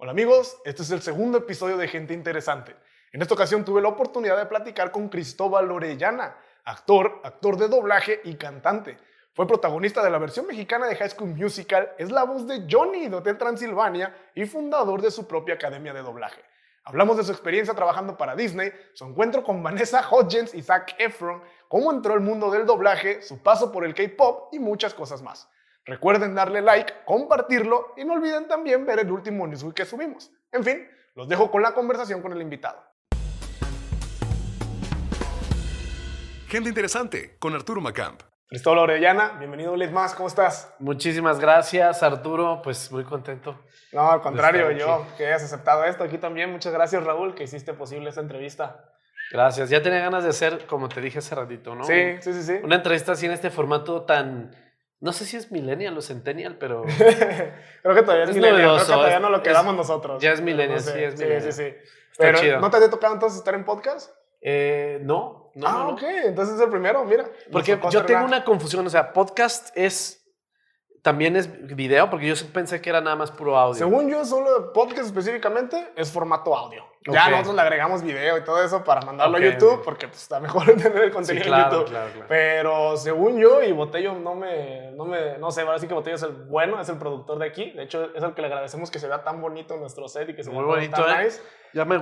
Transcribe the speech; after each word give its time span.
Hola 0.00 0.12
amigos, 0.12 0.56
este 0.64 0.82
es 0.82 0.92
el 0.92 1.02
segundo 1.02 1.38
episodio 1.38 1.76
de 1.76 1.88
Gente 1.88 2.14
Interesante. 2.14 2.76
En 3.10 3.20
esta 3.20 3.34
ocasión 3.34 3.64
tuve 3.64 3.82
la 3.82 3.88
oportunidad 3.88 4.38
de 4.38 4.46
platicar 4.46 4.92
con 4.92 5.08
Cristóbal 5.08 5.68
Orellana, 5.72 6.36
actor, 6.62 7.20
actor 7.24 7.56
de 7.56 7.66
doblaje 7.66 8.20
y 8.22 8.36
cantante. 8.36 8.96
Fue 9.32 9.48
protagonista 9.48 10.00
de 10.04 10.10
la 10.10 10.18
versión 10.18 10.46
mexicana 10.46 10.86
de 10.86 10.94
High 10.94 11.10
School 11.10 11.34
Musical, 11.34 11.96
es 11.98 12.12
la 12.12 12.22
voz 12.22 12.46
de 12.46 12.64
Johnny 12.70 13.08
de 13.08 13.16
Hotel 13.16 13.36
Transilvania 13.36 14.14
y 14.36 14.46
fundador 14.46 15.02
de 15.02 15.10
su 15.10 15.26
propia 15.26 15.56
academia 15.56 15.92
de 15.92 16.02
doblaje. 16.02 16.42
Hablamos 16.84 17.16
de 17.16 17.24
su 17.24 17.32
experiencia 17.32 17.74
trabajando 17.74 18.16
para 18.16 18.36
Disney, 18.36 18.72
su 18.92 19.04
encuentro 19.04 19.42
con 19.42 19.64
Vanessa 19.64 20.08
Hodgins 20.08 20.54
y 20.54 20.62
Zac 20.62 20.94
Efron, 21.00 21.42
cómo 21.66 21.90
entró 21.90 22.14
al 22.14 22.20
mundo 22.20 22.52
del 22.52 22.66
doblaje, 22.66 23.20
su 23.20 23.42
paso 23.42 23.72
por 23.72 23.84
el 23.84 23.94
K-pop 23.94 24.54
y 24.54 24.60
muchas 24.60 24.94
cosas 24.94 25.22
más. 25.22 25.48
Recuerden 25.88 26.34
darle 26.34 26.60
like, 26.60 26.92
compartirlo 27.06 27.94
y 27.96 28.04
no 28.04 28.12
olviden 28.12 28.46
también 28.46 28.84
ver 28.84 28.98
el 28.98 29.10
último 29.10 29.46
Newsweek 29.46 29.72
que 29.72 29.84
subimos. 29.86 30.30
En 30.52 30.62
fin, 30.62 30.86
los 31.14 31.30
dejo 31.30 31.50
con 31.50 31.62
la 31.62 31.72
conversación 31.72 32.20
con 32.20 32.30
el 32.34 32.42
invitado. 32.42 32.78
Gente 36.48 36.68
interesante 36.68 37.38
con 37.38 37.54
Arturo 37.54 37.80
Macamp. 37.80 38.20
Cristóbal 38.48 38.80
Orellana, 38.80 39.36
bienvenido 39.38 39.72
un 39.72 39.92
más, 39.92 40.14
¿cómo 40.14 40.28
estás? 40.28 40.74
Muchísimas 40.78 41.40
gracias, 41.40 42.02
Arturo. 42.02 42.60
Pues 42.62 42.92
muy 42.92 43.04
contento. 43.04 43.58
No, 43.90 44.10
al 44.10 44.20
contrario, 44.20 44.70
yo 44.72 45.06
que 45.16 45.26
hayas 45.26 45.44
aceptado 45.44 45.84
esto 45.84 46.04
aquí 46.04 46.18
también. 46.18 46.52
Muchas 46.52 46.74
gracias, 46.74 47.02
Raúl, 47.02 47.34
que 47.34 47.44
hiciste 47.44 47.72
posible 47.72 48.10
esta 48.10 48.20
entrevista. 48.20 48.92
Gracias. 49.30 49.70
Ya 49.70 49.82
tenía 49.82 50.00
ganas 50.00 50.24
de 50.24 50.30
hacer, 50.30 50.66
como 50.66 50.90
te 50.90 51.00
dije 51.00 51.20
hace 51.20 51.34
ratito, 51.34 51.74
¿no? 51.74 51.84
Sí, 51.84 52.16
sí, 52.20 52.34
sí, 52.34 52.42
sí. 52.42 52.60
Una 52.62 52.76
entrevista 52.76 53.12
así 53.12 53.24
en 53.24 53.32
este 53.32 53.48
formato 53.48 54.02
tan 54.02 54.54
no 55.00 55.12
sé 55.12 55.24
si 55.24 55.36
es 55.36 55.52
millennial 55.52 55.96
o 55.96 56.02
centennial, 56.02 56.56
pero. 56.58 56.82
Creo 57.82 57.94
que 57.94 58.02
todavía 58.02 58.24
es, 58.24 58.34
millennial. 58.34 58.76
Creo 58.76 58.78
que 58.78 58.92
todavía 58.92 59.20
no 59.20 59.30
lo 59.30 59.42
quedamos 59.42 59.74
nosotros. 59.74 60.22
Ya 60.22 60.32
es 60.32 60.40
millennial, 60.40 60.80
sí, 60.80 60.90
es 60.94 61.14
millennial. 61.14 61.42
Sí, 61.42 61.52
sí, 61.52 61.70
sí. 61.70 61.90
pero, 62.16 62.60
¿no 62.60 62.70
te 62.70 62.76
había 62.76 62.90
tocado 62.90 63.14
entonces 63.14 63.38
estar 63.38 63.54
en 63.54 63.64
podcast? 63.64 64.10
Eh, 64.40 65.00
no, 65.02 65.52
no. 65.54 65.66
Ah, 65.66 65.88
ok. 65.88 66.02
Entonces 66.24 66.56
es 66.56 66.60
el 66.60 66.70
primero, 66.70 67.04
mira. 67.04 67.30
Porque 67.50 67.78
yo 67.90 68.04
tengo 68.04 68.24
una 68.24 68.44
confusión. 68.44 68.86
O 68.86 68.90
sea, 68.90 69.12
podcast 69.12 69.70
es 69.76 70.18
también 71.02 71.36
es 71.36 71.74
video, 71.74 72.10
porque 72.10 72.26
yo 72.26 72.34
pensé 72.52 72.80
que 72.80 72.90
era 72.90 73.00
nada 73.00 73.16
más 73.16 73.30
puro 73.30 73.56
audio. 73.56 73.78
Según 73.78 74.10
yo, 74.10 74.24
solo 74.24 74.72
podcast 74.72 75.06
específicamente 75.06 75.92
es 75.96 76.10
formato 76.10 76.56
audio. 76.56 76.84
Ya 77.12 77.30
nosotros 77.30 77.54
le 77.54 77.62
agregamos 77.62 78.02
video 78.02 78.38
y 78.38 78.44
todo 78.44 78.62
eso 78.62 78.84
para 78.84 79.00
mandarlo 79.02 79.36
a 79.36 79.40
YouTube, 79.40 79.82
porque 79.84 80.08
pues, 80.08 80.22
está 80.22 80.40
mejor 80.40 80.64
tener 80.76 81.02
el 81.02 81.10
contenido 81.10 81.54
en 81.54 81.64
YouTube. 81.64 82.24
Pero 82.28 82.96
según 82.96 83.38
yo, 83.38 83.62
y 83.62 83.72
Botello 83.72 84.14
no 84.14 84.34
me, 84.34 84.90
no 84.92 85.04
me, 85.04 85.38
no 85.38 85.50
sé, 85.50 85.62
ahora 85.62 85.78
sí 85.78 85.86
que 85.86 85.94
Botello 85.94 86.16
es 86.16 86.22
el 86.22 86.32
bueno, 86.32 86.80
es 86.80 86.88
el 86.88 86.98
productor 86.98 87.38
de 87.38 87.46
aquí. 87.46 87.70
De 87.72 87.84
hecho, 87.84 88.10
es 88.14 88.22
el 88.22 88.34
que 88.34 88.42
le 88.42 88.48
agradecemos 88.48 88.90
que 88.90 88.98
se 88.98 89.08
vea 89.08 89.22
tan 89.22 89.40
bonito 89.40 89.76
nuestro 89.76 90.08
set 90.08 90.28
y 90.28 90.34
que 90.34 90.44
se 90.44 90.50
Muy 90.50 90.64
bonito, 90.64 91.04
tan 91.04 91.20
¿eh? 91.20 91.24
nice. 91.24 91.40
Ya 91.74 91.84
me 91.84 92.00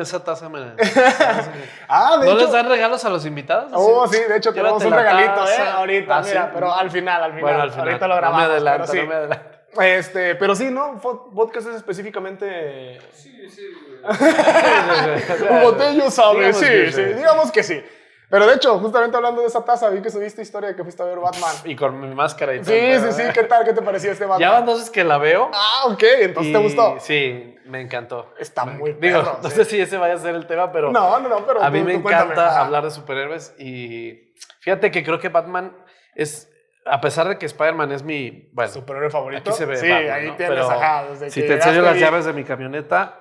esa 0.00 0.22
taza 0.22 0.48
me. 0.48 0.60
ah, 1.88 2.18
de 2.20 2.26
¿No 2.26 2.34
les 2.36 2.52
dan 2.52 2.68
regalos 2.68 3.04
a 3.04 3.10
los 3.10 3.26
invitados? 3.26 3.72
Oh, 3.74 4.06
sí, 4.06 4.18
de 4.18 4.36
hecho 4.36 4.52
tenemos 4.52 4.84
un 4.84 4.92
regalito, 4.92 5.48
¿eh? 5.48 5.68
Ahorita, 5.72 6.18
ah, 6.18 6.22
mira, 6.22 6.50
pero 6.54 6.72
al 6.72 6.90
final, 6.90 7.22
al 7.24 7.30
final. 7.32 7.42
Bueno, 7.42 7.62
al 7.62 7.70
final. 7.70 7.88
Ahorita 7.88 8.08
lo 8.08 8.16
grabamos. 8.16 8.42
No 8.42 8.48
me 8.48 8.54
adelanto, 8.54 8.86
pero 8.86 8.92
sí. 8.92 8.98
no 9.00 9.08
me 9.08 9.14
adelanto. 9.14 9.59
Este, 9.78 10.34
pero 10.34 10.54
sí, 10.54 10.70
¿no? 10.70 11.00
Podcast 11.00 11.68
es 11.68 11.76
específicamente. 11.76 12.98
Sí, 13.12 13.48
sí. 13.48 13.62
Un 15.50 15.62
botello 15.62 16.10
sabe, 16.10 16.52
sí, 16.52 16.92
sí, 16.92 17.02
digamos 17.02 17.52
que 17.52 17.62
sí. 17.62 17.82
Pero 18.30 18.46
de 18.46 18.54
hecho, 18.54 18.78
justamente 18.78 19.16
hablando 19.16 19.40
de 19.40 19.48
esa 19.48 19.64
taza, 19.64 19.90
vi 19.90 20.00
que 20.00 20.08
subiste 20.08 20.40
historia 20.40 20.68
de 20.68 20.76
que 20.76 20.84
fuiste 20.84 21.02
a 21.02 21.06
ver 21.06 21.18
Batman. 21.18 21.50
Y 21.64 21.74
con 21.74 22.00
mi 22.00 22.14
máscara 22.14 22.54
y 22.54 22.60
todo. 22.60 22.72
Sí, 22.72 22.98
sí, 23.00 23.12
sí. 23.12 23.22
¿Qué 23.34 23.42
tal? 23.42 23.64
¿Qué 23.64 23.72
te 23.72 23.82
pareció 23.82 24.12
este 24.12 24.24
Batman? 24.24 24.40
Ya 24.40 24.50
van 24.52 24.66
dos 24.66 24.88
que 24.88 25.02
la 25.02 25.18
veo. 25.18 25.50
Ah, 25.52 25.86
ok. 25.88 26.02
Entonces, 26.20 26.52
¿te 26.52 26.58
gustó? 26.60 26.96
Sí, 27.00 27.56
me 27.64 27.80
encantó. 27.80 28.32
Está 28.38 28.64
muy 28.64 28.92
Digo, 28.92 29.38
no 29.42 29.50
sé 29.50 29.64
si 29.64 29.80
ese 29.80 29.96
vaya 29.96 30.14
a 30.14 30.18
ser 30.18 30.36
el 30.36 30.46
tema, 30.46 30.70
pero... 30.70 30.92
No, 30.92 31.18
no, 31.18 31.28
no, 31.28 31.44
pero 31.44 31.60
A 31.60 31.70
mí 31.70 31.82
me 31.82 31.94
encanta 31.94 32.60
hablar 32.60 32.84
de 32.84 32.92
superhéroes 32.92 33.52
y 33.58 34.32
fíjate 34.60 34.92
que 34.92 35.02
creo 35.02 35.18
que 35.18 35.28
Batman 35.28 35.76
es... 36.14 36.49
A 36.86 37.00
pesar 37.00 37.28
de 37.28 37.38
que 37.38 37.46
Spider-Man 37.46 37.92
es 37.92 38.02
mi... 38.02 38.50
Bueno, 38.52 38.72
superhéroe 38.72 39.10
favorito. 39.10 39.50
Aquí 39.50 39.58
se 39.58 39.66
ve 39.66 39.76
Sí, 39.76 39.90
ahí 39.90 40.30
tienes, 40.32 40.48
pero 40.48 40.70
ajá. 40.70 41.04
si 41.28 41.42
te 41.42 41.54
enseño 41.54 41.82
las 41.82 41.98
llaves 41.98 42.24
de 42.24 42.32
mi 42.32 42.44
camioneta, 42.44 43.18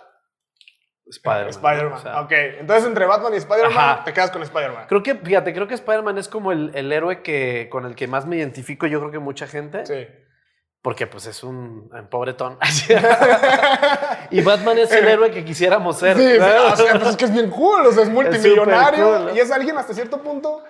Spider-Man. 1.09 1.49
Spider-Man. 1.49 2.23
ok, 2.23 2.31
entonces 2.59 2.85
entre 2.87 3.05
Batman 3.05 3.33
y 3.33 3.37
Spider-Man 3.37 4.03
te 4.05 4.13
quedas 4.13 4.31
con 4.31 4.43
Spider-Man. 4.43 4.85
Creo 4.87 5.01
que, 5.01 5.15
fíjate, 5.15 5.53
creo 5.53 5.67
que 5.67 5.73
Spider-Man 5.73 6.17
es 6.19 6.27
como 6.27 6.51
el, 6.51 6.71
el, 6.75 6.91
héroe 6.91 7.23
que, 7.23 7.67
con 7.71 7.85
el 7.85 7.95
que 7.95 8.07
más 8.07 8.25
me 8.25 8.37
identifico, 8.37 8.85
yo 8.85 8.99
creo 8.99 9.11
que 9.11 9.19
mucha 9.19 9.47
gente. 9.47 9.85
Sí. 9.85 10.07
Porque 10.81 11.07
pues 11.07 11.25
es 11.25 11.43
un, 11.43 11.89
pobretón. 12.09 12.57
y 14.31 14.41
Batman 14.41 14.77
es 14.77 14.91
el 14.91 15.07
héroe 15.07 15.31
que 15.31 15.43
quisiéramos 15.43 15.97
ser. 15.97 16.15
Sí, 16.15 16.37
o 16.37 16.75
sea, 16.75 16.93
pues 16.93 17.09
es 17.09 17.17
que 17.17 17.25
es 17.25 17.33
bien 17.33 17.49
cool, 17.49 17.87
o 17.87 17.91
sea, 17.91 18.03
es 18.03 18.09
multimillonario. 18.11 19.35
Y 19.35 19.39
es 19.39 19.51
alguien 19.51 19.77
hasta 19.77 19.93
cierto 19.93 20.21
punto 20.21 20.63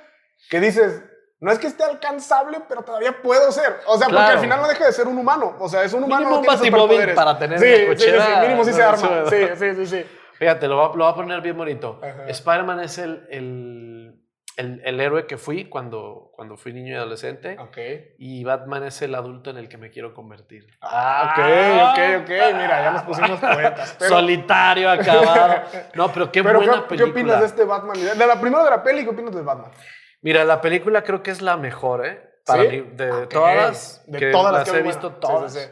que 0.50 0.59
dices, 0.59 1.03
no 1.41 1.51
es 1.51 1.59
que 1.59 1.67
esté 1.67 1.83
alcanzable, 1.83 2.59
pero 2.67 2.81
todavía 2.81 3.22
puedo 3.22 3.51
ser. 3.51 3.79
O 3.88 3.97
sea, 3.97 4.07
porque 4.07 4.23
al 4.23 4.39
final 4.39 4.61
no 4.61 4.67
deja 4.67 4.85
de 4.85 4.91
ser 4.91 5.07
un 5.07 5.17
humano. 5.17 5.55
O 5.59 5.69
sea, 5.69 5.83
es 5.83 5.94
un 5.94 6.03
humano. 6.03 6.41
Mínimo 6.41 6.83
un 6.83 6.89
tiene 6.89 7.13
para 7.13 7.39
tener 7.39 7.59
sí, 7.59 7.88
cochera. 7.88 8.25
Sí, 8.25 8.31
sí, 8.33 8.41
mínimo 8.41 8.66
sí 8.66 8.73
se 8.73 8.83
arma. 8.83 9.29
Sí, 9.29 9.47
sí, 9.55 9.75
sí, 9.75 9.85
sí. 9.85 10.05
Fíjate, 10.38 10.67
lo 10.67 10.77
va, 10.77 10.95
lo 10.95 11.03
va 11.05 11.11
a 11.11 11.16
poner 11.16 11.41
bien 11.41 11.57
bonito. 11.57 12.01
Spider-Man 12.27 12.81
es 12.81 12.97
el, 12.97 13.25
el, 13.29 14.22
el, 14.57 14.81
el, 14.85 15.00
héroe 15.00 15.27
que 15.27 15.38
fui 15.38 15.66
cuando, 15.66 16.31
cuando 16.33 16.57
fui 16.57 16.73
niño 16.73 16.94
y 16.94 16.95
adolescente. 16.95 17.57
Okay. 17.57 18.16
Y 18.17 18.44
Batman 18.44 18.83
es 18.83 19.01
el 19.01 19.16
adulto 19.16 19.50
en 19.50 19.57
el 19.57 19.69
que 19.69 19.77
me 19.77 19.91
quiero 19.91 20.13
convertir. 20.13 20.67
Ah, 20.81 21.33
ok, 21.33 21.91
ok, 21.91 22.23
ok. 22.23 22.56
Mira, 22.56 22.83
ya 22.83 22.91
nos 22.91 23.03
pusimos 23.03 23.39
poetas. 23.39 23.97
Solitario, 24.00 24.89
acabado. 24.89 25.61
No, 25.94 26.11
pero 26.11 26.31
qué 26.31 26.41
buena 26.41 26.59
¿qué, 26.59 26.66
película. 26.66 26.97
¿Qué 26.97 27.03
opinas 27.03 27.39
de 27.39 27.45
este 27.45 27.63
Batman? 27.63 27.97
De 28.17 28.27
la 28.27 28.39
primera 28.39 28.63
de 28.63 28.69
la 28.69 28.83
peli, 28.83 29.03
¿qué 29.03 29.09
opinas 29.09 29.35
de 29.35 29.41
Batman? 29.41 29.71
Mira, 30.22 30.44
la 30.46 30.62
película 30.62 31.03
creo 31.03 31.24
que 31.24 31.31
es 31.31 31.41
la 31.41 31.57
mejor, 31.57 32.06
¿eh? 32.06 32.30
Para 32.46 32.63
mí, 32.63 32.81
de 32.81 33.28
todas, 33.28 34.03
de 34.07 34.31
todas 34.31 34.53
las, 34.53 34.69
que 34.69 34.78
he 34.78 34.81
visto, 34.81 35.13
todas. 35.13 35.53
Sí, 35.53 35.59
sí, 35.59 35.66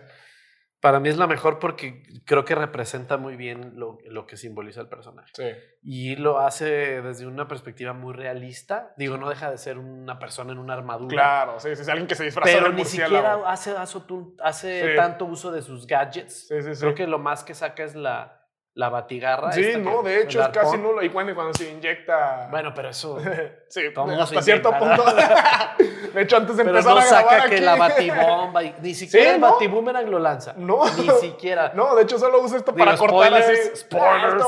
para 0.80 1.00
mí 1.00 1.10
es 1.10 1.18
la 1.18 1.26
mejor 1.26 1.58
porque 1.58 2.04
creo 2.24 2.46
que 2.46 2.54
representa 2.54 3.18
muy 3.18 3.36
bien 3.36 3.74
lo, 3.76 3.98
lo, 4.06 4.28
que 4.28 4.38
simboliza 4.38 4.80
el 4.80 4.88
personaje. 4.88 5.32
Sí. 5.34 5.44
Y 5.82 6.16
lo 6.18 6.40
hace 6.40 7.02
desde 7.02 7.26
una 7.26 7.48
perspectiva 7.48 7.94
muy 7.94 8.14
realista. 8.14 8.94
Digo, 8.96 9.18
no 9.18 9.28
deja 9.28 9.50
de 9.50 9.58
ser 9.58 9.80
una 9.80 10.20
persona 10.20 10.52
en 10.52 10.60
una 10.60 10.74
armadura. 10.74 11.10
Claro, 11.10 11.60
sí, 11.60 11.76
sí, 11.76 11.82
es 11.82 11.90
alguien 11.90 12.08
que 12.08 12.16
se 12.16 12.26
disfraza 12.26 12.52
Pero 12.52 12.72
ni 12.72 12.86
siquiera 12.86 13.42
hace, 13.48 13.72
hace, 13.72 14.00
hace 14.44 14.96
tanto 14.96 15.26
uso 15.26 15.52
de 15.52 15.64
sus 15.64 15.88
gadgets. 15.88 16.48
Sí, 16.48 16.62
sí, 16.62 16.76
sí. 16.76 16.80
Creo 16.80 16.94
que 16.94 17.08
lo 17.08 17.18
más 17.18 17.44
que 17.44 17.56
saca 17.56 17.84
es 17.84 17.96
la, 17.96 18.47
la 18.78 18.90
batigarra. 18.90 19.52
Sí, 19.52 19.74
no, 19.80 20.04
de 20.04 20.22
hecho 20.22 20.40
es 20.40 20.50
casi 20.50 20.78
nulo. 20.78 21.02
Y 21.02 21.10
cuando, 21.10 21.34
cuando 21.34 21.52
se 21.56 21.70
inyecta. 21.72 22.48
Bueno, 22.52 22.72
pero 22.76 22.90
eso. 22.90 23.18
sí, 23.68 23.82
hasta 24.20 24.42
cierto 24.44 24.72
punto. 24.78 25.04
de 26.14 26.22
hecho, 26.22 26.38
antes 26.38 26.58
de 26.58 26.64
pero 26.64 26.78
empezar 26.78 26.96
no 26.96 27.02
a 27.02 27.06
grabar 27.06 27.28
saca 27.28 27.50
que 27.50 27.60
la 27.60 27.76
batibomba. 27.76 28.64
Y, 28.64 28.76
ni 28.80 28.94
siquiera 28.94 29.34
el 29.34 29.42
batiboomerang 29.42 30.10
lo 30.12 30.20
lanza. 30.20 30.54
No. 30.58 30.86
Ni 30.96 31.10
siquiera. 31.20 31.72
No, 31.74 31.96
de 31.96 32.04
hecho, 32.04 32.20
solo 32.20 32.40
usa 32.40 32.58
esto 32.58 32.76
para 32.76 32.96
cortar 32.96 33.34
así. 33.34 33.56
Spoilers. 33.78 34.46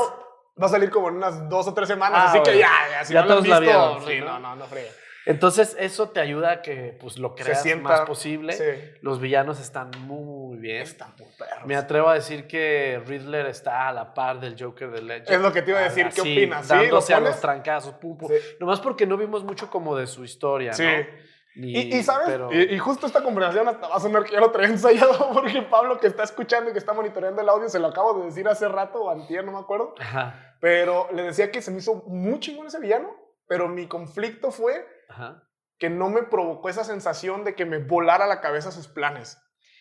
va 0.62 0.66
a 0.66 0.68
salir 0.68 0.90
como 0.90 1.08
en 1.08 1.16
unas 1.16 1.48
dos 1.48 1.66
o 1.66 1.74
tres 1.74 1.88
semanas. 1.88 2.20
Ah, 2.22 2.30
así 2.30 2.40
que 2.42 2.56
ya, 2.56 2.70
ya, 2.88 3.04
si 3.04 3.12
ya 3.12 3.22
no 3.22 3.26
todos 3.26 3.48
lo 3.48 3.54
han 3.54 3.60
visto, 3.62 3.76
la 3.76 3.88
vieron. 3.88 4.06
Sí, 4.06 4.20
no, 4.20 4.38
no, 4.38 4.54
no 4.54 4.64
fría. 4.66 4.90
Entonces, 5.26 5.76
eso 5.78 6.08
te 6.10 6.20
ayuda 6.20 6.50
a 6.52 6.62
que 6.62 6.96
pues, 7.00 7.18
lo 7.18 7.34
creas 7.34 7.62
sienta, 7.62 7.88
más 7.88 8.00
posible. 8.02 8.52
Sí. 8.54 8.64
Los 9.02 9.20
villanos 9.20 9.60
están 9.60 9.90
muy 10.00 10.58
bien. 10.58 10.82
Están 10.82 11.14
muy 11.18 11.28
perros. 11.38 11.66
Me 11.66 11.76
atrevo 11.76 12.08
a 12.08 12.14
decir 12.14 12.46
que 12.46 13.02
Riddler 13.06 13.46
está 13.46 13.88
a 13.88 13.92
la 13.92 14.14
par 14.14 14.40
del 14.40 14.56
Joker 14.58 14.90
de 14.90 15.02
Legend. 15.02 15.30
Es 15.30 15.40
lo 15.40 15.52
que 15.52 15.62
te 15.62 15.70
iba 15.70 15.80
a 15.80 15.84
decir. 15.84 16.04
¿Qué 16.08 16.20
Así, 16.20 16.32
opinas? 16.38 16.66
¿Sí? 16.66 16.74
Dándose 16.74 17.12
¿Lo 17.12 17.18
a 17.18 17.20
los 17.20 17.40
trancazos. 17.40 17.94
Pum, 17.94 18.16
pum. 18.16 18.28
Sí. 18.28 18.34
Nomás 18.58 18.80
porque 18.80 19.06
no 19.06 19.16
vimos 19.16 19.44
mucho 19.44 19.70
como 19.70 19.94
de 19.96 20.06
su 20.06 20.24
historia, 20.24 20.72
Sí. 20.72 20.84
¿no? 20.84 21.30
Ni- 21.56 21.72
Y, 21.76 21.96
y, 21.98 22.02
¿sabes? 22.04 22.28
pero- 22.28 22.52
Y, 22.52 22.74
y 22.74 22.78
justo 22.78 23.06
esta 23.06 23.22
conversación 23.22 23.66
hasta 23.68 23.88
va 23.88 23.96
a 23.96 24.00
sonar 24.00 24.22
que 24.24 24.32
ya 24.32 24.40
lo 24.40 24.50
traía 24.52 24.68
ensayado 24.70 25.32
porque 25.32 25.60
Pablo 25.62 25.98
que 25.98 26.06
está 26.06 26.22
escuchando 26.22 26.70
y 26.70 26.72
que 26.72 26.78
está 26.78 26.92
monitoreando 26.92 27.42
el 27.42 27.48
audio 27.48 27.68
se 27.68 27.78
lo 27.80 27.88
acabo 27.88 28.14
de 28.20 28.26
decir 28.26 28.46
hace 28.48 28.68
rato 28.68 29.02
o 29.02 29.10
antier, 29.10 29.44
no 29.44 29.52
me 29.52 29.58
acuerdo. 29.58 29.94
Ajá, 29.98 30.56
Pero 30.60 31.08
le 31.12 31.24
decía 31.24 31.50
que 31.50 31.60
se 31.60 31.70
me 31.72 31.78
hizo 31.78 32.04
muy 32.06 32.38
chingón 32.38 32.68
ese 32.68 32.78
villano, 32.78 33.10
pero 33.48 33.68
mi 33.68 33.86
conflicto 33.88 34.52
fue 34.52 34.86
ajá. 35.20 35.42
que 35.78 35.88
no 35.90 36.08
me 36.10 36.22
provocó 36.22 36.68
esa 36.68 36.84
sensación 36.84 37.42
de 37.44 37.54
que 37.54 37.64
me 37.64 37.78
volara 37.78 38.26
la 38.26 38.40
cabeza 38.40 38.70
sus 38.70 38.86
planes. 38.88 39.38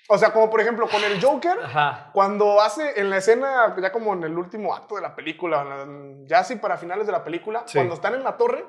O 0.08 0.18
sea, 0.18 0.32
como 0.34 0.50
por 0.50 0.60
ejemplo 0.62 0.88
con 0.90 1.04
el 1.04 1.22
Joker, 1.24 1.58
Ajá. 1.64 2.10
cuando 2.14 2.62
hace 2.62 3.00
en 3.00 3.10
la 3.10 3.18
escena, 3.18 3.76
ya 3.80 3.92
como 3.92 4.14
en 4.14 4.24
el 4.24 4.38
último 4.38 4.74
acto 4.74 4.96
de 4.96 5.02
la 5.02 5.16
película, 5.16 5.64
la- 5.64 5.86
ya 6.26 6.40
así 6.40 6.56
para 6.56 6.78
finales 6.78 7.06
de 7.06 7.12
la 7.12 7.24
película, 7.24 7.64
Sí. 7.66 7.78
cuando 7.78 7.94
están 7.96 8.16
en 8.16 8.24
la 8.24 8.38
torre, 8.38 8.66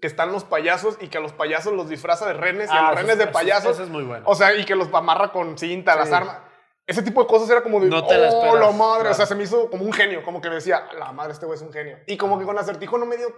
que 0.00 0.06
están 0.06 0.32
los 0.32 0.44
payasos 0.44 0.96
y 1.00 1.08
que 1.08 1.18
a 1.18 1.20
los 1.20 1.32
payasos 1.34 1.74
los 1.74 1.88
disfraza 1.90 2.24
de 2.26 2.32
renes 2.34 2.70
y 2.70 2.74
a 2.74 2.78
Ah, 2.86 2.90
los 2.92 3.00
renes 3.00 3.12
es- 3.12 3.18
de 3.18 3.26
payasos. 3.26 3.72
Eso 3.72 3.82
es 3.82 3.90
muy 3.90 4.04
bueno. 4.04 4.24
O 4.26 4.34
sea, 4.34 4.54
y 4.54 4.64
que 4.64 4.74
los 4.74 4.88
amarra 4.94 5.32
con 5.32 5.58
cinta, 5.58 5.94
las 5.96 6.10
armas. 6.12 6.38
Ese 6.86 7.02
tipo 7.02 7.20
de 7.20 7.26
cosas 7.28 7.50
era 7.50 7.62
como 7.62 7.78
de, 7.80 7.88
No 7.88 8.06
te 8.06 8.16
la 8.16 8.28
oh, 8.30 8.42
esperas, 8.44 8.60
la 8.60 8.70
madre. 8.76 9.08
O 9.10 9.14
sea, 9.14 9.26
se 9.26 9.34
me 9.34 9.42
hizo 9.42 9.68
como 9.70 9.84
un 9.84 9.92
genio, 9.92 10.22
como 10.24 10.40
que 10.40 10.48
decía, 10.48 10.88
la 10.98 11.12
madre, 11.12 11.32
este 11.32 11.44
güey 11.46 11.56
es 11.56 11.62
un 11.62 11.72
genio. 11.72 11.98
Y 12.06 12.16
como 12.16 12.38
que 12.38 12.46
con 12.46 12.56
acertijo 12.58 12.96
no 12.96 13.04
me 13.06 13.16
dio 13.18 13.28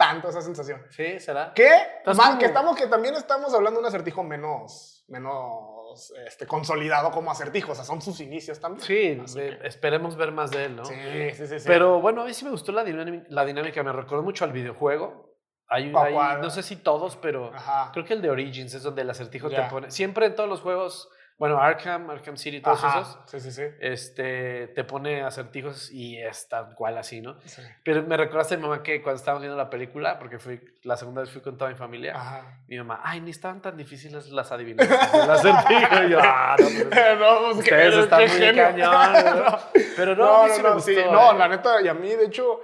tanto 0.00 0.30
esa 0.30 0.40
sensación. 0.40 0.82
Sí, 0.88 1.20
¿será? 1.20 1.52
Que, 1.54 1.68
Estás 1.98 2.16
ma- 2.16 2.26
como- 2.28 2.38
que, 2.38 2.46
estamos, 2.46 2.76
que 2.76 2.86
también 2.86 3.14
estamos 3.14 3.52
hablando 3.52 3.78
de 3.80 3.82
un 3.82 3.88
acertijo 3.88 4.24
menos, 4.24 5.04
menos 5.08 6.12
este, 6.26 6.46
consolidado 6.46 7.10
como 7.10 7.30
acertijo. 7.30 7.72
O 7.72 7.74
sea, 7.74 7.84
son 7.84 8.00
sus 8.00 8.20
inicios 8.20 8.58
también. 8.60 8.84
Sí, 8.84 9.22
que- 9.34 9.58
esperemos 9.64 10.16
ver 10.16 10.32
más 10.32 10.50
de 10.50 10.64
él, 10.64 10.76
¿no? 10.76 10.84
sí, 10.86 10.94
sí, 11.34 11.46
sí, 11.46 11.60
sí. 11.60 11.64
Pero 11.68 12.00
bueno, 12.00 12.22
a 12.22 12.24
mí 12.24 12.32
sí 12.34 12.44
me 12.44 12.50
gustó 12.50 12.72
la 12.72 12.82
dinámica, 12.84 13.26
la 13.28 13.44
dinámica. 13.44 13.82
me 13.82 13.92
recordó 13.92 14.22
mucho 14.22 14.44
al 14.44 14.52
videojuego. 14.52 15.28
Hay, 15.68 15.92
¿Cuál, 15.92 16.14
hay- 16.16 16.40
no 16.42 16.50
sé 16.50 16.62
si 16.64 16.76
todos, 16.76 17.16
pero 17.16 17.52
Ajá. 17.54 17.90
creo 17.92 18.04
que 18.04 18.14
el 18.14 18.22
de 18.22 18.30
Origins 18.30 18.74
es 18.74 18.82
donde 18.82 19.02
el 19.02 19.10
acertijo 19.10 19.48
te 19.50 19.62
pone. 19.70 19.90
Siempre 19.90 20.26
en 20.26 20.34
todos 20.34 20.48
los 20.48 20.60
juegos, 20.62 21.08
bueno, 21.40 21.58
Arkham, 21.58 22.10
Arkham 22.10 22.36
City, 22.36 22.60
todos 22.60 22.84
Ajá. 22.84 23.00
esos, 23.00 23.18
Sí, 23.24 23.40
sí, 23.40 23.50
sí. 23.50 23.62
este, 23.80 24.66
te 24.68 24.84
pone 24.84 25.22
acertijos 25.22 25.90
y 25.90 26.18
es 26.18 26.46
tal 26.50 26.74
cual 26.74 26.98
así, 26.98 27.22
¿no? 27.22 27.40
Sí. 27.46 27.62
Pero 27.82 28.02
me 28.02 28.18
recordaste 28.18 28.58
mi 28.58 28.64
mamá 28.64 28.82
que 28.82 29.00
cuando 29.00 29.16
estábamos 29.18 29.40
viendo 29.40 29.56
la 29.56 29.70
película, 29.70 30.18
porque 30.18 30.38
fui, 30.38 30.60
la 30.82 30.98
segunda 30.98 31.22
vez 31.22 31.30
fui 31.30 31.40
con 31.40 31.56
toda 31.56 31.70
mi 31.70 31.76
familia, 31.76 32.14
Ajá. 32.14 32.60
mi 32.68 32.76
mamá, 32.76 33.00
ay, 33.02 33.22
ni 33.22 33.30
estaban 33.30 33.62
tan 33.62 33.74
difíciles 33.78 34.28
las 34.28 34.52
adivinanzas 34.52 35.12
del 35.12 35.30
acertijo. 35.30 36.04
Y 36.04 36.10
yo, 36.10 36.18
ah, 36.22 36.56
no, 36.58 36.64
pues, 36.66 36.84
no, 37.18 37.38
pues 37.54 37.56
Ustedes 37.56 37.94
están 37.94 38.20
muy 38.20 38.54
cañón, 38.54 39.12
¿no? 39.42 39.58
Pero 39.96 40.16
no, 40.16 40.42
a 40.42 40.46
mí 40.46 40.52
sí 40.54 40.62
me 40.62 40.70
gustó, 40.74 40.90
sí. 40.90 40.98
¿eh? 40.98 41.08
No, 41.10 41.32
la 41.32 41.48
neta, 41.48 41.80
y 41.80 41.88
a 41.88 41.94
mí, 41.94 42.10
de 42.10 42.26
hecho, 42.26 42.60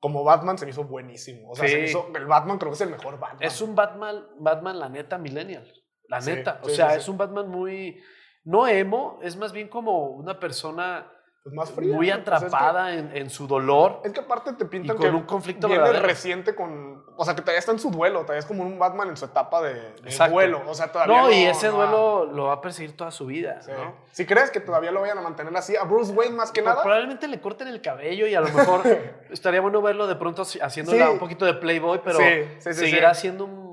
como 0.00 0.24
Batman 0.24 0.56
se 0.56 0.64
me 0.64 0.70
hizo 0.70 0.84
buenísimo. 0.84 1.50
O 1.50 1.54
sea, 1.54 1.68
se 1.68 1.76
me 1.76 1.84
hizo, 1.84 2.10
el 2.14 2.24
Batman 2.24 2.56
creo 2.56 2.70
que 2.70 2.76
es 2.76 2.80
el 2.80 2.88
mejor 2.90 3.18
Batman. 3.18 3.42
Es 3.42 3.60
un 3.60 3.74
Batman, 3.74 4.24
Batman, 4.38 4.78
la 4.78 4.88
neta, 4.88 5.18
millennial. 5.18 5.70
La 6.08 6.20
Sí, 6.20 6.30
neta. 6.30 6.60
O 6.62 6.68
sí, 6.68 6.76
sea, 6.76 6.90
sí, 6.90 6.98
es 6.98 7.08
un 7.08 7.18
Batman 7.18 7.48
muy. 7.48 8.00
No 8.44 8.66
emo, 8.68 9.18
es 9.22 9.36
más 9.36 9.52
bien 9.52 9.66
como 9.68 10.06
una 10.10 10.38
persona 10.38 11.10
Pues 11.42 11.54
más 11.54 11.70
fría, 11.72 11.94
muy. 11.96 12.06
Pues 12.06 12.18
es 12.18 12.24
que- 12.24 12.30
atrapada 12.30 12.94
en, 12.94 13.16
en 13.16 13.28
su 13.28 13.46
dolor. 13.48 14.00
Es 14.04 14.12
que 14.12 14.20
aparte 14.20 14.52
te 14.52 14.64
pintan 14.66 14.96
Y 14.96 14.98
con 15.00 15.10
que 15.10 15.16
un 15.16 15.22
conflicto 15.24 15.66
viene 15.66 15.82
verdadero. 15.82 16.06
reciente 16.08 16.54
con... 16.54 17.04
O 17.18 17.24
sea, 17.24 17.34
que 17.34 17.40
todavía 17.40 17.58
está 17.58 17.72
en 17.72 17.78
su 17.80 17.90
duelo. 17.90 18.20
Todavía 18.20 18.38
es 18.40 18.46
como 18.46 18.62
un 18.62 18.78
Batman 18.78 19.08
en 19.08 19.16
su 19.16 19.24
etapa 19.24 19.62
de, 19.62 19.94
duelo. 20.30 20.62
O 20.68 20.74
sea, 20.74 20.92
todavía 20.92 21.16
No, 21.16 21.22
no... 21.24 21.32
y 21.32 21.44
ese 21.46 21.68
no 21.68 21.74
duelo 21.76 22.26
lo 22.26 22.44
va 22.44 22.52
a 22.54 22.60
perseguir 22.60 22.96
toda 22.96 23.10
su 23.10 23.26
vida. 23.26 23.60
Sí. 23.62 23.72
¿no? 23.72 23.96
Si 24.12 24.26
crees 24.26 24.50
que 24.52 24.60
todavía 24.60 24.92
lo 24.92 25.00
vayan 25.00 25.18
a 25.18 25.22
mantener 25.22 25.56
así, 25.56 25.74
a 25.76 25.82
Bruce 25.84 26.12
Wayne 26.12 26.36
más 26.36 26.52
que 26.52 26.62
Pro- 26.62 26.70
nada... 26.70 26.82
Probablemente 26.82 27.26
le 27.26 27.40
corten 27.40 27.66
el 27.68 27.80
cabello 27.80 28.26
y 28.28 28.34
a 28.36 28.40
lo 28.40 28.48
mejor 28.48 28.82
estaría 29.30 29.60
bueno 29.60 29.82
verlo 29.82 30.06
de 30.06 30.14
pronto 30.16 30.44
Sí. 30.44 30.60
un 30.60 31.18
poquito 31.18 31.44
de 31.46 31.54
Playboy, 31.54 32.00
pero 32.04 32.18
Sí, 32.18 32.72
seguirá 32.74 33.12
siendo 33.14 33.44
un- 33.46 33.65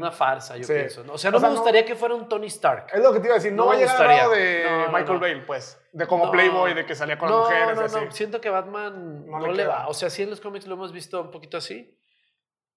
una 0.00 0.12
farsa, 0.12 0.56
yo 0.56 0.64
Sí. 0.64 0.72
pienso. 0.72 1.04
¿no? 1.04 1.14
O 1.14 1.18
sea, 1.18 1.30
no 1.30 1.36
O 1.36 1.40
sea, 1.40 1.48
me 1.48 1.54
no- 1.54 1.60
gustaría 1.60 1.84
que 1.84 1.94
fuera 1.94 2.14
un 2.14 2.28
Tony 2.28 2.46
Stark. 2.48 2.86
Es 2.92 3.00
lo 3.02 3.12
que 3.12 3.20
te 3.20 3.26
iba 3.26 3.34
a 3.34 3.38
decir. 3.38 3.52
No, 3.52 3.62
No 3.64 3.66
va 3.68 3.72
a 3.72 3.76
me 3.76 3.82
llegar 3.82 3.96
al 4.00 4.08
grado 4.08 4.30
de 4.32 4.64
No, 4.64 4.78
no, 4.80 4.86
Michael 4.88 5.14
no. 5.14 5.20
Bale, 5.20 5.42
pues. 5.46 5.80
De 5.92 6.06
como 6.06 6.26
No. 6.26 6.30
Playboy, 6.32 6.74
de 6.74 6.84
que 6.86 6.94
salía 6.94 7.18
con 7.18 7.28
no, 7.28 7.40
las 7.40 7.50
mujeres 7.50 7.76
no, 7.76 7.82
y 7.82 7.84
así. 7.84 8.04
no. 8.06 8.12
Siento 8.12 8.40
que 8.40 8.50
Batman 8.50 9.26
No 9.26 9.38
no, 9.38 9.46
le 9.48 9.54
le 9.54 9.66
va. 9.66 9.88
O 9.88 9.94
sea, 9.94 10.10
sí 10.10 10.22
en 10.22 10.30
los 10.30 10.40
cómics 10.40 10.66
lo 10.66 10.74
hemos 10.74 10.92
visto 10.92 11.20
un 11.20 11.30
poquito 11.30 11.56
así, 11.56 11.96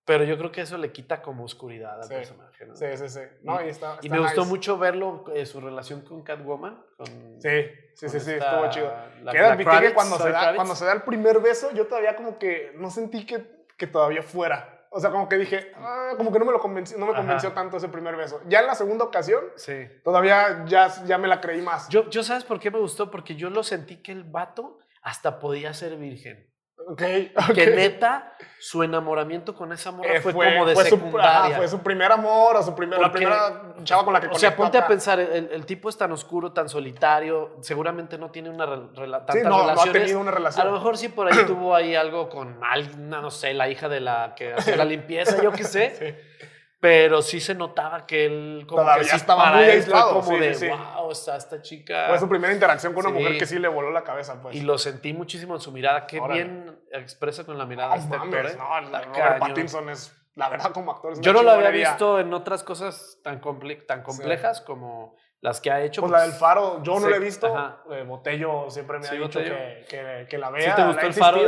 pero 0.06 0.24
yo 0.26 0.38
creo 0.38 0.52
que 0.52 0.62
eso 0.62 0.78
le 0.78 0.92
quita 0.92 1.22
como 1.22 1.46
oscuridad 1.46 1.96
al 1.98 2.04
Sí. 2.08 2.14
personaje. 2.14 2.66
¿no? 2.66 2.76
Sí, 2.76 2.86
sí, 2.96 3.08
sí. 3.10 3.20
No, 3.42 3.64
y 3.64 3.70
está, 3.70 3.98
Y 4.02 4.08
está 4.08 4.16
me 4.18 4.22
gustó 4.22 4.42
nice. 4.42 4.50
mucho 4.50 4.78
verlo, 4.78 5.24
eh, 5.34 5.46
su 5.46 5.62
relación 5.62 6.02
con 6.02 6.24
Catwoman. 6.24 6.84
Con, 6.98 7.08
Sí, 7.08 7.50
sí, 7.50 7.70
sí, 7.96 8.06
con 8.08 8.20
sí, 8.20 8.32
esta- 8.32 8.52
estuvo 8.52 8.70
chido. 8.70 8.94
la- 9.22 9.32
Quiero 9.32 9.48
la 9.48 9.54
admitir 9.54 9.72
que 9.72 9.78
Kravitz, 9.78 9.94
cuando 9.94 10.18
se, 10.18 10.24
da, 10.32 10.40
Kravitz. 10.40 10.56
cuando 10.58 10.76
se 10.76 10.86
da 10.86 10.94
el 10.94 11.02
primer 11.04 11.40
beso, 11.40 11.72
yo 11.74 11.88
todavía 11.88 12.16
como 12.16 12.38
que 12.38 12.72
no 12.76 12.90
sentí 12.90 13.26
que, 13.26 13.46
que 13.78 13.88
todavía 13.88 14.22
fuera. 14.24 14.83
O 14.96 15.00
sea, 15.00 15.10
como 15.10 15.28
que 15.28 15.38
dije, 15.38 15.72
ah, 15.78 16.12
como 16.18 16.32
que 16.32 16.38
no 16.38 16.46
me 16.46 16.52
lo 16.52 16.60
convenció, 16.60 16.98
no 17.00 17.08
me 17.08 17.14
Ajá. 17.14 17.22
convenció 17.22 17.52
tanto 17.52 17.78
ese 17.78 17.90
primer 17.90 18.16
beso. 18.16 18.40
Ya 18.48 18.60
en 18.60 18.68
la 18.68 18.76
segunda 18.76 19.04
ocasión, 19.06 19.44
Sí. 19.56 19.88
todavía 20.04 20.66
ya, 20.68 20.88
ya 21.06 21.18
me 21.18 21.28
la 21.28 21.42
creí 21.42 21.62
más. 21.64 21.90
Yo, 21.90 22.08
yo, 22.12 22.22
¿sabes 22.22 22.44
por 22.44 22.60
qué 22.60 22.70
me 22.70 22.78
gustó? 22.80 23.10
Porque 23.10 23.36
yo 23.36 23.50
lo 23.50 23.64
sentí 23.64 23.98
que 24.04 24.12
el 24.12 24.24
vato 24.24 24.78
hasta 25.02 25.40
podía 25.40 25.74
ser 25.74 25.98
virgen. 25.98 26.48
Ok, 26.88 27.02
Que 27.56 27.68
neta, 27.68 28.34
su 28.60 28.84
enamoramiento 28.84 29.54
con 29.56 29.72
esa 29.74 29.92
morra 29.92 30.14
Eh, 30.16 30.22
fue, 30.22 30.34
como 30.34 30.66
de 30.66 30.74
fue 30.74 30.84
su, 30.86 30.96
secundaria. 30.96 31.46
ajá, 31.48 31.58
fue 31.58 31.68
su 31.68 31.80
primer 31.82 32.12
amor 32.12 32.56
o 32.58 32.64
su 32.64 32.74
primer, 32.76 33.00
la 33.00 33.12
primera 33.12 33.74
chava 33.84 34.04
con 34.06 34.14
la 34.14 34.22
que 34.22 34.28
O 34.28 34.36
sea, 34.36 34.56
ponte 34.56 34.78
a 34.78 34.88
pensar, 34.88 35.20
el, 35.20 35.50
el 35.52 35.66
tipo 35.66 35.90
es 35.90 35.98
tan 35.98 36.12
oscuro, 36.12 36.52
tan 36.54 36.70
solitario, 36.70 37.58
seguramente 37.62 38.18
no 38.18 38.32
tiene 38.32 38.50
una 38.50 38.66
rela- 38.66 39.24
Sí, 39.32 39.40
no, 39.44 39.74
no 39.74 39.82
ha 39.82 39.92
tenido 39.92 40.20
una 40.20 40.32
A 40.32 40.36
relación. 40.36 40.68
lo 40.68 40.74
mejor 40.74 40.98
sí 40.98 41.10
por 41.10 41.32
ahí 41.32 41.38
tuvo 41.48 41.76
ahí 41.76 41.96
algo 41.96 42.30
con 42.30 42.58
alguna, 42.64 43.22
no 43.22 43.32
sé, 43.32 43.54
la 43.54 43.68
hija 43.70 43.90
de 43.90 44.00
la 44.00 44.34
que 44.36 44.54
hacía 44.54 44.76
la 44.78 44.86
limpieza, 44.94 45.42
yo 45.42 45.52
qué 45.52 45.64
sé. 45.64 45.96
Sí. 45.98 46.50
Pero 46.84 47.22
sí 47.22 47.40
se 47.40 47.56
notaba 47.56 48.06
que 48.06 48.26
él 48.26 48.66
como 48.68 48.82
Todavía 48.82 49.04
que 49.04 49.10
sí 49.12 49.16
estaba 49.16 49.44
para 49.46 49.56
muy 49.56 49.64
él 49.68 49.84
fue 49.84 49.94
aislado, 49.94 50.10
como 50.20 50.28
sí, 50.34 50.38
de, 50.38 50.54
sí, 50.54 50.68
wow, 50.68 51.12
está 51.12 51.38
esta 51.38 51.62
chica. 51.62 52.08
Fue 52.10 52.20
su 52.20 52.28
primera 52.28 52.52
interacción 52.54 52.94
con 52.94 53.06
una 53.06 53.16
mujer 53.18 53.38
que 53.38 53.46
sí 53.46 53.58
le 53.58 53.70
voló 53.70 53.90
la 53.90 54.04
cabeza, 54.04 54.42
pues. 54.42 54.54
Y 54.54 54.60
lo 54.64 54.78
sentí 54.78 55.14
muchísimo 55.14 55.56
en 55.56 55.62
su 55.62 55.72
mirada. 55.72 56.06
Qué 56.06 56.20
Órale. 56.20 56.44
bien 56.44 56.82
expresa 56.92 57.46
con 57.46 57.58
la 57.58 57.66
mirada 57.66 57.96
No 57.96 58.02
este 58.02 58.18
mames, 58.18 58.36
actor, 58.36 58.52
¿eh? 58.52 58.58
no, 58.58 58.80
Está 58.86 59.02
Robert. 59.06 59.40
Pattinson 59.40 59.90
es, 59.92 60.14
la 60.36 60.50
verdad, 60.50 60.72
como 60.74 60.92
actor 60.92 61.14
es 61.14 61.22
Yo 61.22 61.32
no 61.32 61.42
lo 61.42 61.52
había 61.52 61.70
visto 61.70 62.20
en 62.20 62.34
otras 62.34 62.66
cosas 62.66 63.18
tan, 63.24 63.40
comple- 63.40 63.86
tan 63.86 64.04
complejas 64.04 64.60
como 64.60 65.16
las 65.44 65.60
que 65.62 65.70
ha 65.70 65.82
hecho. 65.82 66.00
Pues 66.02 66.12
la 66.12 66.22
del 66.24 66.32
faro, 66.32 66.82
yo 66.84 66.94
no 66.96 67.02
Sí, 67.02 67.10
la 67.12 67.18
he 67.18 67.20
visto. 67.20 67.48
ajá. 67.48 67.84
Eh, 67.92 68.04
Botello 68.08 68.70
siempre 68.70 68.98
me 68.98 69.04
Sí, 69.04 69.16
ha 69.16 69.20
dicho 69.20 69.40
que, 69.40 69.86
que, 69.90 70.26
que 70.30 70.38
la 70.38 70.48
¿Sí 70.48 70.54
vea. 70.54 70.76
te 70.76 70.82
la 70.82 70.88
gustó 70.88 71.06
el 71.06 71.14
faro 71.14 71.40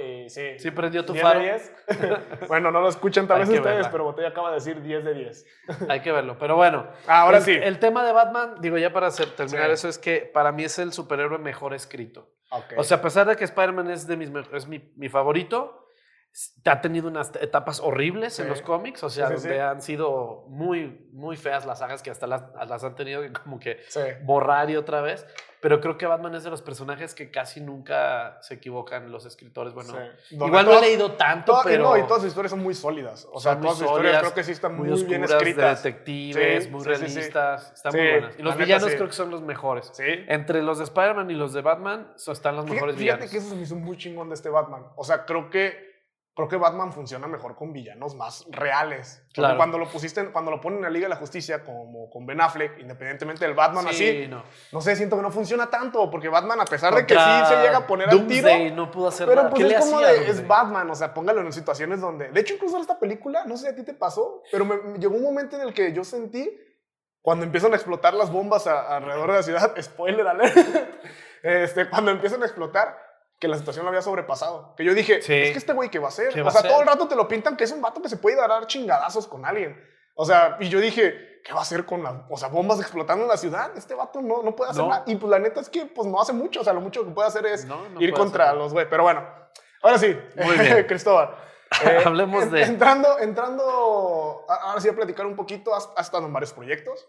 y 0.00 0.30
sí. 0.30 0.58
Sí, 0.58 0.70
prendió 0.70 1.04
tu 1.04 1.12
10 1.12 1.22
faro. 1.22 1.40
de 1.40 1.44
10. 1.46 1.72
bueno, 2.48 2.70
no 2.70 2.80
lo 2.80 2.88
escuchan 2.88 3.26
tal 3.26 3.40
vez 3.40 3.48
ustedes, 3.48 3.64
verla. 3.64 3.90
pero 3.90 4.04
Botello 4.04 4.28
acaba 4.28 4.50
de 4.50 4.54
decir 4.54 4.80
10 4.80 5.04
de 5.04 5.14
10. 5.14 5.46
Hay 5.88 6.00
que 6.00 6.12
verlo. 6.12 6.38
Pero 6.38 6.54
bueno. 6.56 6.86
Ah, 7.08 7.22
ahora 7.22 7.38
el, 7.38 7.42
sí. 7.42 7.52
El 7.60 7.78
tema 7.80 8.04
de 8.06 8.12
Batman, 8.12 8.54
digo 8.60 8.78
ya 8.78 8.92
para 8.92 9.08
hacer- 9.08 9.30
terminar 9.34 9.66
Sí. 9.66 9.72
eso, 9.72 9.88
es 9.88 9.98
que 9.98 10.20
para 10.32 10.52
mí 10.52 10.62
es 10.64 10.78
el 10.78 10.92
superhéroe 10.92 11.38
mejor 11.38 11.74
escrito. 11.74 12.30
O 12.76 12.82
sea, 12.84 12.96
a 12.96 13.02
pesar 13.02 13.26
de 13.28 13.36
que 13.36 13.44
Spider-Man 13.44 13.90
es, 13.90 14.06
de 14.08 14.16
mis, 14.16 14.30
es 14.52 14.66
mi, 14.66 14.92
mi 14.96 15.08
favorito, 15.08 15.79
ha 16.64 16.80
tenido 16.80 17.08
unas 17.08 17.32
etapas 17.40 17.80
horribles 17.80 18.38
en 18.38 18.44
Sí. 18.46 18.50
los 18.50 18.62
cómics, 18.62 19.02
o 19.02 19.10
sea, 19.10 19.28
Sí, 19.28 19.36
sí, 19.36 19.40
donde 19.48 19.60
han 19.62 19.82
sido 19.82 20.44
muy, 20.48 21.08
muy 21.12 21.36
feas 21.36 21.66
las 21.66 21.80
sagas 21.80 22.02
que 22.02 22.10
hasta 22.10 22.26
las, 22.26 22.44
las 22.68 22.84
han 22.84 22.94
tenido 22.94 23.20
que 23.22 23.32
como 23.32 23.58
que 23.58 23.80
borrar 24.22 24.70
y 24.70 24.76
otra 24.76 25.00
vez. 25.00 25.26
Pero 25.62 25.82
creo 25.82 25.98
que 25.98 26.06
Batman 26.06 26.34
es 26.36 26.42
de 26.42 26.48
los 26.48 26.62
personajes 26.62 27.14
que 27.14 27.30
casi 27.30 27.60
nunca 27.60 28.38
se 28.40 28.54
equivocan 28.54 29.12
los 29.12 29.26
escritores. 29.26 29.74
Bueno, 29.74 29.92
igual 30.30 30.64
no 30.64 30.78
he 30.78 30.80
leído 30.80 31.12
tanto, 31.12 31.60
pero 31.62 31.82
no, 31.82 31.98
y 31.98 32.02
todas 32.04 32.22
sus 32.22 32.28
historias 32.28 32.50
son 32.52 32.62
muy 32.62 32.72
sólidas. 32.72 33.28
O 33.30 33.40
sea, 33.40 33.60
todas 33.60 33.76
sus 33.76 33.86
historias 33.86 34.20
creo 34.20 34.32
que 34.32 34.42
sí 34.42 34.52
están 34.52 34.74
muy, 34.74 34.88
muy 34.88 35.04
bien 35.04 35.22
escritas. 35.24 35.82
de 35.82 35.90
detectives, 35.90 36.70
muy 36.70 36.82
realistas. 36.82 37.72
Están 37.74 37.92
muy 37.92 38.10
buenas. 38.10 38.38
Y 38.38 38.42
los 38.42 38.54
neta, 38.54 38.64
villanos 38.64 38.88
sí. 38.90 38.96
creo 38.96 39.08
que 39.08 39.12
son 39.14 39.30
los 39.30 39.42
mejores. 39.42 39.90
Sí. 39.92 40.04
Entre 40.28 40.62
los 40.62 40.78
de 40.78 40.84
Spider-Man 40.84 41.30
y 41.30 41.34
los 41.34 41.52
de 41.52 41.60
Batman 41.60 42.10
están 42.16 42.56
los 42.56 42.64
Fíjate, 42.64 42.74
mejores 42.76 42.96
fíjate 42.96 43.24
villanos. 43.26 43.30
que 43.30 43.36
eso 43.36 43.48
se 43.50 43.56
me 43.56 43.62
hizo 43.62 43.76
muy 43.76 43.98
chingón 43.98 44.28
de 44.30 44.36
este 44.36 44.48
Batman. 44.48 44.84
O 44.96 45.04
sea, 45.04 45.26
creo 45.26 45.50
que 45.50 45.89
creo 46.34 46.48
que 46.48 46.56
Batman 46.56 46.92
funciona 46.92 47.26
mejor 47.26 47.54
con 47.54 47.72
villanos 47.72 48.14
más 48.14 48.46
reales. 48.50 49.22
Claro. 49.34 49.56
cuando 49.58 49.78
lo 49.78 49.88
pusiste, 49.88 50.24
cuando 50.32 50.50
lo 50.50 50.60
ponen 50.60 50.78
en 50.78 50.84
la 50.84 50.90
Liga 50.90 51.04
de 51.06 51.10
la 51.10 51.16
Justicia 51.16 51.62
como 51.64 52.08
con 52.08 52.24
Ben 52.24 52.40
Affleck, 52.40 52.78
independientemente 52.78 53.44
del 53.44 53.54
Batman 53.54 53.84
Sí, 53.92 54.08
así, 54.08 54.28
no. 54.28 54.42
no 54.72 54.80
sé, 54.80 54.96
siento 54.96 55.16
que 55.16 55.22
no 55.22 55.30
funciona 55.30 55.68
tanto 55.68 56.10
porque 56.10 56.28
Batman 56.28 56.60
a 56.60 56.64
pesar 56.64 56.94
de 56.94 57.04
que 57.04 57.14
sí 57.14 57.20
se 57.48 57.56
llega 57.62 57.78
a 57.78 57.86
poner 57.86 58.08
al 58.08 58.26
tiro, 58.26 58.48
Doomsday 58.48 58.70
no 58.72 58.90
pudo 58.90 59.08
hacer 59.08 59.26
pero 59.28 59.42
nada. 59.42 59.50
pues 59.50 59.62
¿Qué 59.62 59.68
le 59.68 59.74
es 59.74 59.80
como 59.84 59.96
hacía 59.98 60.08
de, 60.08 60.14
Doomsday? 60.14 60.40
es 60.42 60.48
Batman, 60.48 60.90
o 60.90 60.94
sea, 60.94 61.12
póngalo 61.12 61.40
en 61.42 61.52
situaciones 61.52 62.00
donde, 62.00 62.28
de 62.30 62.40
hecho 62.40 62.54
incluso 62.54 62.76
en 62.76 62.82
esta 62.82 62.98
película, 62.98 63.44
no 63.44 63.56
sé 63.56 63.64
si 63.66 63.72
a 63.72 63.76
ti 63.76 63.82
te 63.84 63.94
pasó, 63.94 64.42
pero 64.50 64.64
me, 64.64 64.76
me 64.76 64.98
llegó 64.98 65.16
un 65.16 65.22
momento 65.22 65.56
en 65.56 65.62
el 65.62 65.74
que 65.74 65.92
yo 65.92 66.04
sentí 66.04 66.50
cuando 67.22 67.44
empiezan 67.44 67.72
a 67.72 67.76
explotar 67.76 68.14
las 68.14 68.30
bombas 68.32 68.66
a- 68.66 68.96
alrededor 68.96 69.30
de 69.32 69.36
la 69.36 69.42
ciudad, 69.42 69.74
spoiler 69.82 70.26
alert, 70.26 70.56
este, 71.42 71.88
cuando 71.88 72.10
empiezan 72.10 72.42
a 72.42 72.46
explotar, 72.46 72.96
que 73.40 73.48
la 73.48 73.56
situación 73.56 73.84
lo 73.84 73.88
había 73.88 74.02
sobrepasado. 74.02 74.74
Que 74.76 74.84
yo 74.84 74.94
dije, 74.94 75.22
Sí. 75.22 75.32
es 75.34 75.52
que 75.52 75.58
este 75.58 75.72
güey, 75.72 75.88
¿qué 75.90 75.98
va 75.98 76.06
a 76.06 76.08
hacer? 76.10 76.32
¿Qué 76.32 76.42
O 76.42 76.50
sea, 76.50 76.62
todo 76.62 76.80
el 76.82 76.86
rato 76.86 77.08
te 77.08 77.16
lo 77.16 77.26
pintan 77.26 77.56
que 77.56 77.64
es 77.64 77.72
un 77.72 77.80
vato 77.80 78.00
que 78.02 78.08
se 78.08 78.18
puede 78.18 78.36
dar 78.36 78.66
chingadazos 78.66 79.26
con 79.26 79.44
alguien. 79.46 79.82
O 80.14 80.24
sea, 80.26 80.56
y 80.60 80.68
yo 80.68 80.78
dije, 80.78 81.40
¿qué 81.42 81.52
va 81.54 81.60
a 81.60 81.62
hacer 81.62 81.86
con 81.86 82.02
las 82.02 82.14
o 82.28 82.36
sea, 82.36 82.48
bombas 82.48 82.78
explotando 82.80 83.24
en 83.24 83.28
la 83.30 83.38
ciudad? 83.38 83.70
Este 83.76 83.94
vato 83.94 84.20
no, 84.20 84.42
no 84.42 84.54
puede 84.54 84.70
hacer 84.72 84.82
No. 84.82 84.90
nada. 84.90 85.04
Y 85.06 85.16
pues 85.16 85.30
la 85.30 85.38
neta 85.38 85.60
es 85.60 85.70
que 85.70 85.86
pues 85.86 86.06
no 86.06 86.20
hace 86.20 86.34
mucho. 86.34 86.60
O 86.60 86.64
sea, 86.64 86.74
lo 86.74 86.82
mucho 86.82 87.02
que 87.04 87.10
puede 87.12 87.28
hacer 87.28 87.46
es 87.46 87.64
No, 87.64 87.88
no 87.88 88.00
ir 88.02 88.12
contra 88.12 88.44
hacer. 88.48 88.58
los 88.58 88.72
güey. 88.74 88.88
Pero 88.90 89.04
bueno, 89.04 89.26
ahora 89.82 89.98
sí, 89.98 90.16
Muy 90.36 90.58
bien. 90.58 90.84
Cristóbal. 90.86 91.34
eh, 91.86 92.02
Hablemos 92.04 92.50
de- 92.50 92.64
Entrando, 92.64 93.18
entrando, 93.20 94.44
ahora 94.48 94.80
sí 94.80 94.88
a 94.88 94.92
platicar 94.92 95.24
un 95.24 95.36
poquito, 95.36 95.74
has, 95.74 95.88
has 95.96 96.06
estado 96.06 96.26
en 96.26 96.32
varios 96.32 96.52
proyectos. 96.52 97.08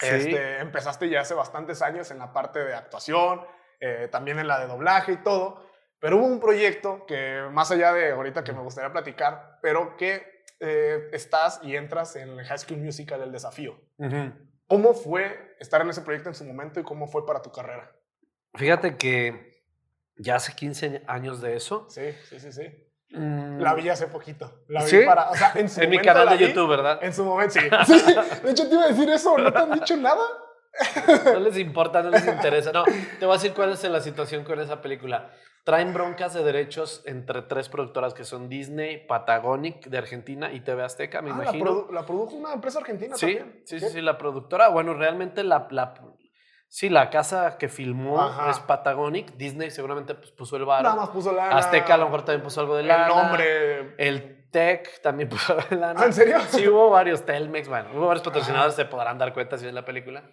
Sí. 0.00 0.08
Este, 0.08 0.58
empezaste 0.58 1.08
ya 1.08 1.20
hace 1.20 1.34
bastantes 1.34 1.80
años 1.80 2.10
en 2.10 2.18
la 2.18 2.32
parte 2.32 2.58
de 2.64 2.74
actuación, 2.74 3.46
eh, 3.84 4.08
también 4.12 4.38
en 4.38 4.46
la 4.46 4.60
de 4.60 4.68
doblaje 4.68 5.12
y 5.12 5.16
todo, 5.16 5.66
pero 5.98 6.16
hubo 6.16 6.26
un 6.26 6.38
proyecto 6.38 7.04
que 7.04 7.42
más 7.50 7.70
allá 7.72 7.92
de 7.92 8.12
ahorita 8.12 8.44
que 8.44 8.52
me 8.52 8.60
gustaría 8.62 8.92
platicar, 8.92 9.58
pero 9.60 9.96
que 9.96 10.44
eh, 10.60 11.08
estás 11.12 11.58
y 11.64 11.74
entras 11.74 12.14
en 12.14 12.28
el 12.38 12.44
High 12.46 12.58
School 12.58 12.78
Musical, 12.80 13.20
el 13.22 13.32
desafío. 13.32 13.72
Ujú. 13.98 14.32
¿Cómo 14.68 14.94
fue 14.94 15.56
estar 15.58 15.80
en 15.80 15.90
ese 15.90 16.02
proyecto 16.02 16.28
en 16.28 16.36
su 16.36 16.44
momento 16.44 16.78
y 16.78 16.84
cómo 16.84 17.08
fue 17.08 17.26
para 17.26 17.42
tu 17.42 17.50
carrera? 17.50 17.90
Fíjate 18.54 18.96
que 18.96 19.64
ya 20.16 20.36
hace 20.36 20.54
15 20.54 21.02
años 21.08 21.40
de 21.40 21.56
eso. 21.56 21.86
Sí, 21.90 22.12
sí, 22.28 22.38
sí, 22.38 22.52
sí. 22.52 22.62
mm, 23.10 23.58
La 23.60 23.74
vi 23.74 23.88
hace 23.88 24.06
poquito. 24.06 24.62
La 24.68 24.84
vi 24.84 24.90
¿Sí? 24.90 25.00
para, 25.04 25.28
o 25.30 25.34
sea, 25.34 25.52
en 25.56 25.68
su 25.68 25.80
en 25.80 25.90
mi 25.90 25.98
canal 25.98 26.28
de 26.28 26.36
vi, 26.36 26.46
YouTube, 26.46 26.68
¿verdad? 26.70 27.00
En 27.02 27.12
su 27.12 27.24
momento, 27.24 27.54
sí. 27.54 27.68
Sí, 27.86 28.14
De 28.44 28.50
hecho, 28.52 28.68
te 28.68 28.74
iba 28.74 28.84
a 28.84 28.88
decir 28.88 29.10
eso. 29.10 29.36
¿No 29.36 29.52
te 29.52 29.58
han 29.58 29.72
dicho 29.72 29.96
nada? 29.96 30.22
No 31.24 31.40
les 31.40 31.58
importa, 31.58 32.02
no 32.02 32.10
les 32.10 32.26
interesa. 32.26 32.72
No, 32.72 32.84
te 32.84 33.26
voy 33.26 33.34
a 33.34 33.38
decir 33.38 33.52
cuál 33.52 33.72
es 33.72 33.82
la 33.84 34.00
situación 34.00 34.44
con 34.44 34.58
esa 34.60 34.80
película. 34.80 35.30
Traen 35.64 35.92
broncas 35.94 36.34
de 36.34 36.42
derechos 36.42 37.02
entre 37.06 37.42
tres 37.42 37.68
productoras 37.68 38.14
que 38.14 38.24
son 38.24 38.48
Disney, 38.48 39.06
Patagonic 39.06 39.86
de 39.86 39.98
Argentina 39.98 40.52
y 40.52 40.60
TV 40.60 40.82
Azteca, 40.82 41.22
me 41.22 41.30
Ah, 41.30 41.36
la, 41.36 41.42
imagino. 41.44 41.70
produ- 41.70 41.90
la 41.92 42.04
produjo 42.04 42.34
una 42.34 42.52
empresa 42.52 42.80
argentina 42.80 43.14
Sí, 43.16 43.36
también. 43.36 43.62
sí, 43.64 43.78
sí, 43.78 43.88
sí, 43.90 44.00
la 44.00 44.18
productora, 44.18 44.68
bueno, 44.70 44.94
realmente 44.94 45.44
la, 45.44 45.68
la, 45.70 45.94
sí, 46.66 46.88
la 46.88 47.10
casa 47.10 47.58
que 47.58 47.68
filmó 47.68 48.20
Ajá. 48.20 48.50
es 48.50 48.58
Patagonic, 48.58 49.34
Disney 49.36 49.70
seguramente 49.70 50.16
pues, 50.16 50.32
puso 50.32 50.56
el 50.56 50.62
Nada 50.66 50.82
bar, 50.82 50.96
más 50.96 51.10
puso 51.10 51.30
la. 51.32 51.50
Azteca 51.50 51.94
a 51.94 51.98
lo 51.98 52.06
mejor 52.06 52.24
también 52.24 52.42
puso 52.42 52.60
algo 52.60 52.74
de 52.76 52.82
lana, 52.82 53.06
El 53.06 53.14
nombre. 53.14 53.94
el 53.98 54.48
Tech 54.50 55.00
también 55.00 55.28
puso 55.28 55.52
algo 55.52 55.64
de 55.70 55.76
lana. 55.76 56.00
¿Ah, 56.02 56.06
¿En 56.06 56.12
serio? 56.12 56.40
Sí, 56.48 56.66
hubo 56.66 56.90
varios, 56.90 57.24
Telmex, 57.24 57.68
bueno, 57.68 57.90
hubo 57.94 58.08
varios 58.08 58.24
patrocinadores, 58.24 58.74
se 58.74 58.84
podrán 58.86 59.16
dar 59.16 59.32
cuenta 59.32 59.56
si 59.58 59.64
ven 59.64 59.76
la 59.76 59.84
película, 59.84 60.24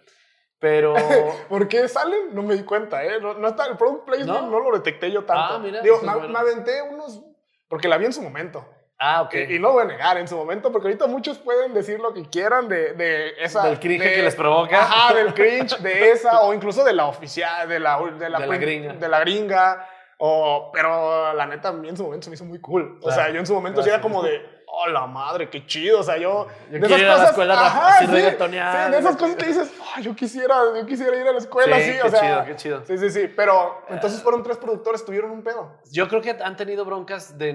pero... 0.60 0.94
¿Por 1.48 1.66
qué 1.66 1.88
salen? 1.88 2.32
No 2.34 2.42
me 2.42 2.54
di 2.54 2.62
cuenta, 2.62 3.02
¿eh? 3.04 3.18
No, 3.20 3.34
no 3.34 3.48
está, 3.48 3.66
el 3.66 3.76
product 3.76 4.04
placement 4.06 4.42
no, 4.42 4.50
¿No? 4.50 4.60
lo 4.60 4.76
detecté 4.76 5.10
yo 5.10 5.24
tanto. 5.24 5.54
Ah, 5.54 5.58
mira, 5.58 5.80
Digo, 5.80 6.00
me, 6.02 6.12
bueno. 6.14 6.28
me 6.28 6.38
aventé 6.38 6.80
unos. 6.82 7.20
Porque 7.68 7.88
la 7.88 7.96
vi 7.96 8.04
en 8.06 8.12
su 8.12 8.22
momento. 8.22 8.64
Ah, 9.02 9.22
ok. 9.22 9.34
Y, 9.48 9.54
y 9.54 9.58
no 9.58 9.72
voy 9.72 9.82
a 9.84 9.86
negar 9.86 10.18
en 10.18 10.28
su 10.28 10.36
momento, 10.36 10.70
porque 10.70 10.88
ahorita 10.88 11.06
muchos 11.06 11.38
pueden 11.38 11.72
decir 11.72 11.98
lo 12.00 12.12
que 12.12 12.22
quieran 12.28 12.68
de, 12.68 12.92
de 12.92 13.32
esa. 13.42 13.62
Del 13.66 13.80
cringe 13.80 14.04
de- 14.04 14.14
que 14.14 14.22
les 14.22 14.36
provoca. 14.36 14.78
Ajá, 14.82 15.14
del 15.14 15.32
cringe, 15.32 15.78
de 15.78 16.10
esa, 16.12 16.40
o 16.42 16.52
incluso 16.52 16.84
de 16.84 16.92
la 16.92 17.06
oficial, 17.06 17.66
de 17.66 17.80
la, 17.80 17.98
de 17.98 18.28
la, 18.28 18.38
De 18.40 18.46
la 18.46 18.56
gringa. 18.58 18.92
De 18.92 19.08
la 19.08 19.20
gringa. 19.20 19.88
O, 20.18 20.70
pero 20.70 21.32
la 21.32 21.46
neta, 21.46 21.68
a 21.70 21.72
mí 21.72 21.88
en 21.88 21.96
su 21.96 22.02
momento 22.04 22.24
se 22.24 22.30
me 22.30 22.34
hizo 22.34 22.44
muy 22.44 22.60
cool. 22.60 22.98
o 23.00 23.04
Claro, 23.06 23.22
sea, 23.22 23.30
yo 23.32 23.40
en 23.40 23.46
su 23.46 23.54
momento 23.54 23.82
sí 23.82 23.88
era 23.88 24.02
como 24.02 24.22
de, 24.22 24.59
oh, 24.82 24.88
la 24.88 25.06
madre, 25.06 25.48
qué 25.50 25.66
chido. 25.66 26.00
O 26.00 26.02
sea, 26.02 26.16
yo. 26.16 26.46
Yo 26.70 26.80
quiero 26.80 26.98
ir 26.98 27.08
a 27.08 27.16
la 27.18 27.24
escuela 27.26 27.54
rap- 27.54 27.82
así 27.84 28.06
reggaetonear, 28.06 28.86
sí, 28.86 28.92
de 28.92 28.98
esas 28.98 29.12
yo 29.14 29.18
cosas 29.18 29.36
que 29.36 29.46
dices, 29.46 29.72
"Ah, 29.96 30.00
yo 30.00 30.14
quisiera, 30.16 30.56
yo 30.76 30.86
quisiera 30.86 31.16
ir 31.16 31.26
a 31.28 31.32
la 31.32 31.38
escuela 31.38 31.76
Sí, 31.78 31.92
qué 31.92 32.02
o 32.02 32.10
sea, 32.10 32.20
chido, 32.20 32.44
qué 32.46 32.56
chido. 32.56 32.82
Sí, 32.86 32.98
sí, 32.98 33.10
sí. 33.10 33.32
Pero 33.36 33.82
entonces 33.88 34.22
fueron 34.22 34.42
tres 34.42 34.56
productores, 34.58 35.04
tuvieron 35.04 35.30
un 35.30 35.42
pedo. 35.42 35.78
Yo 35.92 36.08
creo 36.08 36.20
que 36.22 36.30
han 36.30 36.56
tenido 36.56 36.84
broncas 36.84 37.36
de, 37.38 37.52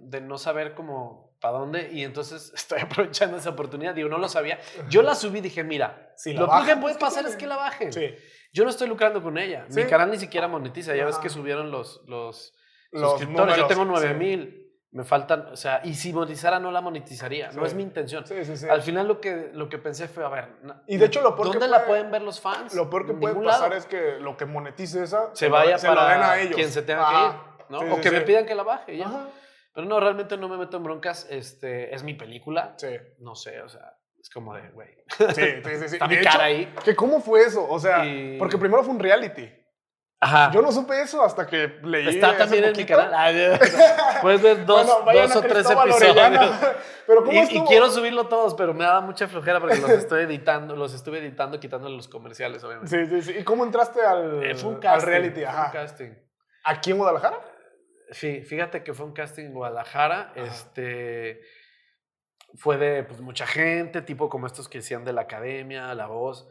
de 0.00 0.20
no 0.20 0.38
saber 0.38 0.74
cómo 0.74 1.32
para 1.40 1.58
dónde 1.58 1.90
y 1.92 2.04
entonces 2.04 2.52
estoy 2.54 2.80
aprovechando 2.80 3.36
esa 3.36 3.50
oportunidad. 3.50 3.94
Digo, 3.94 4.08
no 4.08 4.18
lo 4.18 4.28
sabía. 4.28 4.58
Yo 4.88 5.02
la 5.02 5.14
subí 5.14 5.38
y 5.38 5.42
dije, 5.42 5.62
mira, 5.64 6.12
Si 6.16 6.32
lo 6.32 6.46
que 6.46 6.50
bajan, 6.50 6.80
puede 6.80 6.92
es 6.92 6.98
que 6.98 7.04
pasar 7.04 7.20
tiene- 7.24 7.30
es 7.30 7.36
que 7.36 7.46
la 7.46 7.56
bajen. 7.56 7.92
Sí. 7.92 8.14
Yo 8.52 8.64
no 8.64 8.70
estoy 8.70 8.86
lucrando 8.88 9.20
con 9.22 9.36
ella. 9.36 9.66
Mi 9.70 9.82
Sí. 9.82 9.88
canal 9.88 10.10
ni 10.10 10.16
siquiera 10.16 10.46
monetiza. 10.48 10.94
Ya 10.94 11.04
ves 11.04 11.16
Ajá. 11.16 11.22
que 11.24 11.28
subieron 11.28 11.70
los, 11.72 12.02
los, 12.06 12.54
Los 12.92 13.10
suscriptores. 13.10 13.56
Yo 13.56 13.62
números, 13.62 13.68
tengo 13.68 13.84
9 13.84 14.08
sí. 14.08 14.14
mil. 14.14 14.63
Me 14.94 15.02
faltan, 15.02 15.48
o 15.52 15.56
sea, 15.56 15.80
y 15.82 15.94
si 15.94 16.12
monetizara 16.12 16.60
no 16.60 16.70
la 16.70 16.80
monetizaría. 16.80 17.50
No 17.50 17.66
es 17.66 17.74
mi 17.74 17.82
intención. 17.82 18.24
Sí, 18.24 18.44
sí, 18.44 18.56
sí. 18.56 18.68
Al 18.68 18.80
final 18.80 19.08
lo 19.08 19.20
que, 19.20 19.50
lo 19.52 19.68
que 19.68 19.76
pensé 19.78 20.06
fue, 20.06 20.24
a 20.24 20.28
ver, 20.28 20.48
Y 20.86 20.98
de 20.98 21.06
hecho 21.06 21.20
lo 21.20 21.34
peor 21.34 21.48
que 21.50 21.58
¿dónde 21.58 21.66
la 21.68 21.78
puede- 21.78 21.88
pueden 21.88 22.10
ver 22.12 22.22
los 22.22 22.40
fans? 22.40 22.72
Lo 22.74 22.88
peor 22.88 23.04
que 23.04 23.12
puede 23.14 23.34
pasar 23.34 23.70
lado. 23.70 23.74
es 23.74 23.86
que 23.86 24.20
lo 24.20 24.36
que 24.36 24.46
monetice 24.46 25.02
esa 25.02 25.34
se 25.34 25.48
vaya 25.48 25.76
lo, 25.76 25.82
para 25.82 25.94
se 25.94 25.94
lo 26.00 26.08
den 26.08 26.22
a 26.22 26.38
ellos. 26.38 26.54
quien 26.54 26.70
se 26.70 26.82
tenga 26.82 27.08
que 27.08 27.14
ir, 27.16 27.64
¿no? 27.70 27.80
Sí, 27.80 27.86
o 27.90 27.94
sí, 27.96 28.00
que 28.02 28.10
me 28.12 28.20
pidan 28.20 28.46
que 28.46 28.54
la 28.54 28.62
baje, 28.62 28.96
ya. 28.96 29.06
Ajá. 29.06 29.26
Pero 29.74 29.86
no, 29.88 29.98
realmente 29.98 30.36
no 30.36 30.48
me 30.48 30.56
meto 30.56 30.76
en 30.76 30.84
broncas. 30.84 31.26
Este, 31.28 31.92
es 31.92 32.04
mi 32.04 32.14
película. 32.14 32.74
Sí. 32.76 32.96
No 33.18 33.34
sé, 33.34 33.60
o 33.62 33.68
sea, 33.68 33.96
es 34.20 34.30
como 34.30 34.54
de, 34.54 34.68
güey. 34.70 34.90
Sí, 35.34 35.34
sí, 35.34 35.88
sí. 35.88 35.94
Está 35.96 36.06
mi 36.06 36.14
hecho, 36.14 36.30
cara 36.30 36.44
ahí. 36.44 36.72
que 36.84 36.94
¿Cómo 36.94 37.20
fue 37.20 37.42
eso? 37.42 37.66
O 37.68 37.80
sea, 37.80 38.06
Y- 38.06 38.38
porque 38.38 38.58
primero 38.58 38.84
fue 38.84 38.94
un 38.94 39.00
reality. 39.00 39.50
Ajá. 40.24 40.50
Yo 40.52 40.62
no 40.62 40.72
supe 40.72 41.00
eso 41.02 41.22
hasta 41.22 41.46
que 41.46 41.78
leí. 41.82 42.08
Está 42.08 42.36
también 42.36 42.64
en 42.64 42.76
mi 42.76 42.86
canal. 42.86 43.60
Puedes 44.22 44.40
ver 44.40 44.64
dos, 44.64 45.04
Bueno, 45.04 45.34
o 45.34 45.40
tres 45.42 45.66
episodios. 45.70 45.96
Orellana. 45.96 46.60
Pero 47.06 47.22
¿cómo 47.22 47.42
Y, 47.42 47.60
quiero 47.66 47.90
subirlo 47.90 48.28
todos, 48.28 48.54
pero 48.54 48.72
me 48.72 48.84
da 48.84 49.02
mucha 49.02 49.28
flojera 49.28 49.60
porque 49.60 49.76
los 49.76 49.90
estoy 50.04 50.22
editando, 50.22 50.74
los 50.74 50.94
estuve 50.94 51.18
editando, 51.18 51.60
quitándole 51.60 51.94
los 51.94 52.08
comerciales, 52.08 52.64
obviamente. 52.64 53.06
Sí, 53.06 53.20
sí, 53.20 53.32
sí. 53.32 53.38
¿Y 53.40 53.44
cómo 53.44 53.62
entraste 53.62 54.00
al, 54.00 54.42
Eh, 54.42 54.54
fue 54.54 54.70
un 54.70 54.86
al 54.86 55.02
reality? 55.02 55.42
fue 55.42 55.50
un 55.50 55.54
Ajá. 55.54 55.70
casting. 55.70 56.12
¿Aquí 56.64 56.92
en 56.92 56.96
Guadalajara? 56.96 57.38
Sí, 58.10 58.40
fíjate 58.40 58.82
que 58.82 58.94
fue 58.94 59.04
un 59.04 59.12
casting 59.12 59.44
en 59.44 59.52
Guadalajara. 59.52 60.32
Este 60.34 61.42
fue 62.56 62.78
de 62.78 63.02
pues, 63.02 63.20
mucha 63.20 63.46
gente, 63.46 64.00
tipo 64.00 64.30
como 64.30 64.46
estos 64.46 64.66
que 64.68 64.78
decían 64.78 65.04
de 65.04 65.12
la 65.12 65.22
academia, 65.22 65.92
la 65.94 66.06
voz. 66.06 66.48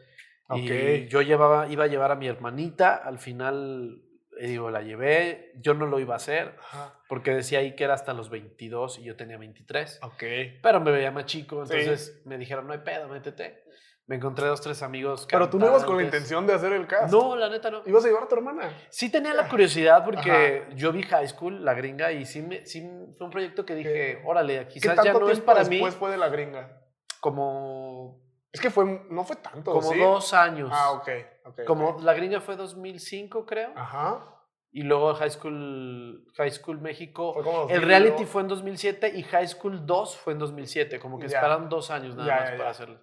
Y 0.50 1.02
Ok. 1.02 1.08
yo 1.08 1.22
llevaba, 1.22 1.68
iba 1.68 1.84
a 1.84 1.86
llevar 1.86 2.10
a 2.10 2.16
mi 2.16 2.26
hermanita, 2.28 2.94
al 2.96 3.18
final 3.18 4.00
eh, 4.38 4.48
digo, 4.48 4.68
la 4.70 4.82
llevé, 4.82 5.52
yo 5.60 5.74
no 5.74 5.86
lo 5.86 6.00
iba 6.00 6.14
a 6.14 6.16
hacer, 6.16 6.56
Ajá. 6.58 6.98
porque 7.08 7.30
decía 7.32 7.60
ahí 7.60 7.76
que 7.76 7.84
era 7.84 7.94
hasta 7.94 8.12
los 8.14 8.30
22 8.30 8.98
y 8.98 9.04
yo 9.04 9.14
tenía 9.16 9.38
23, 9.38 10.00
Ok. 10.02 10.24
pero 10.60 10.80
me 10.80 10.90
veía 10.90 11.12
más 11.12 11.26
chico, 11.26 11.64
Sí. 11.66 11.74
entonces 11.76 12.20
me 12.26 12.36
dijeron, 12.36 12.66
no 12.66 12.72
hay 12.72 12.80
pedo, 12.80 13.08
métete. 13.08 13.62
Me 14.06 14.16
encontré 14.16 14.46
dos, 14.46 14.60
tres 14.60 14.82
amigos. 14.82 15.26
Pero 15.30 15.48
tú 15.48 15.58
no 15.58 15.66
ibas 15.66 15.82
con 15.84 15.96
la 15.96 16.02
intención 16.02 16.46
de 16.46 16.52
hacer 16.52 16.72
el 16.74 16.86
cast. 16.86 17.10
No, 17.10 17.36
la 17.36 17.48
neta 17.48 17.70
no. 17.70 17.80
Ibas 17.86 18.04
a 18.04 18.08
llevar 18.08 18.24
a 18.24 18.28
tu 18.28 18.34
hermana. 18.34 18.70
Sí 18.90 19.10
tenía 19.10 19.32
la 19.32 19.48
curiosidad 19.48 20.04
porque 20.04 20.64
yo 20.74 20.92
vi 20.92 21.02
High 21.04 21.28
School, 21.28 21.64
la 21.64 21.72
gringa, 21.72 22.12
y 22.12 22.26
sí, 22.26 22.42
me- 22.42 22.66
sí 22.66 22.82
fue 23.16 23.24
un 23.26 23.30
proyecto 23.30 23.64
que 23.64 23.74
dije, 23.74 23.92
¿Qué- 23.92 24.22
órale, 24.26 24.58
¿Qué 24.66 24.74
quizás 24.74 24.96
tanto 24.96 25.04
ya 25.12 25.18
no 25.18 25.30
es 25.30 25.40
para 25.40 25.62
mí 25.64 25.76
después 25.76 25.94
fue 25.94 26.10
de 26.10 26.18
la 26.18 26.28
gringa? 26.28 26.82
como, 27.20 28.20
Es 28.54 28.60
que 28.60 28.70
fue, 28.70 29.04
no 29.10 29.24
fue 29.24 29.34
tanto, 29.36 29.72
como 29.72 29.90
¿sí? 29.92 29.98
dos 29.98 30.32
años. 30.32 30.70
Ah, 30.72 30.92
ok. 30.92 31.08
ok, 31.44 31.64
Como 31.66 31.88
ok. 31.90 32.02
la 32.02 32.14
gringa 32.14 32.40
fue 32.40 32.54
2005, 32.56 33.44
creo. 33.44 33.72
Ajá. 33.74 34.30
Y 34.70 34.82
luego 34.82 35.12
High 35.14 35.30
School, 35.30 36.24
High 36.36 36.52
School 36.52 36.80
México. 36.80 37.34
Fue 37.34 37.42
como 37.42 37.62
El 37.62 37.80
2000, 37.80 37.82
reality 37.82 38.22
¿no? 38.22 38.28
fue 38.28 38.42
en 38.42 38.48
2007 38.48 39.12
y 39.16 39.22
High 39.24 39.48
School 39.48 39.84
2 39.84 40.16
fue 40.16 40.32
en 40.34 40.38
2007. 40.38 41.00
Como 41.00 41.18
que 41.18 41.26
Ya. 41.28 41.38
esperaron 41.38 41.68
dos 41.68 41.90
años 41.90 42.14
nada 42.16 42.40
más 42.42 42.50
para 42.52 42.70
hacerlo. 42.70 43.00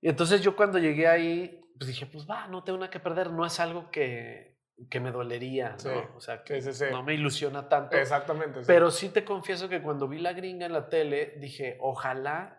Y 0.00 0.08
entonces 0.08 0.40
yo 0.40 0.56
cuando 0.56 0.78
llegué 0.78 1.06
ahí, 1.06 1.62
pues 1.78 1.88
dije, 1.88 2.06
pues 2.06 2.26
va, 2.28 2.46
no 2.48 2.64
tengo 2.64 2.78
nada 2.78 2.90
que 2.90 3.00
perder. 3.00 3.30
No 3.30 3.44
es 3.44 3.60
algo 3.60 3.90
que, 3.90 4.58
que 4.90 5.00
me 5.00 5.10
dolería, 5.12 5.76
¿no? 5.84 6.16
O 6.16 6.20
sea, 6.20 6.42
que 6.44 6.60
Sí, 6.62 6.72
sí, 6.72 6.84
sí. 6.86 6.92
no 6.92 7.02
me 7.02 7.12
ilusiona 7.14 7.68
tanto. 7.68 7.96
Exactamente. 7.96 8.60
Pero 8.66 8.90
sí 8.90 9.10
te 9.10 9.22
confieso 9.24 9.68
que 9.68 9.82
cuando 9.82 10.08
vi 10.08 10.18
la 10.18 10.32
gringa 10.32 10.64
en 10.66 10.72
la 10.72 10.88
tele, 10.88 11.34
dije, 11.38 11.76
ojalá. 11.80 12.55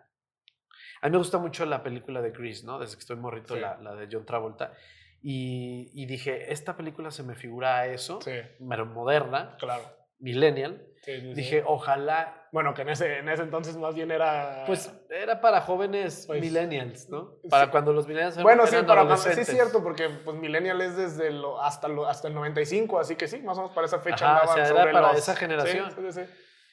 A 1.00 1.06
mí 1.06 1.12
me 1.12 1.18
gusta 1.18 1.38
mucho 1.38 1.64
la 1.66 1.82
película 1.82 2.20
de 2.20 2.30
Grease, 2.30 2.64
¿no? 2.66 2.78
Desde 2.78 2.94
que 2.94 3.00
estoy 3.00 3.16
morrito, 3.16 3.54
Sí. 3.54 3.60
la, 3.60 3.76
la 3.78 3.94
de 3.94 4.08
John 4.10 4.24
Travolta. 4.26 4.72
Y, 5.20 5.90
y 5.94 6.06
dije, 6.06 6.52
esta 6.52 6.76
película 6.76 7.10
se 7.10 7.22
me 7.22 7.34
figura 7.34 7.78
a 7.78 7.86
eso, 7.86 8.20
Sí, 8.22 8.32
pero 8.68 8.86
moderna, 8.86 9.56
claro. 9.58 9.82
millennial. 10.20 10.84
Sí. 11.02 11.12
Dije, 11.34 11.64
ojalá. 11.66 12.34
Bueno, 12.52 12.72
que 12.74 12.82
en 12.82 12.88
ese, 12.90 13.18
en 13.18 13.28
ese 13.28 13.42
entonces 13.42 13.76
más 13.76 13.94
bien 13.94 14.10
era. 14.10 14.64
Pues 14.66 14.92
era 15.10 15.40
para 15.40 15.60
jóvenes 15.60 16.24
Pues, 16.26 16.40
millennials, 16.40 17.08
¿no? 17.08 17.34
Para 17.48 17.70
cuando 17.70 17.92
los 17.92 18.06
millennials 18.06 18.34
eran, 18.34 18.42
Bueno, 18.44 18.66
sí, 18.66 18.76
para 18.86 19.04
más. 19.04 19.22
Sí, 19.22 19.30
es 19.40 19.46
cierto, 19.46 19.82
porque 19.82 20.08
pues 20.24 20.36
Millennial 20.36 20.80
es 20.80 20.96
desde 20.96 21.30
lo, 21.30 21.60
hasta, 21.62 21.88
lo, 21.88 22.06
hasta 22.06 22.28
el 22.28 22.34
95, 22.34 22.98
así 22.98 23.16
que 23.16 23.26
sí, 23.28 23.40
más 23.40 23.56
o 23.58 23.62
menos 23.62 23.74
para 23.74 23.86
esa 23.86 24.00
fecha 24.00 24.36
Ajá, 24.36 24.50
o 24.50 24.54
sea, 24.54 24.66
era 24.66 24.68
sobre 24.80 24.92
para 24.92 25.08
los- 25.12 25.18
esa 25.18 25.36
generación. 25.36 25.90
Sí, 25.92 26.12
sí. 26.12 26.20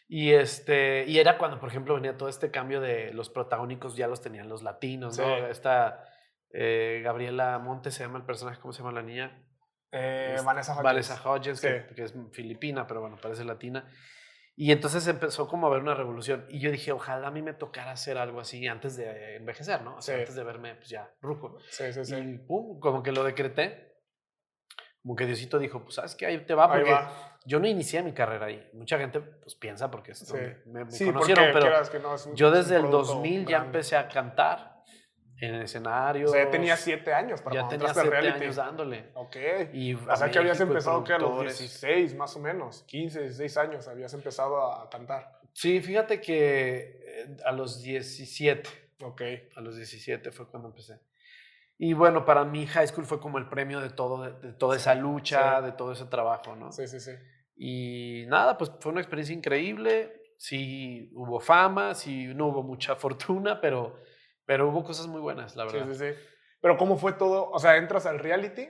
Y, 0.08 0.34
este, 0.34 1.06
y 1.08 1.18
era 1.20 1.38
cuando, 1.38 1.60
por 1.60 1.70
ejemplo, 1.70 1.96
venía 1.96 2.16
todo 2.18 2.30
este 2.30 2.52
cambio 2.52 2.80
de 2.80 3.12
los 3.14 3.30
protagónicos, 3.30 3.96
ya 3.96 4.08
los 4.08 4.22
tenían 4.22 4.48
los 4.50 4.62
latinos, 4.62 5.18
¿no? 5.18 5.26
Sí. 5.26 5.44
Esta 5.50 6.04
eh, 6.52 7.02
Gabriela 7.04 7.58
Montes 7.60 7.96
se 7.96 8.04
llama 8.04 8.20
el 8.20 8.26
personaje, 8.26 8.60
¿cómo 8.62 8.72
se 8.72 8.80
llama 8.80 8.92
la 8.94 9.02
niña? 9.02 9.44
Eh, 9.92 10.34
Es- 10.36 10.46
Vanessa 10.46 10.72
Hudgens. 10.74 10.84
Vanessa 10.84 11.22
Hudgens, 11.30 11.60
que, 11.62 11.86
Sí. 11.90 11.96
que 11.96 12.04
es 12.04 12.14
filipina, 12.32 12.86
pero 12.88 13.02
bueno, 13.02 13.18
parece 13.22 13.44
latina. 13.44 13.92
Y 14.56 14.72
entonces 14.72 15.06
empezó 15.08 15.50
como 15.50 15.68
a 15.68 15.70
haber 15.70 15.82
una 15.82 15.96
revolución. 15.96 16.46
Y 16.50 16.60
yo 16.62 16.72
dije, 16.72 16.94
ojalá 16.94 17.28
a 17.28 17.32
mí 17.32 17.42
me 17.42 17.54
tocara 17.54 17.92
hacer 17.92 18.18
algo 18.18 18.40
así 18.40 18.68
antes 18.68 18.96
de 18.96 19.36
envejecer, 19.36 19.82
¿no? 19.82 19.98
O 19.98 20.02
sea, 20.02 20.16
Sí. 20.16 20.22
antes 20.22 20.36
de 20.36 20.44
verme, 20.46 20.76
pues 20.76 20.88
ya, 20.90 21.12
ruco. 21.20 21.58
Sí, 21.72 21.92
sí, 21.92 22.06
sí. 22.06 22.16
Y 22.16 22.38
pum, 22.38 22.80
como 22.80 23.04
que 23.04 23.12
lo 23.12 23.24
decreté. 23.26 23.95
Como 25.06 25.16
que 25.16 25.28
Diosito 25.28 25.60
dijo, 25.60 25.84
pues 25.84 25.94
sabes 25.94 26.16
que 26.16 26.26
ahí 26.26 26.40
te 26.46 26.56
va, 26.56 26.68
porque 26.68 26.90
va. 26.92 27.38
yo 27.46 27.60
no 27.60 27.68
inicié 27.68 28.02
mi 28.02 28.12
carrera 28.12 28.48
ahí. 28.48 28.68
Mucha 28.74 28.98
gente 28.98 29.20
pues 29.22 29.54
piensa 29.54 29.92
porque 29.92 30.14
es 30.14 30.18
Sí. 30.20 30.26
donde 30.34 30.58
me, 30.66 30.86
me 30.86 30.92
Sí, 30.92 31.06
conocieron, 31.06 31.52
porque 31.52 31.68
pero 31.70 31.92
que 31.92 32.00
no, 32.00 32.16
un- 32.32 32.36
yo 32.36 32.50
desde 32.50 32.76
el 32.78 32.82
producto 32.82 33.14
2000 33.14 33.42
ya 33.46 33.50
grande. 33.60 33.66
empecé 33.68 33.98
a 33.98 34.08
cantar 34.08 34.82
en 35.40 35.54
el 35.54 35.62
escenario. 35.62 36.26
O 36.28 36.32
sea, 36.32 36.46
ya 36.46 36.50
tenías 36.50 36.80
siete 36.80 37.14
años 37.14 37.44
para 37.44 37.56
ya 37.62 37.68
tenía 37.68 37.94
siete 37.94 38.10
reality. 38.10 38.44
años 38.46 38.56
dándole. 38.56 39.12
Ok. 39.14 39.36
Y 39.74 39.94
o 39.94 40.16
sea, 40.16 40.26
a 40.26 40.32
que 40.32 40.40
habías 40.40 40.58
México 40.58 40.72
empezado 40.74 41.04
que 41.04 41.14
a 41.14 41.18
los 41.20 41.28
productores. 41.28 41.60
16 41.60 42.16
más 42.16 42.36
o 42.36 42.40
menos, 42.40 42.82
15, 42.88 43.20
16 43.22 43.58
años 43.58 43.88
habías 43.88 44.12
empezado 44.16 44.60
a 44.74 44.90
cantar. 44.90 45.40
Sí, 45.54 45.82
fíjate 45.82 46.20
que 46.20 47.00
eh, 47.06 47.38
a 47.46 47.52
los 47.52 47.80
17, 47.84 48.68
Ok. 49.04 49.22
a 49.56 49.62
los 49.62 49.76
17 49.76 50.32
fue 50.32 50.48
cuando 50.48 50.70
empecé. 50.70 51.00
Y 51.78 51.94
bueno, 51.94 52.24
para 52.26 52.46
mí 52.46 52.66
high 52.68 52.88
school 52.88 53.06
fue 53.06 53.20
como 53.20 53.38
el 53.38 53.50
premio 53.50 53.80
de 53.82 53.90
todo, 53.90 54.24
de, 54.24 54.32
de 54.48 54.54
toda 54.54 54.76
esa 54.78 54.96
lucha, 54.96 55.60
sí. 55.60 55.66
de 55.66 55.72
todo 55.74 55.92
ese 55.92 56.06
trabajo, 56.06 56.56
¿no? 56.56 56.72
Sí, 56.72 56.88
sí, 56.88 57.00
sí. 57.00 57.12
Y 57.58 58.26
nada, 58.28 58.58
pues 58.58 58.72
fue 58.80 58.92
una 58.92 59.02
experiencia 59.02 59.36
increíble. 59.36 60.22
Sí 60.38 61.12
hubo 61.16 61.40
fama, 61.40 61.94
sí 61.96 62.28
no 62.34 62.48
hubo 62.48 62.64
mucha 62.64 62.96
fortuna, 62.98 63.60
pero, 63.62 63.98
pero 64.46 64.70
hubo 64.70 64.84
cosas 64.84 65.08
muy 65.08 65.22
buenas, 65.22 65.56
la 65.56 65.68
Sí, 65.70 65.78
verdad. 65.78 65.94
sí, 65.94 66.00
sí. 66.00 66.20
Pero 66.62 66.78
¿cómo 66.78 66.98
fue 66.98 67.14
todo? 67.14 67.50
O 67.52 67.60
sea, 67.60 67.78
entras 67.78 68.06
al 68.06 68.20
reality 68.20 68.68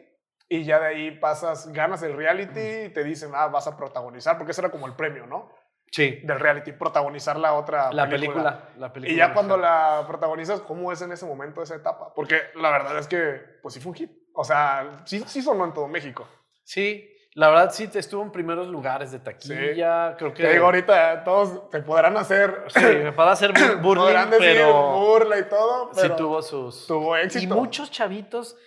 y 0.49 0.63
ya 0.63 0.79
de 0.79 0.87
ahí 0.87 1.11
pasas, 1.19 1.71
ganas 1.73 2.03
el 2.03 2.13
reality 2.15 2.85
y 2.87 2.89
te 2.89 3.03
dicen, 3.03 3.31
ah, 3.33 3.47
vas 3.47 3.67
a 3.67 3.77
protagonizar, 3.77 4.37
porque 4.37 4.51
ese 4.51 4.61
era 4.61 4.69
como 4.71 4.85
el 4.87 4.95
premio, 4.95 5.25
¿no? 5.25 5.49
Sí. 5.95 6.19
del 6.23 6.39
reality, 6.39 6.73
protagonizar 6.73 7.37
la 7.37 7.53
otra 7.53 7.91
La 7.93 8.09
película. 8.09 8.69
La 8.77 8.91
película 8.91 9.13
Y 9.13 9.17
ya 9.17 9.33
cuando 9.33 9.55
la 9.55 10.03
protagonizas, 10.07 10.59
¿cómo 10.61 10.91
es 10.91 11.01
en 11.01 11.11
ese 11.13 11.25
momento 11.25 11.61
esa 11.61 11.75
etapa? 11.75 12.13
Porque 12.13 12.41
la 12.55 12.69
verdad 12.69 12.97
es 12.97 13.07
que, 13.07 13.41
pues 13.61 13.73
sí 13.73 13.79
fue 13.79 13.91
un 13.91 13.95
hit. 13.95 14.11
O 14.33 14.43
sea, 14.43 15.01
sí, 15.05 15.23
sí 15.25 15.41
sonó 15.41 15.63
en 15.63 15.73
todo 15.73 15.87
México. 15.87 16.27
Sí, 16.65 17.09
la 17.35 17.49
verdad 17.49 17.71
sí 17.71 17.87
te 17.87 17.99
estuvo 17.99 18.21
en 18.23 18.31
primeros 18.31 18.67
lugares 18.67 19.11
de 19.11 19.19
taquilla. 19.19 20.15
Creo 20.17 20.33
que. 20.33 20.43
Te 20.43 20.51
digo, 20.53 20.65
ahorita 20.65 21.23
todos 21.23 21.69
te 21.69 21.81
podrán 21.81 22.17
hacer, 22.17 22.63
Sí, 22.67 22.83
me 22.83 23.11
puedo 23.13 23.29
hacer 23.29 23.53
bu- 23.53 23.79
burling, 23.81 24.03
podrán 24.03 24.29
decir 24.31 24.47
pero 24.57 24.91
burla 24.99 25.39
y 25.39 25.43
todo, 25.47 25.89
sí 25.93 25.99
pero 26.01 26.15
tuvo 26.17 26.41
sus. 26.41 26.87
tuvo 26.87 27.17
Y 27.17 27.21
éxito. 27.21 27.55
muchos 27.55 27.89
chavitos 27.91 28.57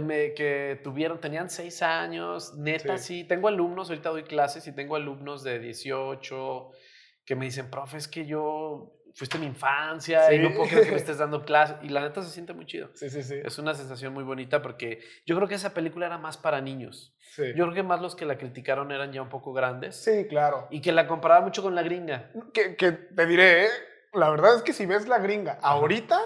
me- 0.00 0.34
que 0.34 0.80
tuvieron, 0.82 1.20
tenían 1.20 1.50
seis 1.50 1.82
años, 1.82 2.54
neta, 2.56 2.98
Sí. 2.98 3.20
sí. 3.22 3.24
Tengo 3.24 3.48
alumnos, 3.48 3.88
ahorita 3.90 4.10
doy 4.10 4.24
clases 4.24 4.66
y 4.66 4.72
tengo 4.74 4.96
alumnos 4.96 5.42
de 5.42 5.58
18 5.58 6.70
que 7.24 7.34
me 7.36 7.44
dicen, 7.46 7.70
profe, 7.70 7.96
es 7.96 8.06
que 8.08 8.24
yo 8.26 8.92
fuiste 9.14 9.38
mi 9.38 9.46
infancia 9.46 10.30
y 10.32 10.38
no 10.38 10.50
puedo 10.54 10.68
creer 10.68 10.84
que 10.84 10.90
me 10.92 10.96
estés 11.08 11.18
dando 11.18 11.44
clases. 11.44 11.76
Y 11.82 11.88
la 11.88 12.02
neta 12.02 12.22
se 12.22 12.30
siente 12.30 12.52
muy 12.52 12.66
chido. 12.66 12.90
Sí, 12.94 13.08
sí, 13.10 13.22
sí. 13.22 13.36
Es 13.44 13.58
una 13.58 13.74
sensación 13.74 14.12
muy 14.12 14.22
bonita 14.24 14.60
porque 14.62 15.00
yo 15.24 15.34
creo 15.36 15.48
que 15.48 15.54
esa 15.54 15.72
película 15.74 16.06
era 16.06 16.18
más 16.18 16.36
para 16.36 16.60
niños. 16.60 17.16
Sí. 17.34 17.44
Yo 17.56 17.64
creo 17.64 17.72
que 17.74 17.82
más 17.82 18.00
los 18.00 18.14
que 18.14 18.24
la 18.26 18.36
criticaron 18.38 18.92
eran 18.92 19.12
ya 19.12 19.22
un 19.22 19.28
poco 19.30 19.52
grandes. 19.52 19.96
Sí, 19.96 20.26
claro. 20.28 20.68
Y 20.70 20.80
que 20.82 20.92
la 20.92 21.06
comparaba 21.08 21.40
mucho 21.40 21.62
con 21.62 21.74
la 21.74 21.82
gringa. 21.82 22.30
Que, 22.52 22.76
que 22.76 22.92
te 22.92 23.26
diré, 23.26 23.64
¿eh? 23.64 23.68
la 24.12 24.30
verdad 24.30 24.54
es 24.56 24.62
que 24.62 24.72
si 24.72 24.86
ves 24.86 25.08
la 25.08 25.18
gringa 25.18 25.58
ahorita, 25.62 26.20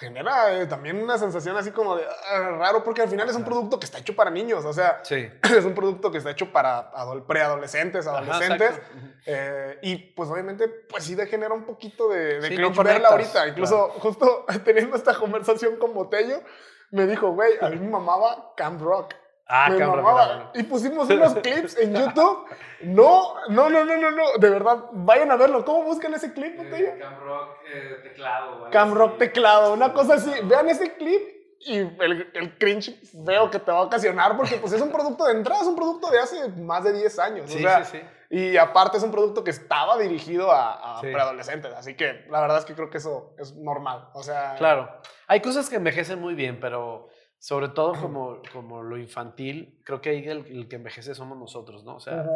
genera 0.00 0.52
eh, 0.60 0.66
también 0.66 1.02
una 1.02 1.18
sensación 1.18 1.56
así 1.56 1.70
como 1.70 1.96
de 1.96 2.04
ah, 2.30 2.50
raro, 2.58 2.82
porque 2.82 3.02
al 3.02 3.08
final 3.08 3.28
es 3.28 3.36
un 3.36 3.44
producto 3.44 3.78
que 3.78 3.84
está 3.84 3.98
hecho 3.98 4.16
para 4.16 4.30
niños, 4.30 4.64
o 4.64 4.72
sea, 4.72 5.00
Sí. 5.02 5.28
es 5.42 5.64
un 5.64 5.74
producto 5.74 6.10
que 6.10 6.18
está 6.18 6.30
hecho 6.30 6.52
para 6.52 6.90
adol- 6.92 7.26
preadolescentes, 7.26 8.06
adolescentes. 8.06 8.72
eh, 9.26 9.78
y 9.82 9.96
pues 9.96 10.28
obviamente, 10.30 10.68
pues 10.68 11.04
sí 11.04 11.14
degenera 11.14 11.54
un 11.54 11.64
poquito 11.64 12.08
de, 12.08 12.40
de 12.40 12.48
Sí, 12.48 12.56
no 12.56 12.70
verla 12.72 13.08
ahorita. 13.10 13.48
Incluso 13.48 13.88
justo 14.00 14.46
teniendo 14.64 14.96
esta 14.96 15.14
conversación 15.14 15.76
con 15.76 15.92
Botello, 15.94 16.40
me 16.90 17.06
dijo, 17.06 17.30
güey, 17.32 17.52
a 17.60 17.68
mí 17.70 17.76
me 17.76 17.88
mamaba 17.88 18.54
Camp 18.56 18.80
Rock. 18.80 19.14
Ah, 19.46 19.68
me 19.70 19.78
cabrón. 19.78 20.04
mamaba. 20.04 20.50
Y 20.54 20.62
pusimos 20.62 21.08
unos 21.10 21.34
clips 21.42 21.76
en 21.78 21.94
YouTube. 21.94 22.46
No, 22.82 23.34
no, 23.48 23.68
no, 23.68 23.84
no, 23.84 23.96
no, 23.96 24.10
no. 24.10 24.22
De 24.38 24.50
verdad, 24.50 24.84
vayan 24.92 25.30
a 25.30 25.36
verlo. 25.36 25.64
¿Cómo 25.64 25.82
buscan 25.84 26.14
ese 26.14 26.32
clip, 26.32 26.56
Botello? 26.56 26.92
Cam 26.98 27.18
Rock, 27.20 27.48
eh, 27.72 27.96
teclado. 28.02 28.52
algo 28.54 28.70
Cam 28.70 28.94
Rock 28.94 29.18
teclado, 29.18 29.72
una 29.74 29.92
cosa 29.92 30.14
así. 30.14 30.30
Vean 30.44 30.68
ese 30.70 30.94
clip 30.96 31.22
y 31.60 31.76
el, 31.78 32.30
el 32.34 32.58
cringe 32.58 32.94
veo 33.12 33.50
que 33.50 33.58
te 33.58 33.70
va 33.72 33.78
a 33.78 33.82
ocasionar 33.82 34.36
porque 34.36 34.56
pues 34.56 34.72
es 34.72 34.80
un 34.82 34.90
producto 34.90 35.24
de 35.24 35.32
entrada, 35.32 35.62
es 35.62 35.66
un 35.68 35.76
producto 35.76 36.10
de 36.10 36.18
hace 36.18 36.48
más 36.50 36.84
de 36.84 36.92
10 36.92 37.18
años. 37.18 37.50
Sí, 37.50 37.58
o 37.58 37.60
sea, 37.60 37.84
sí, 37.84 37.98
sí. 37.98 38.04
Y 38.30 38.56
aparte 38.56 38.96
es 38.96 39.02
un 39.02 39.12
producto 39.12 39.44
que 39.44 39.50
estaba 39.50 39.96
dirigido 39.98 40.50
a, 40.50 40.96
a 40.96 41.00
Sí. 41.00 41.06
preadolescentes, 41.12 41.72
así 41.74 41.94
que 41.96 42.24
la 42.28 42.40
verdad 42.40 42.58
es 42.58 42.64
que 42.64 42.74
creo 42.74 42.90
que 42.90 42.98
eso 42.98 43.34
es 43.38 43.54
normal. 43.54 44.08
O 44.14 44.22
sea, 44.22 44.56
Claro. 44.56 44.90
Hay 45.26 45.40
cosas 45.40 45.70
que 45.70 45.76
envejecen 45.76 46.20
muy 46.20 46.34
bien, 46.34 46.58
pero 46.60 47.08
sobre 47.38 47.68
todo 47.68 47.92
como, 48.00 48.40
como 48.52 48.82
lo 48.82 48.96
infantil, 48.98 49.80
creo 49.84 50.00
que 50.00 50.10
ahí 50.10 50.24
el, 50.28 50.46
el 50.46 50.68
que 50.68 50.76
envejece 50.76 51.14
somos 51.14 51.36
nosotros, 51.38 51.84
¿no? 51.84 51.96
O 51.96 52.00
sea, 52.00 52.26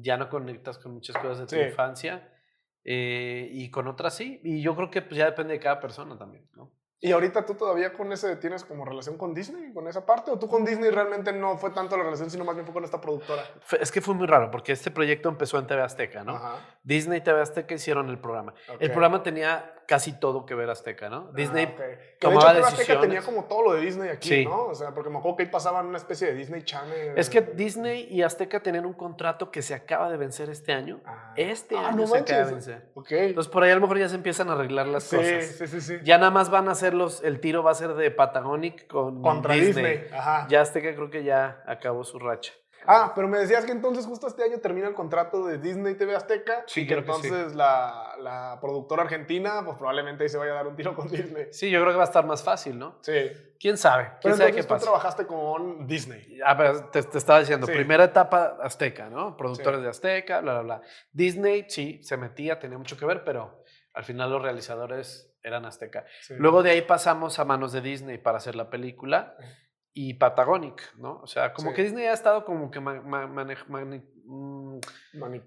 ya 0.00 0.16
no 0.16 0.28
conectas 0.28 0.78
con 0.78 0.92
muchas 0.94 1.16
cosas 1.16 1.38
de 1.40 1.46
tu 1.46 1.54
Sí. 1.56 1.60
infancia 1.62 2.30
eh, 2.84 3.48
y 3.52 3.70
con 3.70 3.86
otras 3.88 4.14
sí. 4.16 4.40
Y 4.44 4.60
yo 4.62 4.74
creo 4.76 4.90
que 4.90 5.02
pues, 5.02 5.16
ya 5.16 5.26
depende 5.26 5.54
de 5.54 5.60
cada 5.60 5.80
persona 5.80 6.18
también, 6.18 6.48
¿no? 6.54 6.72
¿Y 7.04 7.12
ahorita 7.12 7.44
tú 7.44 7.54
todavía 7.54 7.92
con 7.92 8.10
ese 8.12 8.34
tienes 8.36 8.64
como 8.64 8.84
relación 8.84 9.18
con 9.18 9.34
Disney, 9.34 9.72
con 9.74 9.86
esa 9.88 10.06
parte? 10.06 10.30
¿O 10.30 10.38
tú 10.38 10.48
con 10.48 10.64
Disney 10.64 10.90
realmente 10.90 11.32
no 11.34 11.58
fue 11.58 11.68
tanto 11.70 11.98
la 11.98 12.04
relación, 12.04 12.30
sino 12.30 12.44
más 12.44 12.54
bien 12.54 12.64
fue 12.64 12.72
con 12.72 12.82
esta 12.84 12.98
productora? 12.98 13.42
Es 13.78 13.92
que 13.92 14.00
fue 14.00 14.14
muy 14.14 14.26
raro 14.26 14.50
porque 14.50 14.72
este 14.72 14.90
proyecto 14.90 15.28
empezó 15.28 15.58
en 15.58 15.66
TV 15.66 15.82
Azteca, 15.82 16.24
¿no? 16.24 16.36
Ajá. 16.36 16.56
Disney 16.82 17.18
y 17.18 17.20
TV 17.20 17.42
Azteca 17.42 17.74
hicieron 17.74 18.08
el 18.08 18.18
programa. 18.18 18.54
El 18.80 18.90
programa 18.90 19.22
tenía 19.22 19.70
casi 19.86 20.18
todo 20.18 20.46
que 20.46 20.54
ver 20.54 20.70
Azteca, 20.70 21.10
¿no? 21.10 21.30
Disney 21.32 21.66
Ah, 21.66 21.72
ok. 21.72 21.76
Que 21.76 21.84
de 21.84 22.18
tomaba 22.20 22.40
hecho, 22.40 22.52
TV 22.54 22.60
Azteca 22.64 22.70
decisiones. 22.78 23.00
tenía 23.02 23.22
como 23.22 23.44
todo 23.44 23.62
lo 23.64 23.72
de 23.74 23.80
Disney 23.82 24.08
aquí, 24.08 24.28
Sí. 24.28 24.44
¿no? 24.46 24.64
O 24.68 24.74
sea, 24.74 24.94
porque 24.94 25.10
me 25.10 25.18
acuerdo 25.18 25.36
que 25.36 25.42
ahí 25.42 25.48
pasaban 25.50 25.84
una 25.84 25.98
especie 25.98 26.28
de 26.28 26.32
Disney 26.34 26.62
Channel. 26.62 27.18
Es 27.18 27.28
que 27.28 27.42
Disney 27.42 28.06
y 28.10 28.22
Azteca 28.22 28.60
tenían 28.62 28.86
un 28.86 28.94
contrato 28.94 29.50
que 29.50 29.60
se 29.60 29.74
acaba 29.74 30.10
de 30.10 30.16
vencer 30.16 30.48
este 30.48 30.72
año. 30.72 31.02
Ah. 31.04 31.34
Este 31.36 31.76
Ah, 31.76 31.88
año 31.88 31.98
no 31.98 32.06
se 32.06 32.16
acaba 32.16 32.44
de 32.46 32.52
vencer. 32.52 32.88
Ok. 32.94 33.12
Entonces 33.12 33.52
por 33.52 33.62
ahí 33.62 33.72
a 33.72 33.74
lo 33.74 33.82
mejor 33.82 33.98
ya 33.98 34.08
se 34.08 34.14
empiezan 34.14 34.48
a 34.48 34.54
arreglar 34.54 34.86
las 34.86 35.04
sí, 35.04 35.16
cosas. 35.16 35.44
sí, 35.44 35.66
sí, 35.66 35.80
sí. 35.82 35.98
Ya 36.02 36.16
nada 36.16 36.30
más 36.30 36.48
van 36.48 36.68
a 36.68 36.72
hacer 36.72 36.93
los, 36.94 37.22
el 37.22 37.40
tiro 37.40 37.62
va 37.62 37.72
a 37.72 37.74
ser 37.74 37.94
de 37.94 38.10
Patagonic 38.10 38.86
con 38.86 39.20
Contra 39.22 39.54
Disney. 39.54 40.06
Ajá. 40.12 40.46
Ya 40.48 40.60
Azteca 40.62 40.94
creo 40.94 41.10
que 41.10 41.24
ya 41.24 41.62
acabó 41.66 42.04
su 42.04 42.18
racha. 42.18 42.52
Ah, 42.86 43.12
pero 43.14 43.26
me 43.28 43.38
decías 43.38 43.64
que 43.64 43.72
entonces 43.72 44.04
justo 44.04 44.26
este 44.26 44.42
año 44.44 44.58
termina 44.60 44.86
el 44.88 44.92
contrato 44.94 45.46
de 45.46 45.56
Disney 45.56 45.94
TV 45.94 46.14
Azteca. 46.14 46.64
Sí, 46.66 46.82
y 46.82 46.86
que 46.86 46.92
creo 47.02 47.06
que 47.06 47.12
sí. 47.22 47.28
entonces 47.28 47.54
la, 47.56 48.14
la 48.20 48.58
productora 48.60 49.04
argentina, 49.04 49.62
pues 49.64 49.78
probablemente 49.78 50.24
ahí 50.24 50.28
se 50.28 50.36
vaya 50.36 50.52
a 50.52 50.56
dar 50.56 50.66
un 50.66 50.76
tiro 50.76 50.94
con 50.94 51.08
Disney. 51.08 51.46
Sí, 51.50 51.70
yo 51.70 51.80
creo 51.80 51.92
que 51.92 51.96
va 51.96 52.02
a 52.02 52.06
estar 52.06 52.26
más 52.26 52.42
fácil, 52.42 52.78
¿no? 52.78 52.98
Sí. 53.00 53.12
¿Quién 53.58 53.78
sabe? 53.78 54.04
¿Quién 54.04 54.18
Pero 54.20 54.36
sabe 54.36 54.50
entonces 54.50 54.56
qué 54.56 54.62
tú 54.68 54.74
pasa? 54.74 54.84
trabajaste 54.84 55.26
con 55.26 55.86
Disney. 55.86 56.38
Ah, 56.44 56.54
pero 56.58 56.84
te, 56.90 57.02
te 57.02 57.16
estaba 57.16 57.38
diciendo, 57.40 57.66
Sí. 57.66 57.72
primera 57.72 58.04
etapa 58.04 58.58
Azteca, 58.62 59.08
¿no? 59.08 59.34
Productores 59.34 59.78
Sí. 59.78 59.84
de 59.84 59.88
Azteca, 59.88 60.40
bla, 60.42 60.52
bla, 60.52 60.62
bla. 60.62 60.80
Disney 61.10 61.64
sí 61.70 62.02
se 62.02 62.18
metía, 62.18 62.58
tenía 62.58 62.76
mucho 62.76 62.98
que 62.98 63.06
ver, 63.06 63.24
pero 63.24 63.62
al 63.94 64.04
final 64.04 64.28
los 64.30 64.42
realizadores 64.42 65.33
eran 65.44 65.64
Azteca. 65.66 66.04
Sí. 66.22 66.34
Luego 66.38 66.62
de 66.62 66.70
ahí 66.70 66.82
pasamos 66.82 67.38
a 67.38 67.44
manos 67.44 67.72
de 67.72 67.80
Disney 67.82 68.18
para 68.18 68.38
hacer 68.38 68.56
la 68.56 68.70
película 68.70 69.36
y 69.92 70.14
Patagonic, 70.14 70.96
¿no? 70.96 71.20
O 71.22 71.26
sea, 71.28 71.52
como 71.52 71.70
Sí. 71.70 71.76
que 71.76 71.82
Disney 71.84 72.06
ha 72.06 72.12
estado 72.12 72.44
como 72.44 72.68
que 72.70 72.80
ma- 72.80 73.00
ma- 73.00 73.28
manej- 73.28 73.64
mani- 73.68 74.02
mm, 74.24 74.80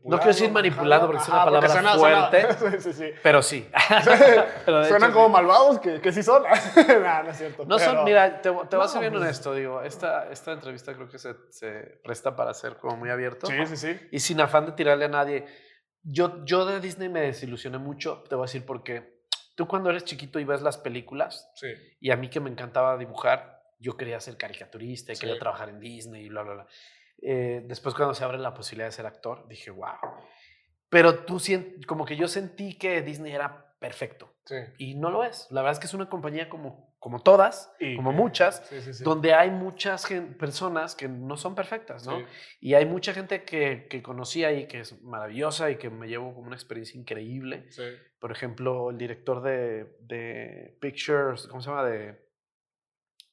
No 0.06 0.18
quiero 0.18 0.28
decir 0.28 0.50
manipulando, 0.52 1.08
porque 1.08 1.22
es 1.24 1.28
una 1.28 1.44
palabra 1.44 1.68
suena- 1.68 1.96
fuerte. 1.96 2.54
suena- 2.54 2.72
sí, 2.80 2.94
sí, 2.94 2.94
sí. 2.94 3.12
pero 3.22 3.42
sí. 3.42 3.70
Pero 4.66 4.86
Suenan 4.86 5.10
hecho, 5.10 5.14
como 5.20 5.30
malvados, 5.30 5.80
que, 5.80 6.00
que 6.00 6.12
sí 6.14 6.24
son. 6.24 6.44
nah, 6.44 7.24
no 7.24 7.32
es 7.32 7.38
cierto. 7.38 7.66
No 7.66 7.78
son, 7.78 7.92
pero- 7.92 8.04
mira, 8.06 8.36
te, 8.42 8.44
te 8.44 8.50
voy 8.52 8.62
a 8.62 8.70
No, 8.78 8.88
ser 8.88 9.02
bien 9.02 9.12
pues- 9.14 9.24
honesto, 9.24 9.54
digo, 9.54 9.82
esta, 9.82 10.30
esta 10.32 10.54
entrevista 10.54 10.94
creo 10.94 11.10
que 11.10 11.18
se, 11.20 11.36
se 11.50 12.00
presta 12.04 12.36
para 12.36 12.54
ser 12.54 12.78
como 12.78 12.96
muy 12.96 13.10
abierto. 13.10 13.48
Sí, 13.48 13.66
sí, 13.66 13.76
sí. 13.76 14.00
y 14.12 14.20
sin 14.20 14.40
afán 14.40 14.66
de 14.68 14.72
tirarle 14.74 15.06
a 15.06 15.10
nadie. 15.10 15.46
Yo, 16.04 16.46
yo 16.46 16.66
de 16.66 16.80
Disney 16.80 17.10
me 17.10 17.20
desilusioné 17.20 17.80
mucho, 17.80 18.24
te 18.30 18.36
voy 18.36 18.44
a 18.44 18.48
decir 18.48 18.66
por 18.66 18.82
qué. 18.84 19.17
Tú 19.58 19.68
cuando 19.68 19.90
eres 19.90 20.06
chiquito 20.06 20.40
y 20.40 20.44
ves 20.44 20.62
las 20.62 20.78
películas, 20.78 21.52
Sí. 21.56 21.68
y 22.00 22.12
a 22.12 22.16
mí 22.16 22.30
que 22.30 22.40
me 22.40 22.50
encantaba 22.52 22.96
dibujar, 22.96 23.64
yo 23.80 23.98
quería 23.98 24.20
ser 24.20 24.38
caricaturista 24.38 25.12
y 25.12 25.16
Sí. 25.16 25.22
quería 25.22 25.40
trabajar 25.40 25.70
en 25.70 25.80
Disney 25.80 26.26
y 26.26 26.30
bla, 26.30 26.44
bla, 26.44 26.54
bla. 26.54 26.68
Eh, 27.24 27.64
después 27.66 27.96
cuando 27.96 28.14
se 28.14 28.24
abre 28.24 28.38
la 28.38 28.54
posibilidad 28.54 28.88
de 28.88 28.92
ser 28.92 29.08
actor, 29.08 29.48
dije, 29.48 29.72
wow. 29.72 29.98
Pero 30.90 31.26
tú 31.26 31.40
como 31.88 32.06
que 32.06 32.16
yo 32.16 32.28
sentí 32.28 32.78
que 32.78 33.02
Disney 33.02 33.34
era 33.34 33.74
perfecto 33.80 34.32
Sí. 34.46 34.58
y 34.78 34.94
no 34.94 35.10
lo 35.10 35.24
es. 35.24 35.48
La 35.50 35.62
verdad 35.62 35.74
es 35.74 35.80
que 35.80 35.88
es 35.88 35.94
una 35.96 36.08
compañía 36.08 36.50
como, 36.50 36.96
como 37.08 37.22
todas, 37.22 37.72
como 37.96 38.12
muchas, 38.12 38.62
Sí, 38.68 38.82
sí, 38.82 38.94
sí. 38.94 39.02
donde 39.02 39.34
hay 39.34 39.50
muchas 39.50 40.06
personas 40.38 40.94
que 40.94 41.08
no 41.08 41.38
son 41.38 41.56
perfectas, 41.56 42.06
¿no? 42.06 42.22
Y 42.60 42.74
hay 42.74 42.86
mucha 42.86 43.14
gente 43.14 43.44
que, 43.46 43.88
que 43.90 44.04
conocí 44.04 44.44
ahí 44.44 44.68
que 44.68 44.82
es 44.82 45.02
maravillosa 45.04 45.72
y 45.72 45.78
que 45.78 45.90
me 45.90 46.10
llevo 46.10 46.34
como 46.34 46.48
una 46.48 46.58
experiencia 46.58 47.00
increíble. 47.00 47.70
Por 48.20 48.34
ejemplo, 48.34 48.90
el 48.90 48.98
director 48.98 49.42
de, 49.42 49.96
de 50.02 50.78
Pictures, 50.82 51.48
¿cómo 51.48 51.62
se 51.62 51.70
llama? 51.70 51.86
De 51.86 52.20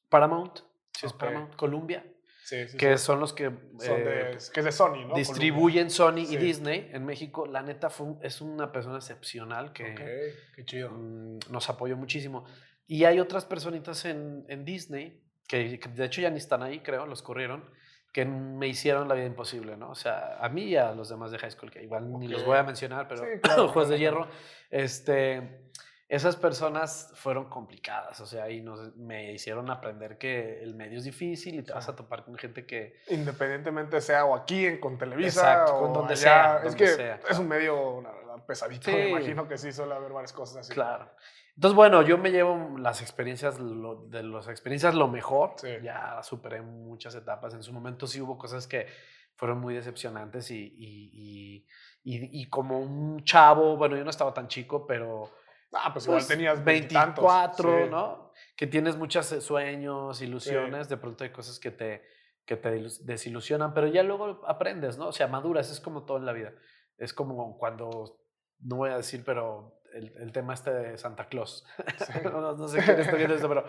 Paramount. 0.07 0.59
Sí, 0.93 1.05
es 1.07 1.11
Ok. 1.11 1.19
Paramount, 1.19 1.55
Columbia. 1.57 2.05
Sí, 2.45 2.65
sí, 2.69 2.77
que 2.77 2.97
son 2.97 3.19
los 3.19 3.33
que 3.33 3.45
Son 3.45 3.99
eh, 3.99 4.03
de, 4.03 4.37
que 4.53 4.59
es 4.59 4.65
de 4.65 4.71
Sony, 4.71 5.07
¿no? 5.07 5.15
distribuyen 5.15 5.89
Sony 5.89 6.19
y 6.29 6.37
Disney 6.37 6.89
en 6.93 7.03
México. 7.03 7.45
La 7.45 7.61
neta 7.61 7.89
fue 7.89 8.13
es 8.21 8.39
una 8.39 8.71
persona 8.71 8.97
excepcional 8.97 9.73
que 9.73 9.83
Columbia. 9.95 10.05
Ok, 10.05 10.55
qué 10.55 10.65
chido. 10.65 10.91
mm, 10.91 11.39
nos 11.49 11.69
apoyó 11.69 11.97
muchísimo. 11.97 12.45
Y 12.87 13.05
hay 13.05 13.19
otras 13.19 13.45
personitas 13.45 14.05
en, 14.05 14.45
en 14.47 14.63
Disney, 14.65 15.21
que, 15.47 15.79
que 15.79 15.89
de 15.89 16.05
hecho 16.05 16.21
ya 16.21 16.29
ni 16.29 16.37
están 16.37 16.61
ahí, 16.63 16.79
creo, 16.81 17.05
los 17.05 17.21
corrieron, 17.21 17.69
que 18.13 18.23
me 18.25 18.67
hicieron 18.67 19.07
la 19.09 19.15
vida 19.15 19.25
imposible, 19.25 19.75
¿no? 19.75 19.89
O 19.89 19.95
sea, 19.95 20.37
a 20.39 20.47
mí 20.49 20.63
y 20.63 20.75
a 20.77 20.91
los 20.93 21.09
demás 21.09 21.31
de 21.31 21.37
high 21.39 21.51
school, 21.51 21.69
que 21.71 21.83
igual 21.83 22.11
ni 22.19 22.27
los 22.27 22.45
voy 22.45 22.57
a 22.57 22.63
mencionar, 22.63 23.07
pero 23.07 23.23
Sí, 23.23 23.29
claro, 23.41 23.67
Juez 23.69 23.89
de 23.89 23.97
Hierro, 23.99 24.27
este, 24.69 25.61
esas 26.07 26.35
personas 26.37 27.11
fueron 27.15 27.49
complicadas, 27.49 28.21
o 28.21 28.25
sea, 28.25 28.49
y 28.49 28.61
nos, 28.61 28.95
me 28.95 29.33
hicieron 29.33 29.69
aprender 29.69 30.17
que 30.17 30.61
el 30.63 30.75
medio 30.75 30.99
es 30.99 31.03
difícil 31.03 31.55
y 31.59 31.63
te 31.63 31.73
vas 31.73 31.85
Sí. 31.85 31.91
a 31.91 31.95
topar 31.95 32.23
con 32.23 32.37
gente 32.37 32.65
que... 32.65 33.01
Independientemente 33.09 33.99
sea 33.99 34.23
o 34.25 34.35
aquí, 34.35 34.65
en, 34.65 34.79
con 34.79 34.97
Televisa, 34.97 35.41
Exacto, 35.41 35.75
o 35.77 35.81
con 35.81 35.93
donde 35.93 36.13
allá. 36.13 36.21
sea, 36.21 36.55
Es 36.57 36.63
donde 36.63 36.77
que 36.77 36.87
sea, 36.87 37.19
es 37.29 37.39
un 37.39 37.47
medio, 37.49 38.01
la 38.01 38.11
verdad, 38.11 38.45
pesadito. 38.45 38.91
Me 38.91 39.03
Sí. 39.03 39.09
imagino 39.09 39.47
que 39.47 39.57
sí 39.57 39.73
suele 39.73 39.93
haber 39.95 40.11
varias 40.13 40.31
cosas 40.31 40.57
así. 40.57 40.73
Claro. 40.73 41.09
Entonces, 41.55 41.75
bueno, 41.75 42.01
yo 42.01 42.17
me 42.17 42.31
llevo 42.31 42.77
las 42.77 43.01
experiencias, 43.01 43.59
lo- 43.59 44.07
de 44.07 44.23
las 44.23 44.47
experiencias 44.49 44.93
lo 44.93 45.07
mejor. 45.07 45.53
Sí. 45.57 45.69
Ya 45.81 46.21
superé 46.21 46.61
muchas 46.61 47.15
etapas. 47.15 47.53
En 47.53 47.63
su 47.63 47.71
momento 47.71 48.07
sí 48.07 48.19
hubo 48.21 48.37
cosas 48.37 48.67
que 48.67 48.87
fueron 49.35 49.59
muy 49.59 49.73
decepcionantes 49.73 50.51
y, 50.51 50.57
y, 50.77 51.65
y- 52.03 52.41
y- 52.41 52.49
como 52.49 52.79
un 52.79 53.23
chavo, 53.23 53.77
bueno, 53.77 53.95
yo 53.95 54.03
no 54.03 54.09
estaba 54.09 54.33
tan 54.33 54.47
chico, 54.47 54.85
pero 54.85 55.29
Ah, 55.73 55.91
pues, 55.93 56.05
igual 56.05 56.19
pues, 56.19 56.27
tenías 56.27 56.63
veintitantos. 56.63 57.23
24, 57.23 57.83
Sí. 57.85 57.89
¿no? 57.89 58.31
Que 58.55 58.67
tienes 58.67 58.95
muchos 58.97 59.29
eh, 59.33 59.41
sueños, 59.41 60.21
ilusiones, 60.21 60.87
de 60.89 60.97
pronto 60.97 61.23
hay 61.25 61.31
cosas 61.31 61.59
que 61.59 61.71
te, 61.71 62.03
que 62.45 62.55
te 62.57 62.79
ilus- 62.79 62.99
desilusionan, 63.01 63.73
pero 63.73 63.87
ya 63.87 64.03
luego 64.03 64.41
aprendes, 64.47 64.97
¿no? 64.97 65.07
O 65.07 65.11
sea, 65.11 65.27
maduras, 65.27 65.69
es 65.71 65.79
como 65.81 66.03
todo 66.05 66.17
en 66.17 66.25
la 66.25 66.31
vida. 66.33 66.53
Es 66.97 67.13
como 67.13 67.57
cuando, 67.57 68.19
no 68.59 68.75
voy 68.77 68.91
a 68.91 68.97
decir, 68.97 69.23
pero 69.25 69.81
el, 69.95 70.13
el 70.17 70.31
tema 70.31 70.53
este 70.53 70.71
de 70.71 70.97
Santa 70.97 71.25
Claus. 71.27 71.65
no, 72.23 72.53
no 72.53 72.67
sé 72.67 72.79
quién 72.83 72.99
está 72.99 73.15
viendo 73.15 73.35
esto, 73.35 73.47
pero 73.49 73.65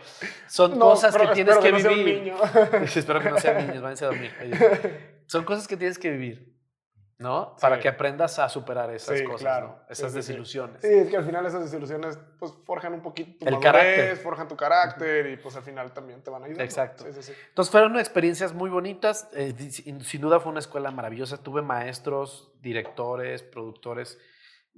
son 0.49 0.79
No, 0.79 0.91
cosas 0.91 1.12
pero 1.17 1.29
que 1.29 1.35
tienes 1.35 1.57
espero 1.57 1.77
que, 1.77 1.83
no 1.85 1.89
vivir. 1.91 2.23
niño. 2.23 2.37
Espero 2.95 3.21
que 3.21 3.31
no 3.31 3.39
sean 3.39 3.67
niños, 3.67 3.83
váyanse 3.83 4.05
a 4.05 4.09
dormir. 4.09 4.33
Son 5.27 5.45
cosas 5.45 5.67
que 5.67 5.77
tienes 5.77 5.99
que 5.99 6.11
vivir, 6.11 6.55
¿no? 7.19 7.57
Para 7.61 7.77
Sí. 7.77 7.83
que 7.83 7.89
aprendas 7.89 8.39
a 8.39 8.49
superar 8.49 8.93
esas 8.95 9.19
Sí, 9.19 9.25
cosas, 9.25 9.41
claro. 9.41 9.81
Sí, 9.89 9.93
Esas 9.95 10.07
sí, 10.07 10.11
sí. 10.11 10.17
desilusiones. 10.29 10.81
Sí, 10.83 10.89
es 10.93 11.09
que 11.09 11.17
al 11.17 11.25
final 11.25 11.45
esas 11.47 11.62
desilusiones 11.65 12.19
pues 12.39 12.53
forjan 12.65 12.93
un 12.95 13.01
poquito 13.03 13.39
tu 13.39 13.47
El 13.47 13.55
madurez, 13.55 13.73
carácter. 13.73 14.17
forjan 14.19 14.47
tu 14.49 14.57
carácter 14.57 15.27
y 15.31 15.37
pues 15.37 15.57
al 15.57 15.62
final 15.62 15.93
también 15.93 16.23
te 16.23 16.31
van 16.31 16.43
a 16.43 16.47
ayudar. 16.47 16.62
Exacto. 16.65 17.05
Sí, 17.05 17.12
sí, 17.15 17.23
sí. 17.25 17.33
Entonces 17.49 17.73
fueron 17.73 17.99
experiencias 17.99 18.53
muy 18.53 18.71
bonitas. 18.71 19.29
eh, 19.33 19.53
sin 19.71 20.21
duda 20.21 20.39
fue 20.39 20.51
una 20.53 20.61
escuela 20.61 20.91
maravillosa. 20.93 21.39
Tuve 21.43 21.62
maestros, 21.62 22.53
directores, 22.61 23.43
productores 23.43 24.19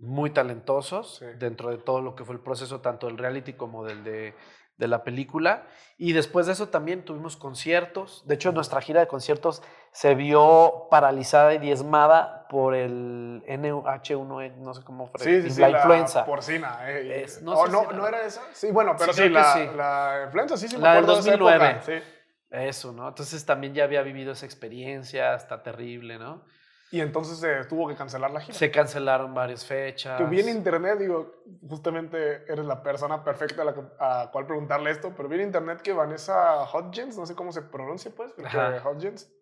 muy 0.01 0.31
talentosos 0.31 1.17
Sí. 1.19 1.27
dentro 1.39 1.71
de 1.71 1.79
todo 1.79 2.01
lo 2.01 2.15
que 2.15 2.25
fue 2.25 2.35
el 2.35 2.41
proceso, 2.41 2.81
tanto 2.81 3.07
del 3.07 3.19
reality 3.19 3.53
como 3.55 3.85
del 3.85 4.05
de, 4.05 4.35
de 4.77 4.89
la 4.89 5.03
película. 5.03 5.67
Y 5.97 6.13
después 6.13 6.47
de 6.47 6.53
eso 6.53 6.69
también 6.69 7.05
tuvimos 7.05 7.37
conciertos. 7.37 8.23
De 8.27 8.37
hecho, 8.37 8.53
nuestra 8.53 8.81
gira 8.81 9.01
de 9.01 9.09
conciertos 9.09 9.63
se 9.91 10.15
vio 10.15 10.87
paralizada 10.91 11.53
y 11.55 11.59
diezmada 11.59 12.47
por 12.49 12.75
el 12.75 13.43
NH1, 13.49 14.57
no 14.59 14.75
sé 14.75 14.83
cómo 14.85 15.07
fue, 15.09 15.21
Sí, 15.21 15.43
sí, 15.43 15.51
sí, 15.51 15.61
la 15.61 15.71
influenza. 15.71 16.25
porcina. 16.25 16.79
eh, 16.91 17.23
Es- 17.25 17.43
no 17.43 17.53
oh, 17.59 17.67
sé 17.67 17.73
no, 17.73 17.81
si 17.91 17.97
¿no 17.97 18.07
era 18.07 18.23
esa? 18.25 18.43
Sí, 18.53 18.71
bueno, 18.71 18.95
pero 18.99 19.13
Sí, 19.13 19.29
la, 19.29 19.57
la 19.77 20.23
influenza, 20.27 20.57
sí, 20.57 20.69
sí, 20.69 20.77
me 20.77 20.83
La 20.83 20.95
del 20.95 21.05
acuerdo 21.05 21.15
de 21.23 21.31
esa 21.31 21.31
2009. 21.39 21.71
época, 21.71 21.83
sí. 21.83 22.15
Eso, 22.51 22.93
¿no? 22.93 23.09
Entonces 23.09 23.45
también 23.45 23.75
ya 23.75 23.85
había 23.85 24.03
vivido 24.03 24.33
esa 24.33 24.47
experiencia, 24.47 25.35
está 25.35 25.63
terrible, 25.63 26.19
¿no? 26.19 26.45
Y 26.91 27.01
entonces 27.01 27.39
se 27.39 27.65
tuvo 27.67 27.87
que 27.89 27.95
cancelar 27.95 28.31
la 28.31 28.41
gira. 28.41 28.57
Se 28.57 28.71
cancelaron 28.71 29.35
varias 29.35 29.65
fechas. 29.67 30.17
Que 30.19 30.25
vi 30.25 30.41
en 30.41 30.49
internet, 30.49 30.99
digo, 30.99 31.43
justamente 31.69 32.45
eres 32.51 32.65
la 32.65 32.83
persona 32.83 33.23
perfecta 33.23 33.61
a 33.63 33.65
la 33.67 33.75
que- 33.75 33.83
a 34.01 34.31
cual 34.33 34.47
preguntarle 34.47 34.91
esto, 34.91 35.13
pero 35.17 35.29
vi 35.29 35.37
en 35.37 35.43
internet 35.43 35.83
que 35.83 35.93
Vanessa 35.93 36.63
Hudgens, 36.73 37.19
no 37.19 37.27
sé 37.27 37.35
cómo 37.35 37.53
se 37.53 37.61
pronuncia 37.63 38.11
pues, 38.17 38.33
Ajá. 38.43 38.81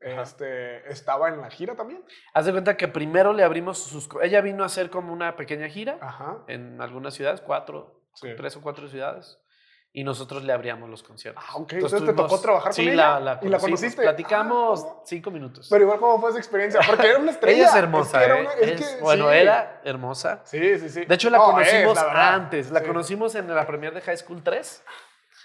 Este, 0.01 0.91
estaba 0.91 1.29
en 1.29 1.41
la 1.41 1.51
gira 1.51 1.75
también. 1.75 2.05
Haz 2.35 2.47
de 2.47 2.53
cuenta 2.53 2.77
que 2.77 2.89
primero 2.89 3.33
le 3.33 3.43
abrimos 3.45 3.79
sus... 3.79 4.09
Ella 4.23 4.41
vino 4.41 4.63
a 4.63 4.67
hacer 4.67 4.91
como 4.91 5.13
una 5.13 5.37
pequeña 5.37 5.69
gira 5.69 5.99
Ajá. 6.01 6.39
en 6.49 6.81
algunas 6.81 7.15
ciudades, 7.15 7.41
cuatro, 7.41 8.03
Sí. 8.15 8.29
tres 8.37 8.57
o 8.57 8.63
cuatro 8.63 8.89
ciudades, 8.89 9.39
y 9.99 10.05
nosotros 10.05 10.45
le 10.45 10.53
abríamos 10.53 10.91
los 10.91 11.03
conciertos. 11.03 11.43
Ah, 11.49 11.57
ok. 11.57 11.73
Entonces, 11.73 12.05
¿te 12.05 12.13
tocó 12.13 12.39
trabajar 12.39 12.75
sí, 12.75 12.85
con 12.87 12.97
la, 12.99 13.03
ella? 13.17 13.21
la 13.21 13.41
¿Y 13.41 13.49
la 13.49 13.59
conociste? 13.59 14.03
Platicamos 14.03 14.85
Ah, 14.87 15.01
cinco 15.07 15.31
minutos. 15.31 15.69
Pero 15.71 15.85
igual, 15.85 15.99
¿cómo 15.99 16.21
fue 16.21 16.29
esa 16.29 16.39
experiencia? 16.39 16.81
Porque 16.87 17.07
era 17.09 17.19
una 17.19 17.31
estrella. 17.31 17.57
ella 17.57 17.69
es 17.71 17.75
hermosa, 17.77 18.19
que 18.19 18.25
era 18.27 18.37
¿eh? 18.37 18.41
una- 18.43 18.53
es 18.53 18.81
Es- 18.83 18.89
que, 18.97 19.01
bueno, 19.03 19.31
sí. 19.31 19.37
era 19.39 19.81
hermosa. 19.85 20.41
Sí, 20.45 20.79
sí, 20.81 20.91
sí. 20.91 21.05
De 21.07 21.15
hecho, 21.15 21.31
la 21.31 21.39
conocimos 21.39 21.97
la 21.97 22.35
antes. 22.35 22.71
La 22.71 22.81
Sí. 22.81 22.87
conocimos 22.87 23.35
en 23.37 23.55
la 23.55 23.67
premier 23.67 23.95
de 23.95 24.03
High 24.03 24.19
School 24.19 24.43
3. 24.43 24.83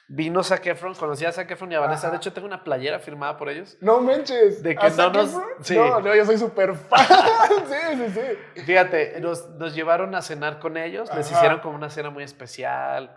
Vino 0.09 0.43
Zac 0.43 0.65
Efron, 0.65 0.95
conocí 0.95 1.23
a 1.23 1.31
Zac 1.31 1.49
Efron 1.49 1.71
y 1.71 1.75
a 1.75 1.79
Vanessa. 1.79 2.07
Ajá. 2.07 2.11
De 2.11 2.17
hecho, 2.17 2.33
tengo 2.33 2.45
una 2.45 2.61
playera 2.65 2.99
firmada 2.99 3.37
por 3.37 3.47
ellos. 3.47 3.77
No 3.79 4.01
manches. 4.01 4.61
De 4.61 4.75
que 4.75 4.85
¿A 4.85 4.89
no 4.89 5.11
nos- 5.11 5.37
sí. 5.61 5.77
No, 5.77 6.01
no, 6.01 6.13
yo 6.13 6.25
soy 6.25 6.37
súper 6.37 6.75
fan. 6.75 7.07
sí, 7.69 8.05
sí, 8.05 8.19
sí. 8.55 8.61
Fíjate, 8.63 9.17
nos, 9.21 9.47
nos 9.51 9.73
llevaron 9.73 10.13
a 10.13 10.21
cenar 10.21 10.59
con 10.59 10.75
ellos, 10.75 11.07
les 11.15 11.27
Ajá. 11.27 11.37
hicieron 11.37 11.59
como 11.61 11.75
una 11.77 11.89
cena 11.89 12.09
muy 12.09 12.25
especial 12.25 13.15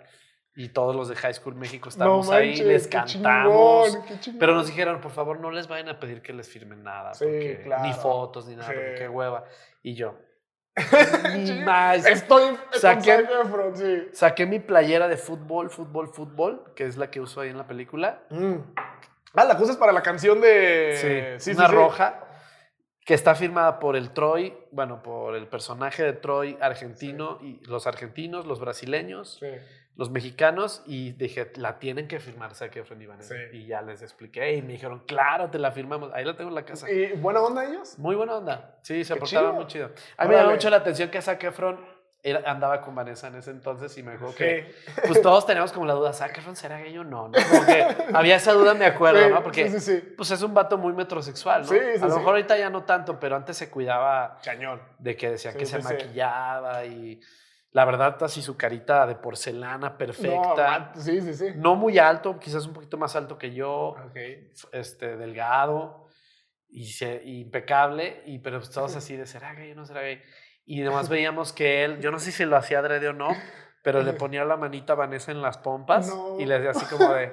y 0.56 0.68
todos 0.68 0.94
los 0.94 1.08
de 1.08 1.16
High 1.16 1.34
School 1.34 1.54
México 1.56 1.86
No 1.86 1.90
estábamos 1.90 2.30
ahí, 2.30 2.48
manches, 2.50 2.66
les 2.66 2.86
qué 2.86 2.90
cantamos, 2.98 3.88
chingón, 3.92 4.06
qué 4.06 4.20
chingón. 4.20 4.38
pero 4.38 4.54
nos 4.54 4.66
dijeron, 4.68 5.00
por 5.00 5.10
favor, 5.10 5.40
no 5.40 5.50
les 5.50 5.66
vayan 5.68 5.88
a 5.88 5.98
pedir 5.98 6.22
que 6.22 6.32
les 6.32 6.48
firmen 6.48 6.82
nada, 6.82 7.12
Sí, 7.14 7.24
porque- 7.24 7.60
claro. 7.64 7.82
ni 7.82 7.92
fotos, 7.92 8.46
ni 8.46 8.54
nada, 8.56 8.68
Sí. 8.68 8.74
porque 8.74 8.94
qué 8.94 9.08
hueva. 9.08 9.44
Y 9.82 9.94
yo, 9.94 10.16
Sí, 11.46 11.60
más. 11.64 12.04
Estoy 12.06 12.56
Saqué- 12.72 13.28
Efron, 13.44 13.76
sí. 13.76 14.08
Saqué 14.12 14.44
mi 14.46 14.58
playera 14.58 15.06
de 15.08 15.16
fútbol, 15.16 15.70
fútbol, 15.70 16.08
fútbol, 16.08 16.72
que 16.74 16.84
es 16.86 16.96
la 16.96 17.10
que 17.10 17.20
uso 17.20 17.40
ahí 17.40 17.50
en 17.50 17.58
la 17.58 17.66
película. 17.66 18.22
Mm. 18.30 18.54
Ah, 19.34 19.44
la 19.44 19.56
cosa 19.56 19.72
es 19.72 19.78
para 19.78 19.92
la 19.92 20.02
canción 20.02 20.40
de... 20.40 21.36
Sí, 21.38 21.50
una 21.52 21.66
roja 21.68 22.20
que 23.04 23.14
está 23.14 23.34
firmada 23.34 23.78
por 23.80 23.96
el 23.96 24.10
Troy, 24.10 24.56
bueno, 24.72 25.02
por 25.02 25.34
el 25.36 25.46
personaje 25.48 26.02
de 26.02 26.12
Troy 26.14 26.56
argentino 26.60 27.38
y 27.42 27.60
los 27.66 27.86
argentinos, 27.86 28.46
los 28.46 28.60
brasileños, 28.60 29.36
Sí. 29.40 29.46
Los 29.96 30.10
mexicanos 30.10 30.82
y 30.86 31.12
dije, 31.12 31.52
la 31.56 31.78
tienen 31.78 32.08
que 32.08 32.18
firmar 32.18 32.54
Zac 32.54 32.74
Efron 32.76 33.00
y 33.00 33.06
Vanessa. 33.06 33.34
Sí. 33.34 33.58
Y 33.58 33.66
ya 33.66 33.80
les 33.80 34.02
expliqué 34.02 34.54
y 34.54 34.62
me 34.62 34.72
dijeron, 34.72 35.04
claro, 35.06 35.50
te 35.50 35.58
la 35.58 35.70
firmamos. 35.70 36.10
Ahí 36.12 36.24
la 36.24 36.36
tengo 36.36 36.48
en 36.48 36.56
la 36.56 36.64
casa. 36.64 36.90
¿Y 36.90 37.12
buena 37.12 37.40
onda 37.40 37.64
ellos? 37.64 37.98
Muy 37.98 38.16
buena 38.16 38.36
onda. 38.36 38.78
Sí, 38.82 39.04
se 39.04 39.18
chido. 39.20 39.52
muy 39.52 39.66
chido. 39.66 39.90
A 40.16 40.24
mí 40.24 40.30
me 40.30 40.36
llamó 40.36 40.50
mucho 40.50 40.68
la 40.68 40.78
atención 40.78 41.10
que 41.10 41.22
Zac 41.22 41.44
Efron 41.44 41.78
andaba 42.46 42.80
con 42.80 42.94
Vanessa 42.94 43.28
en 43.28 43.36
ese 43.36 43.50
entonces 43.50 43.96
y 43.98 44.02
me 44.02 44.12
dijo 44.12 44.34
que 44.34 44.74
pues 45.06 45.20
todos 45.20 45.46
teníamos 45.46 45.72
como 45.72 45.84
la 45.84 45.92
duda, 45.92 46.12
¿Zac 46.14 46.38
Efron 46.38 46.56
será 46.56 46.78
gay 46.78 46.96
o 46.96 47.04
no? 47.04 47.28
¿no? 47.28 47.34
Como 47.50 47.66
que 47.66 47.86
había 48.14 48.36
esa 48.36 48.52
duda, 48.52 48.72
me 48.74 48.86
acuerdo, 48.86 49.22
Sí, 49.22 49.28
¿no? 49.30 49.42
Porque 49.42 49.70
pues 50.16 50.30
es 50.30 50.42
un 50.42 50.54
vato 50.54 50.78
muy 50.78 50.94
metrosexual, 50.94 51.62
¿no? 51.62 51.68
Sí, 51.68 51.76
sí, 51.96 52.02
a 52.02 52.06
lo 52.06 52.16
mejor 52.16 52.30
ahorita 52.30 52.56
ya 52.56 52.70
no 52.70 52.84
tanto, 52.84 53.20
pero 53.20 53.36
antes 53.36 53.58
se 53.58 53.70
cuidaba 53.70 54.38
Cañón. 54.42 54.80
de 54.98 55.16
que 55.16 55.30
decía 55.32 55.52
que 55.52 55.66
se 55.66 55.78
maquillaba 55.80 56.86
y 56.86 57.20
la 57.74 57.84
verdad 57.84 58.16
así 58.22 58.40
su 58.40 58.56
carita 58.56 59.04
de 59.06 59.16
porcelana 59.16 59.90
No, 59.90 59.98
perfecta. 59.98 60.78
ma- 60.78 60.92
sí, 60.96 61.20
sí, 61.20 61.34
sí. 61.34 61.46
No, 61.56 61.74
muy 61.74 61.98
alto, 61.98 62.38
quizás 62.38 62.64
un 62.66 62.72
poquito 62.72 62.96
más 62.96 63.14
alto 63.16 63.36
que 63.36 63.52
yo, 63.52 63.94
este, 64.72 65.16
delgado 65.16 66.06
y 66.68 66.86
se- 66.86 67.22
impecable, 67.24 68.22
y 68.26 68.38
pero 68.38 68.60
todos 68.62 68.96
así 68.96 69.16
de 69.16 69.26
será 69.26 69.54
gay 69.54 69.72
o 69.72 69.74
no 69.74 69.84
será 69.86 70.00
gay. 70.02 70.22
Y 70.64 70.80
además 70.82 71.08
veíamos 71.10 71.52
que 71.52 71.84
él, 71.84 72.00
yo 72.00 72.10
no 72.10 72.18
sé 72.18 72.32
si 72.32 72.44
lo 72.44 72.56
hacía 72.56 72.78
adrede 72.78 73.08
o 73.08 73.12
no, 73.12 73.28
pero 73.82 74.02
le 74.02 74.12
ponía 74.14 74.44
la 74.44 74.56
manita 74.56 74.92
a 74.92 74.96
Vanessa 74.96 75.32
en 75.32 75.42
las 75.42 75.58
pompas 75.58 76.08
No. 76.08 76.38
y 76.40 76.46
le 76.46 76.54
decía 76.60 76.70
así 76.70 76.86
como 76.86 77.12
de 77.12 77.30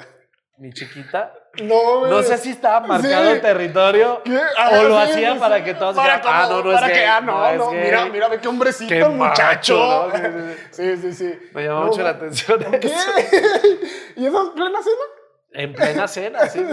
mi 0.58 0.72
chiquita. 0.74 1.34
No, 1.64 2.08
No 2.08 2.22
sé 2.24 2.38
si 2.38 2.52
estaba 2.52 2.80
marcado 2.88 3.26
Sí. 3.26 3.32
el 3.32 3.42
territorio 3.42 4.22
¿Qué? 4.24 4.38
o 4.38 4.84
lo 4.84 4.96
sí, 5.06 5.12
hacía 5.12 5.34
sí, 5.34 5.40
para 5.40 5.64
que 5.64 5.74
todos 5.74 5.96
Para 5.98 6.18
dijeran, 6.18 6.34
ah, 6.34 6.44
como- 6.48 6.58
no, 6.60 6.64
no 6.64 6.72
es 6.72 6.76
para 6.80 6.88
que, 6.94 7.00
gay, 7.00 7.06
ah, 7.10 7.22
no, 7.22 7.54
no 7.56 7.72
es 7.74 7.84
mira, 7.84 8.06
mira, 8.06 8.28
ve 8.30 8.40
qué 8.40 8.48
hombrecito, 8.48 8.90
Qué 8.94 9.04
muchacho. 9.06 10.08
macho, 10.14 10.18
¿no? 10.18 10.54
Sí, 10.72 10.98
Sí, 10.98 11.14
sí. 11.14 11.40
Me 11.54 11.64
llamó 11.66 11.86
mucho 11.88 12.04
la 12.04 12.12
atención 12.12 12.60
¿Qué? 12.80 12.88
eso. 12.88 12.96
¿Y 14.16 14.26
eso 14.28 14.44
es 14.44 14.50
plena 14.52 14.80
cena? 14.82 15.04
En 15.54 15.74
plena 15.74 16.08
cena, 16.08 16.48
sí. 16.48 16.66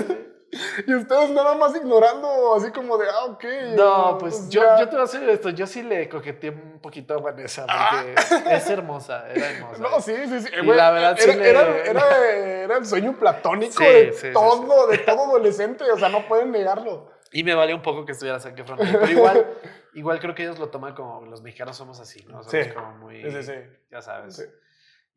Y 0.86 0.94
ustedes 0.94 1.28
nada 1.30 1.54
más 1.56 1.76
ignorando, 1.76 2.54
así 2.54 2.70
como 2.70 2.96
de, 2.96 3.06
ah, 3.10 3.24
ok. 3.26 3.44
No, 3.76 4.16
pues 4.18 4.48
yo, 4.48 4.62
ya. 4.62 4.78
yo 4.80 4.84
te 4.88 4.92
voy 4.96 5.00
a 5.00 5.02
decir 5.02 5.28
esto, 5.28 5.50
yo 5.50 5.66
sí 5.66 5.82
le 5.82 6.08
coqueteé 6.08 6.50
un 6.50 6.78
poquito 6.80 7.12
a 7.14 7.18
Vanessa 7.18 7.66
porque 7.66 8.14
es 8.56 8.70
hermosa, 8.70 9.28
era 9.30 9.50
hermosa. 9.50 9.82
Ah. 9.84 9.88
No, 9.90 10.00
sí, 10.00 10.14
sí, 10.26 10.40
sí. 10.40 10.48
Y 10.58 10.64
güey, 10.64 10.76
la 10.78 10.90
verdad 10.90 11.16
era, 11.20 11.32
sí 11.32 11.38
le- 11.38 11.50
era, 11.50 11.76
era, 11.84 12.28
era 12.64 12.76
el 12.78 12.86
sueño 12.86 13.12
platónico 13.18 13.74
Sí, 13.74 13.84
de 13.84 14.12
sí, 14.14 14.28
sí, 14.28 14.32
todo, 14.32 14.86
de 14.86 14.98
todo 14.98 15.24
adolescente. 15.26 15.84
O 15.90 15.98
sea, 15.98 16.08
no 16.08 16.26
pueden 16.26 16.50
negarlo. 16.50 17.10
Y 17.30 17.44
me 17.44 17.54
valió 17.54 17.76
un 17.76 17.82
poco 17.82 18.06
que 18.06 18.12
estuviera 18.12 18.40
Zac 18.40 18.58
Efron 18.58 18.78
pero 18.78 19.06
igual, 19.10 19.46
igual 19.92 20.18
creo 20.18 20.34
que 20.34 20.44
ellos 20.44 20.58
lo 20.58 20.70
toman 20.70 20.94
como 20.94 21.26
los 21.26 21.42
mexicanos 21.42 21.76
somos 21.76 22.00
así, 22.00 22.24
¿no? 22.24 22.42
Somos 22.42 22.50
Sí, 22.50 22.72
como 22.72 22.92
muy, 22.92 23.20
sí, 23.22 23.30
sí, 23.30 23.42
sí. 23.42 23.52
ya 23.90 24.00
sabes, 24.00 24.48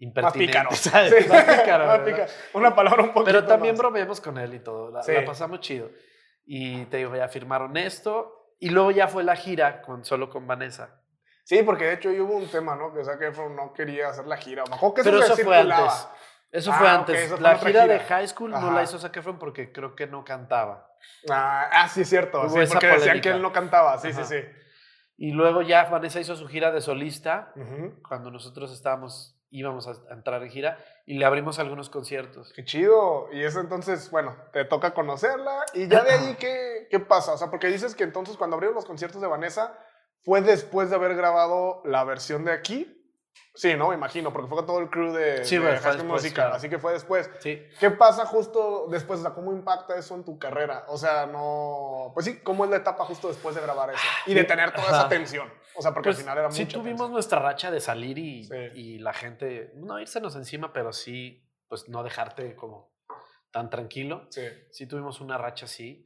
Sí. 0.15 0.21
Más 0.21 0.33
pícaro. 0.33 0.71
¿sabes? 0.71 1.13
Sí, 1.23 1.29
Más 1.29 1.43
pícaro, 1.43 1.85
más 1.85 1.99
pícaro. 1.99 2.25
Una 2.53 2.73
palabra 2.75 3.03
un 3.03 3.09
poquito 3.13 3.25
Pero 3.25 3.45
también 3.45 3.73
más. 3.75 3.79
bromeamos 3.79 4.19
con 4.19 4.37
él 4.39 4.53
y 4.55 4.59
todo. 4.59 4.89
La, 4.91 5.03
Sí. 5.03 5.11
la 5.13 5.25
pasamos 5.25 5.59
chido. 5.59 5.89
Y 6.45 6.85
te 6.85 6.97
digo, 6.97 7.15
ya 7.15 7.27
firmaron 7.27 7.77
esto. 7.77 8.55
Y 8.59 8.69
luego 8.69 8.91
ya 8.91 9.07
fue 9.07 9.23
la 9.23 9.35
gira 9.35 9.81
con, 9.81 10.03
solo 10.03 10.29
con 10.29 10.47
Vanessa. 10.47 11.01
Sí, 11.43 11.63
porque 11.63 11.85
de 11.85 11.93
hecho 11.93 12.09
ahí 12.09 12.19
hubo 12.19 12.35
un 12.35 12.47
tema, 12.47 12.75
¿no? 12.75 12.93
Que 12.93 13.03
Zac 13.03 13.21
Efron 13.21 13.55
no 13.55 13.73
quería 13.73 14.09
hacer 14.09 14.25
la 14.27 14.37
gira. 14.37 14.63
Me 14.69 14.75
acuerdo 14.75 14.95
que 14.95 15.03
Pero 15.03 15.19
eso, 15.19 15.35
fue 15.37 15.57
antes. 15.57 16.07
Eso 16.51 16.71
Ah, 16.71 16.77
fue 16.77 16.87
antes. 16.89 17.19
eso 17.19 17.35
fue 17.37 17.43
la 17.43 17.55
otra 17.55 17.67
gira, 17.69 17.87
de 17.87 17.99
gira. 17.99 18.05
High 18.17 18.27
School 18.27 18.51
no 18.51 18.57
Ajá. 18.57 18.71
la 18.71 18.83
hizo 18.83 18.99
Zac 18.99 19.15
Efron 19.17 19.39
porque 19.39 19.71
creo 19.71 19.95
que 19.95 20.05
no 20.07 20.23
cantaba. 20.23 20.87
Ah, 21.29 21.69
ah, 21.71 21.87
sí, 21.87 22.05
cierto. 22.05 22.41
Sí, 22.43 22.49
porque 22.49 22.59
decían 22.65 22.79
polémica. 22.99 23.21
que 23.21 23.29
él 23.29 23.41
no 23.41 23.51
cantaba. 23.51 23.97
Sí, 23.97 24.09
Ajá. 24.09 24.23
sí, 24.23 24.35
sí. 24.39 24.47
Y 25.17 25.31
luego 25.31 25.61
ya 25.61 25.85
Vanessa 25.85 26.19
hizo 26.19 26.35
su 26.35 26.47
gira 26.47 26.71
de 26.71 26.81
solista 26.81 27.51
Ujú. 27.55 28.01
cuando 28.07 28.29
nosotros 28.31 28.71
estábamos, 28.71 29.39
íbamos 29.51 29.87
a 29.87 29.93
entrar 30.13 30.41
en 30.43 30.49
gira 30.49 30.77
y 31.05 31.17
le 31.17 31.25
abrimos 31.25 31.59
algunos 31.59 31.89
conciertos. 31.89 32.51
Qué 32.55 32.63
chido. 32.63 33.27
Y 33.31 33.43
eso 33.43 33.59
entonces, 33.59 34.09
bueno, 34.09 34.35
te 34.53 34.65
toca 34.65 34.93
conocerla. 34.93 35.65
Y 35.73 35.87
ya 35.87 36.03
de 36.03 36.11
ahí, 36.11 36.35
¿qué, 36.39 36.87
qué 36.89 36.99
pasa? 36.99 37.33
O 37.33 37.37
sea, 37.37 37.49
porque 37.49 37.67
dices 37.67 37.93
que 37.93 38.03
entonces 38.03 38.37
cuando 38.37 38.55
abrieron 38.55 38.75
los 38.75 38.85
conciertos 38.85 39.21
de 39.21 39.27
Vanessa 39.27 39.77
fue 40.23 40.41
después 40.41 40.89
de 40.89 40.95
haber 40.95 41.15
grabado 41.15 41.81
la 41.85 42.03
versión 42.03 42.45
de 42.45 42.53
aquí. 42.53 42.97
Sí, 43.53 43.75
¿no? 43.75 43.89
Me 43.89 43.95
imagino, 43.95 44.31
porque 44.31 44.47
fue 44.47 44.57
con 44.57 44.65
todo 44.65 44.79
el 44.79 44.89
crew 44.89 45.11
de, 45.13 45.43
Sí, 45.43 45.55
de 45.55 45.61
bueno, 45.61 45.73
después, 45.81 46.03
Musical, 46.03 46.33
claro. 46.45 46.55
así 46.55 46.69
que 46.69 46.79
fue 46.79 46.93
después. 46.93 47.29
Sí. 47.39 47.61
¿Qué 47.79 47.91
pasa 47.91 48.25
justo 48.25 48.87
después? 48.89 49.19
O 49.19 49.23
sea, 49.23 49.33
¿cómo 49.33 49.51
impacta 49.51 49.95
eso 49.97 50.15
en 50.15 50.23
tu 50.23 50.37
carrera? 50.39 50.85
O 50.87 50.97
sea, 50.97 51.25
no... 51.25 52.11
Pues 52.13 52.25
sí, 52.25 52.39
¿cómo 52.41 52.63
es 52.65 52.71
la 52.71 52.77
etapa 52.77 53.03
justo 53.05 53.27
después 53.27 53.55
de 53.55 53.61
grabar 53.61 53.89
eso? 53.89 54.03
Y 54.25 54.33
de 54.33 54.43
tener 54.45 54.71
toda 54.71 54.87
esa 54.87 54.99
Ajá. 55.01 55.09
tensión. 55.09 55.51
O 55.75 55.81
sea, 55.81 55.93
porque 55.93 56.09
Pues, 56.09 56.17
al 56.17 56.23
final 56.23 56.37
era 56.37 56.51
sí 56.51 56.63
mucha 56.63 56.73
tuvimos 56.77 56.97
tensión. 56.99 57.11
nuestra 57.13 57.39
racha 57.39 57.71
de 57.71 57.79
salir 57.79 58.17
y, 58.17 58.43
Sí. 58.43 58.55
y 58.75 58.99
la 58.99 59.13
gente, 59.13 59.71
no 59.75 59.99
irsenos 59.99 60.35
encima, 60.35 60.73
pero 60.73 60.93
sí, 60.93 61.47
pues 61.67 61.87
no 61.89 62.03
dejarte 62.03 62.55
como 62.55 62.91
tan 63.51 63.69
tranquilo. 63.69 64.27
Sí. 64.29 64.43
Sí 64.71 64.87
tuvimos 64.87 65.21
una 65.21 65.37
racha 65.37 65.65
así. 65.65 66.05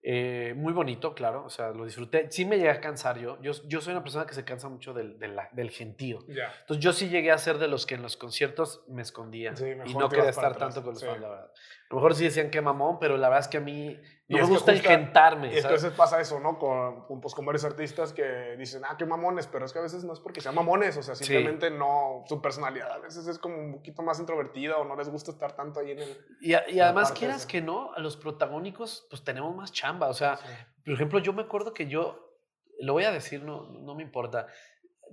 Eh, 0.00 0.54
muy 0.56 0.72
bonito, 0.72 1.12
claro, 1.12 1.44
o 1.44 1.50
sea, 1.50 1.70
lo 1.70 1.84
disfruté. 1.84 2.30
Sí 2.30 2.44
me 2.44 2.56
llegué 2.56 2.70
a 2.70 2.80
cansar 2.80 3.18
yo. 3.18 3.36
Yo, 3.42 3.50
yo 3.66 3.80
soy 3.80 3.92
una 3.92 4.02
persona 4.02 4.26
que 4.26 4.32
se 4.34 4.44
cansa 4.44 4.68
mucho 4.68 4.94
del, 4.94 5.18
del, 5.18 5.36
del 5.52 5.70
gentío. 5.70 6.20
Ya. 6.28 6.52
Entonces 6.60 6.82
yo 6.84 6.92
sí 6.92 7.08
llegué 7.08 7.32
a 7.32 7.38
ser 7.38 7.58
de 7.58 7.66
los 7.66 7.84
que 7.84 7.96
en 7.96 8.02
los 8.02 8.16
conciertos 8.16 8.84
me 8.86 9.02
escondía 9.02 9.56
Sí, 9.56 9.64
y 9.86 9.94
no 9.94 10.08
quería 10.08 10.30
estar 10.30 10.52
atrás, 10.52 10.72
tanto 10.74 10.82
con 10.84 10.92
los 10.94 11.00
sí. 11.00 11.06
fans, 11.06 11.20
la 11.20 11.28
verdad. 11.28 11.50
A 11.90 11.94
lo 11.94 11.96
mejor 11.96 12.14
sí 12.14 12.24
decían 12.24 12.50
que 12.50 12.60
mamón, 12.60 12.98
pero 12.98 13.16
la 13.16 13.28
verdad 13.30 13.44
es 13.46 13.48
que 13.48 13.56
a 13.56 13.60
mí 13.60 13.98
no 14.28 14.36
me 14.38 14.44
gusta 14.44 14.72
engentarme, 14.72 15.54
Y 15.54 15.56
es 15.56 15.62
que 15.62 15.68
a 15.68 15.72
veces 15.72 15.92
pasa 15.92 16.20
eso, 16.20 16.38
¿no? 16.38 16.58
Con, 16.58 17.06
con, 17.06 17.18
pues, 17.22 17.34
con 17.34 17.46
varios 17.46 17.64
artistas 17.64 18.12
que 18.12 18.56
dicen, 18.58 18.82
ah, 18.84 18.96
qué 18.98 19.06
mamones, 19.06 19.46
pero 19.46 19.64
es 19.64 19.72
que 19.72 19.78
a 19.78 19.82
veces 19.82 20.04
no 20.04 20.12
es 20.12 20.20
porque 20.20 20.42
sean 20.42 20.54
mamones, 20.54 20.98
o 20.98 21.02
sea, 21.02 21.14
Sí. 21.14 21.24
simplemente 21.24 21.70
no, 21.70 22.24
su 22.26 22.42
personalidad 22.42 22.92
a 22.92 22.98
veces 22.98 23.26
es 23.26 23.38
como 23.38 23.56
un 23.56 23.72
poquito 23.72 24.02
más 24.02 24.20
introvertida 24.20 24.76
o 24.76 24.84
no 24.84 24.96
les 24.96 25.08
gusta 25.08 25.30
estar 25.30 25.56
tanto 25.56 25.80
ahí 25.80 25.92
en 25.92 26.00
el... 26.00 26.18
Y, 26.42 26.52
a- 26.52 26.68
y 26.68 26.78
además, 26.78 27.10
quieras 27.12 27.38
esa. 27.38 27.48
que 27.48 27.62
no, 27.62 27.94
a 27.94 28.00
los 28.00 28.18
protagónicos 28.18 29.06
pues 29.08 29.24
tenemos 29.24 29.56
más 29.56 29.72
chamba. 29.72 30.08
O 30.08 30.14
sea, 30.14 30.38
por 30.84 30.92
ejemplo, 30.92 31.18
yo 31.20 31.32
me 31.32 31.40
acuerdo 31.42 31.72
que 31.72 31.86
yo, 31.86 32.34
lo 32.80 32.92
voy 32.92 33.04
a 33.04 33.10
decir, 33.12 33.42
no, 33.42 33.62
no 33.66 33.94
me 33.94 34.02
importa. 34.02 34.46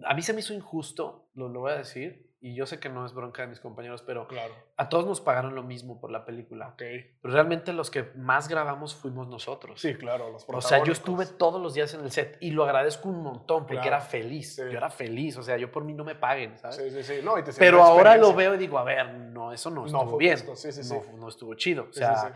A 0.06 0.14
mí 0.14 0.22
se 0.22 0.34
me 0.34 0.42
hizo 0.42 0.54
injusto, 0.54 1.30
lo, 1.36 1.48
lo 1.48 1.62
voy 1.62 1.72
a 1.72 1.78
decir, 1.78 2.25
y 2.48 2.54
yo 2.54 2.68
sé 2.68 2.80
que 2.80 2.90
no 2.90 3.06
es 3.08 3.14
bronca 3.14 3.42
de 3.42 3.48
mis 3.48 3.60
compañeros, 3.60 4.04
pero 4.04 4.28
Claro, 4.28 4.54
a 4.78 4.88
todos 4.88 5.08
nos 5.08 5.20
pagaron 5.20 5.56
lo 5.56 5.64
mismo 5.64 6.00
por 6.00 6.12
la 6.12 6.26
película. 6.26 6.68
ok. 6.68 6.78
Pero 7.22 7.34
realmente 7.34 7.74
los 7.74 7.90
que 7.90 8.04
más 8.16 8.48
grabamos 8.48 8.94
fuimos 8.94 9.28
nosotros. 9.28 9.82
Sí, 9.82 9.96
claro, 9.96 10.30
los 10.32 10.46
O 10.48 10.62
sea, 10.62 10.84
yo 10.84 10.92
estuve 10.92 11.26
todos 11.26 11.60
los 11.60 11.74
días 11.74 11.92
en 11.96 12.02
el 12.02 12.12
set 12.12 12.38
y 12.42 12.52
lo 12.52 12.64
agradezco 12.64 13.10
un 13.10 13.24
montón 13.24 13.62
porque 13.64 13.82
Claro, 13.82 13.88
era 13.88 14.02
feliz. 14.02 14.56
sí. 14.56 14.62
Yo 14.62 14.78
era 14.78 14.92
feliz, 14.92 15.38
o 15.38 15.42
sea, 15.44 15.58
yo 15.58 15.72
por 15.72 15.84
mí 15.84 15.94
no 15.94 16.04
me 16.04 16.14
paguen, 16.14 16.56
¿sabes? 16.60 16.76
Sí, 16.76 16.92
sí, 16.92 17.02
sí. 17.04 17.14
No, 17.24 17.40
y 17.40 17.44
te 17.44 17.52
sirve 17.52 17.66
Pero 17.66 17.82
ahora 17.84 18.16
lo 18.16 18.34
veo 18.36 18.54
y 18.54 18.58
digo, 18.60 18.78
a 18.78 18.84
ver, 18.84 19.12
no, 19.12 19.52
eso 19.52 19.72
no 19.72 19.82
No 19.82 19.88
estuvo 19.88 20.18
bien. 20.18 20.38
sí, 20.56 20.72
sí. 20.72 20.94
No, 20.94 21.18
no 21.18 21.30
estuvo 21.30 21.56
chido. 21.56 21.84
O 21.84 21.86
Sí, 21.88 21.94
sí, 21.94 22.00
sea, 22.00 22.16
sí. 22.16 22.28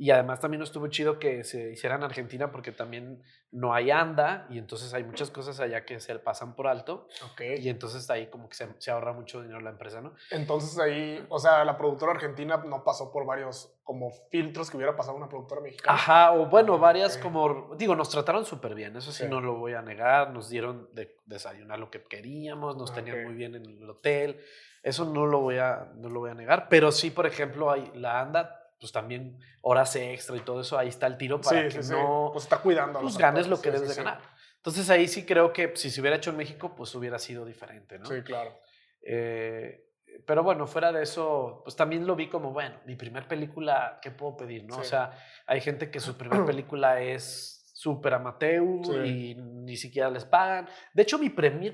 Y 0.00 0.12
además 0.12 0.38
también 0.38 0.62
estuvo 0.62 0.86
chido 0.86 1.18
que 1.18 1.42
se 1.42 1.72
hiciera 1.72 1.96
en 1.96 2.04
Argentina 2.04 2.52
porque 2.52 2.70
también 2.70 3.20
no 3.50 3.74
hay 3.74 3.90
anda 3.90 4.46
y 4.48 4.58
entonces 4.58 4.94
hay 4.94 5.02
muchas 5.02 5.30
cosas 5.30 5.58
allá 5.58 5.84
que 5.84 5.98
se 5.98 6.16
pasan 6.20 6.54
por 6.54 6.68
alto 6.68 7.08
Ok. 7.32 7.40
y 7.58 7.68
entonces 7.68 8.08
ahí 8.08 8.28
como 8.28 8.48
que 8.48 8.54
se, 8.54 8.68
se 8.78 8.92
ahorra 8.92 9.12
mucho 9.12 9.42
dinero 9.42 9.60
la 9.60 9.70
empresa, 9.70 10.00
¿no? 10.00 10.14
Entonces 10.30 10.78
ahí, 10.78 11.26
o 11.28 11.40
sea, 11.40 11.64
la 11.64 11.76
productora 11.76 12.12
argentina 12.12 12.58
no 12.58 12.84
pasó 12.84 13.10
por 13.10 13.26
varios 13.26 13.74
como 13.82 14.12
filtros 14.30 14.70
que 14.70 14.76
hubiera 14.76 14.94
pasado 14.94 15.16
una 15.16 15.28
productora 15.28 15.62
mexicana. 15.62 15.94
Ajá, 15.94 16.32
o 16.32 16.46
bueno, 16.46 16.78
varias 16.78 17.18
como, 17.18 17.74
digo, 17.76 17.96
nos 17.96 18.08
trataron 18.08 18.44
súper 18.44 18.76
bien, 18.76 18.94
eso 18.96 19.10
sí, 19.10 19.24
no 19.28 19.40
lo 19.40 19.56
voy 19.56 19.72
a 19.74 19.82
negar, 19.82 20.30
nos 20.30 20.48
dieron 20.48 20.88
de 20.92 21.16
desayunar 21.26 21.80
lo 21.80 21.90
que 21.90 22.04
queríamos, 22.04 22.76
nos 22.76 22.94
tenían 22.94 23.24
muy 23.24 23.34
bien 23.34 23.56
en 23.56 23.64
el 23.64 23.90
hotel, 23.90 24.40
eso 24.82 25.04
no 25.04 25.26
lo 25.26 25.40
voy 25.40 25.58
a, 25.58 25.90
no 25.96 26.08
lo 26.08 26.20
voy 26.20 26.30
a 26.30 26.34
negar, 26.34 26.68
pero 26.68 26.92
sí, 26.92 27.10
por 27.10 27.26
ejemplo, 27.26 27.70
hay 27.70 27.90
la 27.94 28.20
anda, 28.20 28.57
pues 28.80 28.92
también 28.92 29.38
horas 29.62 29.94
extra 29.96 30.36
y 30.36 30.40
todo 30.40 30.60
eso, 30.60 30.78
ahí 30.78 30.88
está 30.88 31.06
el 31.06 31.16
tiro 31.16 31.40
para 31.40 31.68
sí, 31.70 31.76
que 31.76 31.82
sí, 31.82 31.92
no 31.92 32.30
Pues 32.32 32.44
está 32.44 32.58
cuidando. 32.58 32.98
a 32.98 33.02
pues, 33.02 33.14
los 33.14 33.18
ganes 33.18 33.46
actores, 33.46 33.48
lo 33.48 33.60
que 33.62 33.70
debes 33.70 33.88
de 33.96 34.02
ganar. 34.02 34.20
Entonces 34.56 34.90
ahí 34.90 35.08
sí 35.08 35.24
creo 35.24 35.52
que 35.52 35.72
si 35.76 35.90
se 35.90 36.00
hubiera 36.00 36.16
hecho 36.16 36.30
en 36.30 36.36
México, 36.36 36.74
pues 36.76 36.94
hubiera 36.94 37.18
sido 37.18 37.44
diferente, 37.44 37.98
¿no? 37.98 38.06
Sí, 38.06 38.22
claro. 38.22 38.58
Eh, 39.02 39.84
pero 40.26 40.42
bueno, 40.42 40.66
fuera 40.66 40.92
de 40.92 41.02
eso, 41.02 41.60
pues 41.64 41.76
también 41.76 42.06
lo 42.06 42.16
vi 42.16 42.28
como, 42.28 42.52
bueno, 42.52 42.76
mi 42.84 42.96
primer 42.96 43.26
película, 43.28 43.98
¿qué 44.02 44.10
puedo 44.10 44.36
pedir? 44.36 44.64
¿no? 44.64 44.78
O 44.78 44.84
sea, 44.84 45.12
hay 45.46 45.60
gente 45.60 45.90
que 45.90 46.00
su 46.00 46.16
primer 46.16 46.44
película 46.46 47.00
es 47.00 47.70
súper 47.74 48.14
amateur 48.14 48.64
Sí. 48.84 48.92
y 48.92 49.34
ni 49.36 49.76
siquiera 49.76 50.10
les 50.10 50.24
pagan. 50.24 50.68
De 50.92 51.02
hecho, 51.02 51.18
mi, 51.18 51.28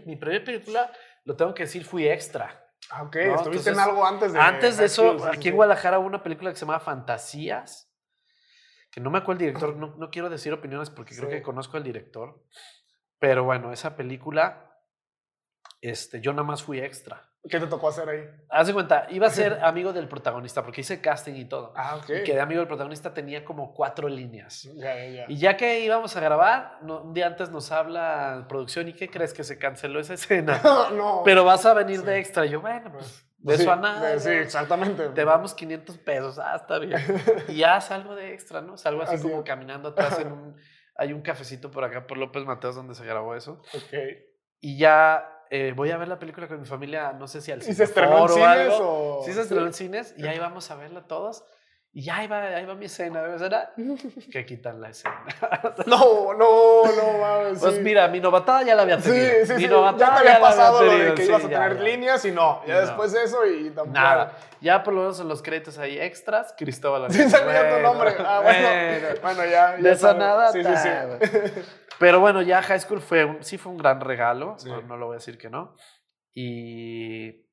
mi 0.04 0.16
primer 0.16 0.44
película, 0.44 0.92
lo 1.24 1.34
tengo 1.36 1.54
que 1.54 1.62
decir, 1.64 1.84
fui 1.84 2.06
extra. 2.06 2.63
Ah, 2.90 3.02
ok. 3.02 3.16
No, 3.26 3.34
Estuviste 3.36 3.70
en 3.70 3.78
algo 3.78 4.06
antes 4.06 4.32
de. 4.32 4.40
Antes 4.40 4.76
de 4.76 4.86
eso, 4.86 5.18
sí, 5.18 5.24
aquí 5.32 5.48
en 5.48 5.56
Guadalajara 5.56 5.98
hubo 5.98 6.06
una 6.06 6.22
película 6.22 6.50
que 6.50 6.56
se 6.56 6.66
llama 6.66 6.80
Fantasías, 6.80 7.90
que 8.90 9.00
no 9.00 9.10
me 9.10 9.18
acuerdo 9.18 9.40
el 9.40 9.46
director, 9.46 9.76
no, 9.76 9.96
no 9.96 10.10
quiero 10.10 10.30
decir 10.30 10.52
opiniones 10.52 10.90
porque 10.90 11.16
creo 11.16 11.28
que 11.28 11.42
conozco 11.42 11.76
al 11.76 11.84
director, 11.84 12.42
pero 13.18 13.44
bueno, 13.44 13.72
esa 13.72 13.96
película, 13.96 14.78
este, 15.80 16.20
yo 16.20 16.32
nada 16.32 16.44
más 16.44 16.62
fui 16.62 16.80
extra. 16.80 17.33
¿Qué 17.48 17.60
te 17.60 17.66
tocó 17.66 17.88
hacer 17.88 18.08
ahí? 18.08 18.24
Haz 18.48 18.68
de 18.68 18.72
cuenta, 18.72 19.06
iba 19.10 19.26
a 19.26 19.30
ser 19.58 19.62
amigo 19.62 19.92
del 19.92 20.08
protagonista 20.08 20.62
porque 20.62 20.80
hice 20.80 21.00
casting 21.00 21.34
y 21.34 21.44
todo. 21.44 21.72
Ah, 21.76 21.96
ok. 21.96 22.08
Y 22.20 22.22
quedé 22.24 22.40
amigo 22.40 22.60
del 22.60 22.68
protagonista, 22.68 23.12
tenía 23.12 23.44
como 23.44 23.74
cuatro 23.74 24.08
líneas. 24.08 24.62
Ya, 24.76 24.94
ya, 24.96 25.06
ya. 25.08 25.24
Y 25.28 25.36
ya 25.36 25.56
que 25.56 25.80
íbamos 25.80 26.16
a 26.16 26.20
grabar, 26.20 26.78
no- 26.82 27.02
un 27.02 27.12
día 27.14 27.26
antes 27.26 27.50
nos 27.50 27.70
habla 27.70 28.46
producción, 28.48 28.88
¿y 28.88 28.94
qué 28.94 29.10
crees 29.10 29.34
que 29.34 29.44
se 29.44 29.58
canceló 29.58 30.00
esa 30.00 30.14
escena? 30.14 30.60
no. 30.96 31.22
Pero 31.24 31.44
vas 31.44 31.66
a 31.66 31.74
venir 31.74 32.00
Sí. 32.00 32.06
de 32.06 32.18
extra. 32.18 32.46
Y 32.46 32.50
yo, 32.50 32.60
bueno, 32.62 32.90
pues 32.92 33.26
de 33.38 33.56
Sí, 33.56 33.62
eso 33.62 33.72
a 33.72 33.76
nada. 33.76 34.08
de- 34.10 34.20
Sí, 34.20 34.30
exactamente. 34.30 35.08
Te 35.10 35.24
vamos 35.24 35.52
500 35.52 35.98
pesos, 35.98 36.38
ah, 36.38 36.56
está 36.56 36.78
bien. 36.78 36.98
Y 37.48 37.56
ya 37.56 37.78
salgo 37.82 38.14
de 38.14 38.32
extra, 38.32 38.62
¿no? 38.62 38.78
Salgo 38.78 39.02
así, 39.02 39.16
Así 39.16 39.22
como 39.28 39.40
es. 39.40 39.44
caminando 39.44 39.90
atrás 39.90 40.18
en 40.18 40.32
un... 40.32 40.56
Hay 40.96 41.12
un 41.12 41.20
cafecito 41.22 41.70
por 41.70 41.82
acá, 41.84 42.06
por 42.06 42.16
López 42.16 42.44
Mateos, 42.44 42.76
donde 42.76 42.94
se 42.94 43.04
grabó 43.04 43.34
eso. 43.34 43.60
Ok. 43.74 43.92
Y 44.60 44.78
ya 44.78 45.28
eh, 45.50 45.72
voy 45.74 45.90
a 45.90 45.96
ver 45.96 46.08
la 46.08 46.18
película 46.18 46.46
con 46.48 46.60
mi 46.60 46.66
familia, 46.66 47.12
no 47.12 47.26
sé 47.26 47.40
si 47.40 47.52
al 47.52 47.58
¿Y 47.60 47.72
se 47.74 47.84
estrenó 47.84 48.22
en 48.22 48.28
cines 48.28 48.72
o...? 48.80 49.22
Sí, 49.24 49.32
se 49.32 49.42
estrenó 49.42 49.66
en 49.66 49.72
cines 49.72 50.14
y 50.16 50.26
ahí 50.26 50.38
vamos 50.38 50.70
a 50.70 50.76
verla 50.76 51.02
todos. 51.06 51.44
Y 51.96 52.02
ya 52.06 52.16
ahí 52.16 52.26
va, 52.26 52.40
ahí 52.42 52.64
va 52.66 52.74
mi 52.74 52.86
escena, 52.86 53.22
¿ves? 53.22 53.40
¿verdad? 53.40 53.68
Que 54.32 54.44
quitan 54.44 54.80
la 54.80 54.88
escena. 54.90 55.24
No, 55.86 56.34
no, 56.34 56.84
no 56.86 57.18
mames. 57.20 57.60
Pues 57.60 57.76
sí. 57.76 57.80
mira, 57.82 58.08
mi 58.08 58.18
novatada 58.18 58.64
ya 58.64 58.74
la 58.74 58.82
había 58.82 59.00
Sí, 59.00 59.10
tenido. 59.10 59.46
sí, 59.46 59.52
mi 59.54 59.58
sí. 59.62 59.68
Ya 59.68 59.96
te 59.96 60.04
había 60.04 60.32
la 60.34 60.40
pasado 60.40 60.82
lo 60.82 60.90
de 60.90 61.14
que 61.14 61.22
sí, 61.22 61.28
ibas 61.28 61.44
a 61.44 61.48
ya, 61.48 61.60
tener 61.60 61.76
ya. 61.76 61.82
líneas 61.84 62.24
y 62.24 62.32
no. 62.32 62.62
Ya 62.66 62.74
No. 62.74 62.80
después 62.80 63.12
de 63.12 63.22
eso 63.22 63.46
y 63.46 63.66
tampoco. 63.70 63.90
Nada. 63.92 64.32
Ya 64.60 64.82
por 64.82 64.92
lo 64.94 65.00
menos 65.02 65.20
en 65.20 65.28
los 65.28 65.40
créditos 65.40 65.78
ahí 65.78 66.00
extras, 66.00 66.52
Cristóbal. 66.58 67.12
Sí, 67.12 67.22
Arjona. 67.22 67.38
sabía 67.38 67.62
tu 67.62 67.74
Bueno, 67.74 67.88
nombre. 67.92 68.14
Ah, 68.18 68.40
bueno. 68.42 68.68
bueno. 68.68 69.08
Bueno, 69.22 69.44
ya. 69.44 69.76
ya 69.76 69.90
De 69.90 69.94
sabes. 69.96 70.16
nada. 70.18 70.50
Sí, 70.52 70.64
sí, 70.64 70.70
sí. 70.76 71.60
Pero 71.98 72.20
bueno, 72.20 72.42
ya 72.42 72.62
High 72.62 72.80
School 72.80 73.00
fue 73.00 73.24
un, 73.24 73.42
sí 73.42 73.58
fue 73.58 73.72
un 73.72 73.78
gran 73.78 74.00
regalo, 74.00 74.54
Sí. 74.58 74.68
no, 74.68 74.82
no 74.82 74.96
lo 74.96 75.06
voy 75.06 75.14
a 75.14 75.18
decir 75.18 75.38
que 75.38 75.48
no. 75.50 75.74
Y, 76.32 77.46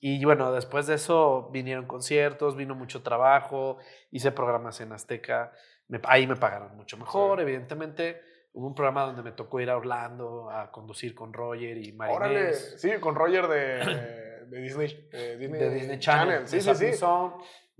y 0.00 0.24
bueno, 0.24 0.52
después 0.52 0.86
de 0.86 0.94
eso 0.94 1.48
vinieron 1.52 1.86
conciertos, 1.86 2.56
vino 2.56 2.74
mucho 2.74 3.02
trabajo, 3.02 3.78
hice 4.10 4.32
programas 4.32 4.80
en 4.80 4.92
Azteca, 4.92 5.52
me- 5.88 6.00
ahí 6.04 6.26
me 6.26 6.36
pagaron 6.36 6.76
mucho 6.76 6.96
mejor, 6.96 7.38
Sí. 7.38 7.42
evidentemente. 7.42 8.20
Hubo 8.52 8.66
un 8.66 8.74
programa 8.74 9.04
donde 9.04 9.22
me 9.22 9.30
tocó 9.32 9.60
ir 9.60 9.70
a 9.70 9.76
Orlando 9.76 10.50
a 10.50 10.72
conducir 10.72 11.14
con 11.14 11.32
Roger 11.32 11.78
y 11.78 11.92
Órale. 11.96 12.34
Marinés 12.34 12.74
Sí, 12.80 12.90
con 13.00 13.14
Roger 13.14 13.46
de, 13.46 13.56
de 14.48 14.60
Disney. 14.60 15.08
De 15.12 15.36
Disney, 15.38 15.60
de 15.60 15.70
Disney 15.70 15.98
Channel. 16.00 16.48
Sí, 16.48 16.60
sí, 16.60 16.74
sí. 16.74 16.86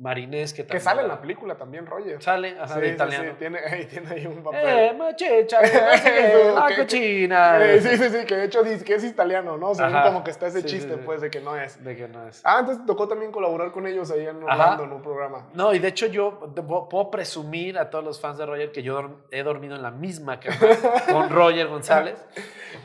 Marinés 0.00 0.54
que 0.54 0.62
Que 0.62 0.68
también 0.68 0.82
sale 0.82 1.02
en 1.02 1.08
la 1.08 1.20
película 1.20 1.54
también, 1.56 1.84
Roger. 1.84 2.22
Sale, 2.22 2.56
ajá, 2.58 2.74
Sí, 2.74 2.80
de 2.80 2.86
sí, 2.88 2.92
italiano. 2.94 3.24
sí, 3.30 3.36
Tiene, 3.38 3.58
ahí 3.58 3.84
tiene 3.84 4.10
ahí 4.10 4.26
un 4.26 4.42
papel. 4.42 4.60
Eh, 4.64 4.94
machecha, 4.98 5.60
que 6.02 6.52
la 6.54 6.66
que- 6.68 6.76
cochina. 6.76 7.64
Eh, 7.64 7.80
sí, 7.82 7.96
sí, 7.98 8.08
sí, 8.08 8.24
que 8.24 8.36
de 8.36 8.44
hecho 8.46 8.62
dice 8.62 8.82
que 8.84 8.94
es 8.94 9.04
italiano, 9.04 9.58
¿no? 9.58 9.74
Según 9.74 9.94
Ajá. 9.94 10.06
como 10.06 10.24
que 10.24 10.30
está 10.30 10.46
ese 10.46 10.64
chiste, 10.64 10.94
sí. 10.94 11.00
pues, 11.04 11.20
de 11.20 11.30
que 11.30 11.40
no 11.40 11.54
es. 11.54 11.84
De 11.84 11.94
que 11.96 12.08
no 12.08 12.26
es. 12.26 12.40
Ah, 12.44 12.56
entonces 12.60 12.84
tocó 12.86 13.08
también 13.08 13.30
colaborar 13.30 13.72
con 13.72 13.86
ellos 13.86 14.10
ahí 14.10 14.26
en. 14.26 14.42
Orlando 14.42 14.84
en 14.84 14.92
un 14.92 15.02
programa. 15.02 15.46
No, 15.52 15.74
y 15.74 15.78
de 15.78 15.88
hecho 15.88 16.06
yo 16.06 16.40
puedo 16.88 17.10
presumir 17.10 17.78
a 17.78 17.90
todos 17.90 18.02
los 18.04 18.20
fans 18.20 18.38
de 18.38 18.46
Roger 18.46 18.72
que 18.72 18.82
yo 18.82 19.18
he 19.30 19.42
dormido 19.42 19.76
en 19.76 19.82
la 19.82 19.90
misma 19.90 20.40
cama 20.40 20.56
con 21.12 21.28
Roger 21.28 21.66
González. 21.68 22.18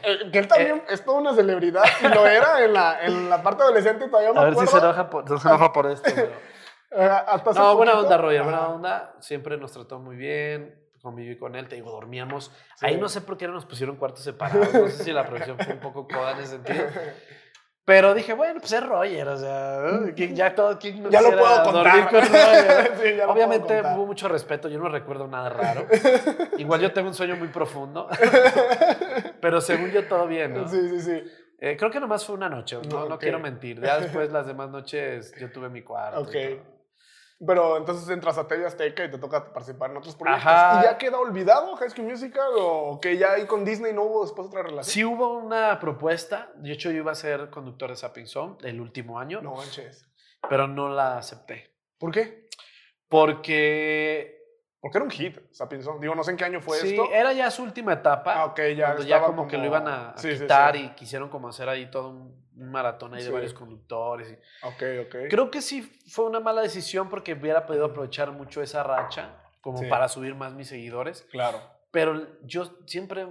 Eh, 0.03 0.31
que 0.31 0.39
él 0.39 0.47
también 0.47 0.83
es 0.89 1.03
toda 1.05 1.19
una 1.19 1.33
celebridad 1.33 1.83
y 2.01 2.07
lo 2.13 2.27
era 2.27 2.63
en 2.63 2.73
la, 2.73 2.99
en 3.05 3.29
la 3.29 3.41
parte 3.41 3.63
adolescente, 3.63 4.07
todavía 4.07 4.33
me 4.33 4.39
A 4.39 4.43
ver 4.45 4.55
si 4.55 4.67
se 4.67 4.77
enoja 4.77 5.09
por, 5.09 5.27
se 5.39 5.47
enoja 5.47 5.71
por 5.71 5.85
esto. 5.89 6.11
pero- 6.13 6.27
Eh, 6.54 6.54
hasta 6.91 7.49
hace 7.51 7.59
No, 7.59 7.75
buena 7.75 7.99
onda, 7.99 8.17
Roger, 8.17 8.43
buena 8.43 8.67
onda. 8.69 9.15
Siempre 9.19 9.57
nos 9.57 9.71
trató 9.71 9.99
muy 9.99 10.15
bien. 10.15 10.81
Conviví 11.01 11.37
con 11.37 11.55
él, 11.55 11.67
te 11.67 11.75
digo, 11.75 11.91
dormíamos. 11.91 12.51
Sí. 12.77 12.85
Ahí 12.87 12.97
no 12.97 13.07
sé 13.09 13.21
por 13.21 13.37
qué 13.37 13.47
no 13.47 13.53
nos 13.53 13.65
pusieron 13.65 13.95
cuartos 13.95 14.23
separados. 14.23 14.73
No 14.73 14.87
sé 14.87 15.03
si 15.03 15.11
la 15.13 15.23
producción 15.25 15.57
fue 15.59 15.73
un 15.73 15.79
poco 15.79 16.07
coda 16.07 16.31
en 16.31 16.39
ese 16.39 16.47
sentido. 16.53 16.83
Pero 17.85 18.15
dije, 18.15 18.33
bueno, 18.33 18.59
pues 18.59 18.71
es 18.73 18.83
Roger, 18.83 19.27
o 19.27 19.37
sea, 19.37 19.79
¿quién- 20.15 20.35
ya 20.35 20.55
todo, 20.55 20.79
¿quién 20.79 21.03
no 21.03 21.09
Ya 21.11 21.21
lo 21.21 21.29
puedo 21.37 21.63
contar. 21.65 22.09
con? 22.09 22.21
Sí, 22.25 22.31
ya 22.33 22.87
lo 22.87 22.97
puedo 22.97 23.31
Obviamente 23.33 23.75
contar. 23.75 23.95
hubo 23.95 24.07
mucho 24.07 24.27
respeto, 24.27 24.67
yo 24.69 24.79
no 24.79 24.89
recuerdo 24.89 25.27
nada 25.27 25.49
raro. 25.49 25.85
Igual 26.57 26.81
yo 26.81 26.91
tengo 26.93 27.09
un 27.09 27.13
sueño 27.13 27.35
muy 27.35 27.49
profundo, 27.49 28.09
pero 29.41 29.61
según 29.61 29.91
yo 29.91 30.07
todo 30.07 30.25
bien, 30.25 30.55
¿no? 30.55 30.67
Sí, 30.67 30.89
sí, 30.89 30.99
sí. 31.01 31.23
Eh, 31.59 31.77
creo 31.77 31.91
que 31.91 31.99
nomás 31.99 32.25
fue 32.25 32.33
una 32.35 32.49
noche, 32.49 32.77
no, 32.89 33.01
No, 33.01 33.09
no 33.09 33.15
ok. 33.15 33.21
quiero 33.21 33.39
mentir. 33.39 33.79
Ya 33.79 33.99
después 33.99 34.31
las 34.31 34.47
demás 34.47 34.69
noches 34.71 35.33
yo 35.39 35.51
tuve 35.51 35.69
mi 35.69 35.83
cuarto. 35.83 36.21
Ok. 36.21 36.35
Pero 37.45 37.75
entonces 37.77 38.07
entras 38.09 38.37
a 38.37 38.47
TV 38.47 38.65
Azteca 38.65 39.03
y 39.03 39.11
te 39.11 39.17
toca 39.17 39.51
participar 39.51 39.91
en 39.91 39.97
otros 39.97 40.15
proyectos. 40.15 40.47
Ajá. 40.47 40.79
¿Y 40.79 40.83
ya 40.85 40.97
queda 40.97 41.19
olvidado 41.19 41.75
High 41.75 41.89
School 41.89 42.07
Musical 42.07 42.47
o 42.57 42.99
que 43.01 43.17
ya 43.17 43.33
ahí 43.33 43.45
con 43.45 43.65
Disney 43.65 43.91
no 43.93 44.03
hubo 44.03 44.23
después 44.23 44.47
otra 44.47 44.63
relación? 44.63 44.93
Sí 44.93 45.03
hubo 45.03 45.33
una 45.37 45.77
propuesta, 45.79 46.49
de 46.55 46.71
hecho 46.71 46.91
yo 46.91 46.97
iba 46.99 47.11
a 47.11 47.15
ser 47.15 47.49
conductor 47.49 47.89
de 47.89 47.97
Sapping 47.97 48.27
Zone 48.27 48.55
el 48.63 48.79
último 48.79 49.19
año, 49.19 49.41
No 49.41 49.55
manches. 49.55 50.07
pero 50.49 50.67
no 50.67 50.87
la 50.89 51.17
acepté. 51.17 51.75
¿Por 51.97 52.11
qué? 52.11 52.47
Porque 53.09 54.34
Porque 54.85 54.99
era 54.99 55.05
un 55.05 55.09
hit, 55.09 55.39
Sapinson. 55.51 55.99
Digo, 55.99 56.13
no 56.13 56.23
sé 56.23 56.29
en 56.29 56.37
qué 56.37 56.45
año 56.45 56.61
fue 56.61 56.77
sí, 56.77 56.89
esto. 56.89 57.09
era 57.11 57.33
ya 57.33 57.49
su 57.49 57.63
última 57.63 57.93
etapa. 57.93 58.35
Ah, 58.35 58.45
ok, 58.45 58.59
ya. 58.77 58.85
cuando 58.93 59.01
ya 59.03 59.15
estaba 59.15 59.25
como, 59.25 59.47
que 59.47 59.57
lo 59.57 59.65
iban 59.65 59.87
a, 59.87 60.09
a 60.11 60.17
Sí, 60.19 60.27
sí, 60.29 60.35
sí. 60.35 60.41
quitar 60.43 60.75
y 60.75 60.89
quisieron 60.89 61.27
como 61.29 61.47
hacer 61.49 61.67
ahí 61.69 61.89
todo 61.89 62.09
un, 62.09 62.45
un 62.55 62.71
maratón 62.71 63.15
ahí 63.15 63.21
Sí. 63.21 63.27
de 63.29 63.33
varios 63.33 63.55
conductores. 63.55 64.29
y- 64.31 64.65
Ok, 64.67 65.07
ok. 65.07 65.15
Creo 65.27 65.49
que 65.49 65.63
sí 65.63 65.81
fue 66.07 66.25
una 66.25 66.39
mala 66.39 66.61
decisión 66.61 67.09
porque 67.09 67.33
hubiera 67.33 67.65
podido 67.65 67.85
aprovechar 67.85 68.31
mucho 68.31 68.61
esa 68.61 68.83
racha. 68.83 69.41
como 69.59 69.79
Sí. 69.79 69.87
para 69.87 70.07
subir 70.07 70.35
más 70.35 70.53
mis 70.53 70.67
seguidores. 70.67 71.23
Claro. 71.31 71.59
Pero 71.89 72.27
yo 72.43 72.65
siempre 72.85 73.25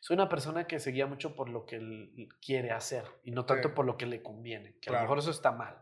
soy 0.00 0.14
una 0.14 0.28
persona 0.28 0.66
que 0.66 0.80
seguía 0.80 1.06
mucho 1.06 1.36
por 1.36 1.48
lo 1.48 1.64
que 1.66 1.76
él 1.76 2.28
quiere 2.44 2.72
hacer 2.72 3.04
y 3.22 3.30
no 3.30 3.44
tanto 3.44 3.68
Sí. 3.68 3.74
por 3.76 3.86
lo 3.86 3.96
que 3.96 4.06
le 4.06 4.20
conviene, 4.20 4.72
que 4.80 4.90
a 4.90 4.90
Claro. 4.90 4.96
lo 4.96 5.02
mejor 5.02 5.18
eso 5.20 5.30
está 5.30 5.52
mal. 5.52 5.76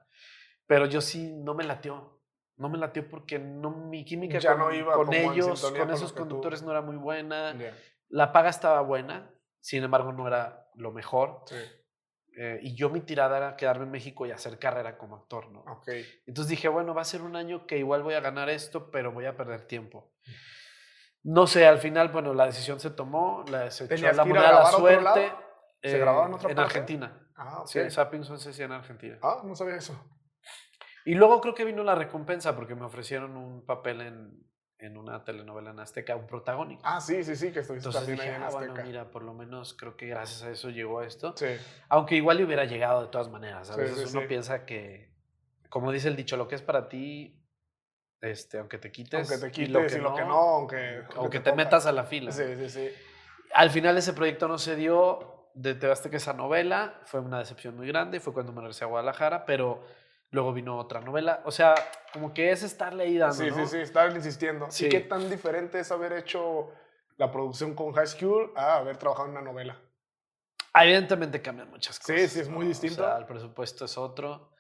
Pero 0.67 0.85
yo 0.85 1.01
sí 1.01 1.33
no 1.33 1.55
me 1.55 1.65
latió. 1.65 2.16
No 2.57 2.69
me 2.69 2.79
latió 2.79 3.09
porque 3.09 3.39
no, 3.39 3.71
mi 3.71 4.05
química 4.05 4.39
Ya 4.39 4.53
con, 4.53 4.61
no 4.61 4.73
iba 4.73 4.95
con 4.95 5.13
en 5.13 5.33
ellos, 5.33 5.61
con 5.77 5.91
esos 5.91 6.13
tú- 6.13 6.21
conductores 6.21 6.63
no 6.63 6.71
era 6.71 6.81
muy 6.81 6.97
buena. 6.97 7.55
La 8.09 8.33
paga 8.33 8.49
estaba 8.49 8.81
buena, 8.81 9.31
sin 9.61 9.83
embargo 9.85 10.13
no 10.13 10.27
era 10.27 10.69
lo 10.75 10.93
mejor. 10.93 11.43
Sí. 11.47 11.57
Eh, 12.39 12.61
y 12.63 12.75
yo 12.75 12.91
mi 12.91 13.01
tirada 13.01 13.39
era 13.39 13.57
quedarme 13.57 13.85
en 13.85 13.91
México 13.91 14.27
y 14.27 14.31
hacer 14.31 14.59
carrera 14.59 14.99
como 14.99 15.17
actor, 15.17 15.51
¿no? 15.51 15.61
Ok. 15.61 15.89
Entonces 16.27 16.49
dije, 16.51 16.69
bueno, 16.69 16.95
va 16.95 17.01
a 17.01 17.07
ser 17.07 17.23
un 17.23 17.35
año 17.35 17.67
que 17.67 17.79
igual 17.79 18.03
voy 18.03 18.15
a 18.15 18.21
ganar 18.21 18.51
esto, 18.51 18.91
pero 18.91 19.11
voy 19.11 19.25
a 19.25 19.37
perder 19.37 19.63
tiempo. 19.63 20.13
No 21.23 21.47
sé, 21.47 21.67
al 21.67 21.79
final, 21.79 22.11
bueno, 22.11 22.35
la 22.35 22.47
decisión 22.47 22.79
se 22.79 22.91
tomó, 22.91 23.43
la, 23.49 23.71
se 23.71 23.85
echó 23.85 23.95
¿Tenías 23.95 24.17
la 24.17 24.25
moneda 24.25 24.63
a 24.63 24.71
suerte. 24.71 25.33
¿Se 25.83 25.97
eh, 25.97 25.99
grababa 25.99 26.27
en 26.27 26.35
otra 26.35 26.49
parte? 26.49 26.61
Argentina. 26.63 27.29
Ah, 27.37 27.61
ok. 27.63 27.69
Sí, 27.69 27.91
Zapping 27.91 28.25
Son 28.25 28.39
se 28.39 28.51
hacía 28.51 28.67
en 28.67 28.73
Argentina. 28.73 29.19
Ah, 29.23 29.41
no 29.43 29.55
sabía 29.57 29.77
eso. 29.77 29.99
Y 31.07 31.15
luego 31.15 31.41
creo 31.41 31.55
que 31.55 31.65
vino 31.65 31.85
la 31.85 31.95
recompensa 31.95 32.57
porque 32.57 32.75
me 32.75 32.85
ofrecieron 32.85 33.37
un 33.37 33.65
papel 33.65 34.01
en, 34.01 34.45
en 34.79 34.97
una 34.99 35.25
telenovela 35.25 35.71
en 35.71 35.79
Azteca, 35.79 36.17
un 36.17 36.27
protagónico. 36.27 36.83
Ah, 36.85 37.01
sí, 37.01 37.23
sí, 37.23 37.37
sí, 37.37 37.53
que 37.53 37.61
estuviste 37.61 37.89
Entonces 37.89 38.01
también 38.01 38.19
dije, 38.19 38.31
ahí 38.31 38.35
en 38.35 38.43
ah, 38.43 38.49
Azteca. 38.49 38.73
bueno, 38.73 38.85
mira, 38.85 39.11
por 39.13 39.23
lo 39.23 39.33
menos 39.33 39.75
creo 39.75 39.97
que 39.97 40.09
gracias 40.09 40.43
a 40.43 40.51
eso 40.51 40.69
llegó 40.69 41.03
esto. 41.03 41.33
Sí, 41.37 41.47
Aunque 41.89 42.17
igual 42.17 42.39
le 42.39 42.45
hubiera 42.45 42.65
llegado 42.65 43.03
de 43.03 43.09
todas 43.09 43.29
maneras. 43.29 43.71
A 43.71 43.77
veces 43.77 43.99
sí, 43.99 44.07
uno 44.11 44.23
sí. 44.23 44.27
piensa 44.27 44.67
que, 44.67 45.15
como 45.71 45.93
dice 45.93 46.09
el 46.09 46.17
dicho, 46.17 46.37
lo 46.37 46.49
que 46.49 46.57
es 46.57 46.63
para 46.63 46.89
ti, 46.89 47.41
este, 48.21 48.59
aunque 48.59 48.79
te 48.79 48.91
quites. 48.91 49.31
aunque 49.31 49.47
te 49.47 49.53
quites 49.53 49.69
y 49.69 49.73
lo 49.73 49.87
que, 49.87 49.95
y 49.95 49.99
lo 49.99 50.13
que 50.13 50.23
no, 50.23 50.29
no, 50.29 50.35
aunque, 50.35 51.05
aunque 51.15 51.39
te, 51.39 51.53
metas 51.53 51.87
a 51.87 51.93
la 51.93 52.03
fila. 52.03 52.33
Sí, 52.33 52.43
sí, 52.57 52.69
sí. 52.69 52.91
Al 53.55 53.71
final 53.71 53.97
ese 53.97 54.13
proyecto 54.13 54.49
no 54.49 54.59
se 54.59 54.75
dio, 54.75 55.51
de 55.55 55.77
Te 55.77 56.11
que 56.11 56.17
esa 56.17 56.33
novela, 56.33 57.01
fue 57.05 57.21
una 57.21 57.39
decepción 57.39 57.77
muy 57.77 57.87
grande, 57.87 58.19
fue 58.19 58.33
cuando 58.33 58.53
me 58.53 58.61
regresé 58.61 58.83
a 58.83 58.89
Guadalajara, 58.89 59.47
pero 59.47 59.85
luego 60.31 60.53
vino 60.53 60.77
otra 60.79 61.01
novela. 61.01 61.43
O 61.45 61.51
sea, 61.51 61.75
como 62.13 62.33
que 62.35 62.51
es 62.51 62.63
estarle 62.63 63.05
ahí 63.05 63.19
dando, 63.19 63.35
Sí, 63.37 63.51
¿no? 63.51 63.57
sí, 63.57 63.67
sí, 63.67 63.79
estar 63.79 64.11
insistiendo. 64.15 64.67
Sí. 64.71 64.87
¿Y 64.87 64.89
qué 64.89 65.01
tan 65.01 65.29
diferente 65.31 65.79
es 65.81 65.91
haber 65.93 66.13
hecho 66.13 66.71
la 67.17 67.31
producción 67.31 67.75
con 67.75 67.93
High 67.93 68.07
School 68.07 68.53
a 68.57 68.77
haber 68.77 68.97
trabajado 68.97 69.27
en 69.29 69.33
una 69.33 69.43
novela? 69.43 69.81
Evidentemente 70.75 71.41
cambian 71.41 71.71
muchas 71.71 71.97
Sí, 71.97 72.13
cosas. 72.13 72.31
sí, 72.33 72.41
es 72.41 72.49
muy 72.49 72.65
¿no? 72.65 72.69
distinto. 72.69 73.03
O 73.03 73.07
sea, 73.07 73.17
el 73.19 73.27
presupuesto 73.27 73.85
es 73.87 73.97
otro. 73.97 74.53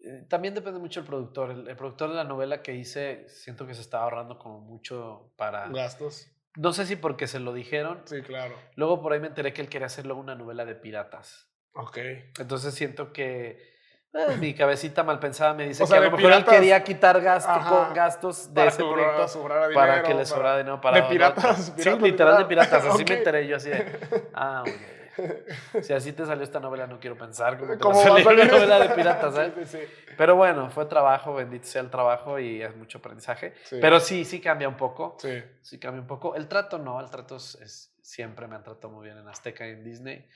Eh, 0.00 0.26
También 0.28 0.54
depende 0.54 0.78
mucho 0.78 1.00
del 1.00 1.06
productor. 1.08 1.50
El, 1.50 1.68
el 1.68 1.76
productor 1.76 2.10
de 2.10 2.16
la 2.16 2.24
novela 2.24 2.60
que 2.62 2.74
hice, 2.74 3.26
siento 3.28 3.66
que 3.66 3.74
se 3.74 3.80
estaba 3.80 4.04
ahorrando 4.04 4.38
como 4.38 4.60
mucho 4.60 5.32
para... 5.36 5.68
Gastos. 5.68 6.30
No 6.56 6.72
sé 6.72 6.84
si 6.86 6.96
porque 6.96 7.26
se 7.26 7.38
lo 7.40 7.52
dijeron. 7.54 8.02
Sí, 8.06 8.20
claro. 8.22 8.54
Luego 8.74 9.00
por 9.02 9.12
ahí 9.12 9.20
me 9.20 9.28
enteré 9.28 9.52
que 9.52 9.62
él 9.62 9.68
quería 9.68 9.86
hacer 9.86 10.04
luego 10.06 10.20
una 10.20 10.34
novela 10.34 10.64
de 10.66 10.74
piratas. 10.74 11.50
Ok. 11.72 11.98
Entonces 12.38 12.74
siento 12.74 13.12
que 13.12 13.75
eh, 14.16 14.36
mi 14.38 14.54
cabecita 14.54 15.02
mal 15.02 15.18
pensada 15.18 15.54
me 15.54 15.66
dice 15.68 15.82
O 15.82 15.86
sea, 15.86 15.98
que 16.00 16.06
a 16.06 16.10
lo 16.10 16.16
mejor 16.16 16.32
él 16.32 16.44
quería 16.44 16.82
quitar 16.82 17.20
gasto, 17.20 17.50
Ajá. 17.50 17.92
gastos 17.94 18.52
de 18.52 18.66
ese 18.66 18.78
que 18.82 18.88
proyecto 18.88 19.48
para 19.74 20.02
que 20.02 20.14
le 20.14 20.24
sobrara 20.26 20.58
dinero 20.58 20.80
para 20.80 20.96
de 21.00 21.02
piratas, 21.08 21.72
Sí, 21.78 21.90
literal 22.00 22.38
de 22.38 22.44
piratas. 22.46 22.84
Así 22.84 23.04
me 23.04 23.14
enteré 23.18 23.46
yo 23.46 23.56
así 23.56 23.70
de, 23.70 23.86
ah, 24.34 24.62
ok. 24.66 25.82
Si 25.82 25.94
así 25.94 26.12
te 26.12 26.26
salió 26.26 26.44
esta 26.44 26.60
novela, 26.60 26.86
no 26.86 27.00
quiero 27.00 27.16
pensar 27.16 27.56
cómo 27.58 27.72
te 27.72 27.78
va 27.82 27.90
a 27.90 27.92
¿Cómo 27.92 27.96
va 28.04 28.20
a 28.20 28.22
salir 28.22 28.44
una 28.44 28.52
novela 28.52 28.80
de 28.80 28.88
piratas, 28.90 29.34
sí, 29.66 29.78
Pero 30.16 30.36
bueno, 30.36 30.68
fue 30.68 30.84
trabajo, 30.84 31.34
bendito 31.34 31.66
sea 31.66 31.80
el 31.80 31.88
trabajo 31.90 32.38
y 32.38 32.60
es 32.62 32.76
mucho 32.76 32.98
aprendizaje. 32.98 33.54
Pero 33.70 33.98
sí, 33.98 34.26
sí 34.26 34.40
cambia 34.42 34.68
un 34.68 34.76
poco. 34.76 35.16
sí. 35.18 35.42
Sí 35.62 35.78
cambia 35.78 36.02
un 36.02 36.06
poco. 36.06 36.34
El 36.34 36.48
trato 36.48 36.78
no, 36.78 37.00
el 37.00 37.08
trato 37.10 37.36
es, 37.36 37.54
es- 37.62 37.92
siempre 38.02 38.46
me 38.46 38.54
han 38.56 38.62
tratado 38.62 38.90
muy 38.90 39.04
bien 39.06 39.18
en 39.18 39.26
Azteca 39.26 39.66
y 39.66 39.70
en 39.70 39.82
Disney. 39.82 40.28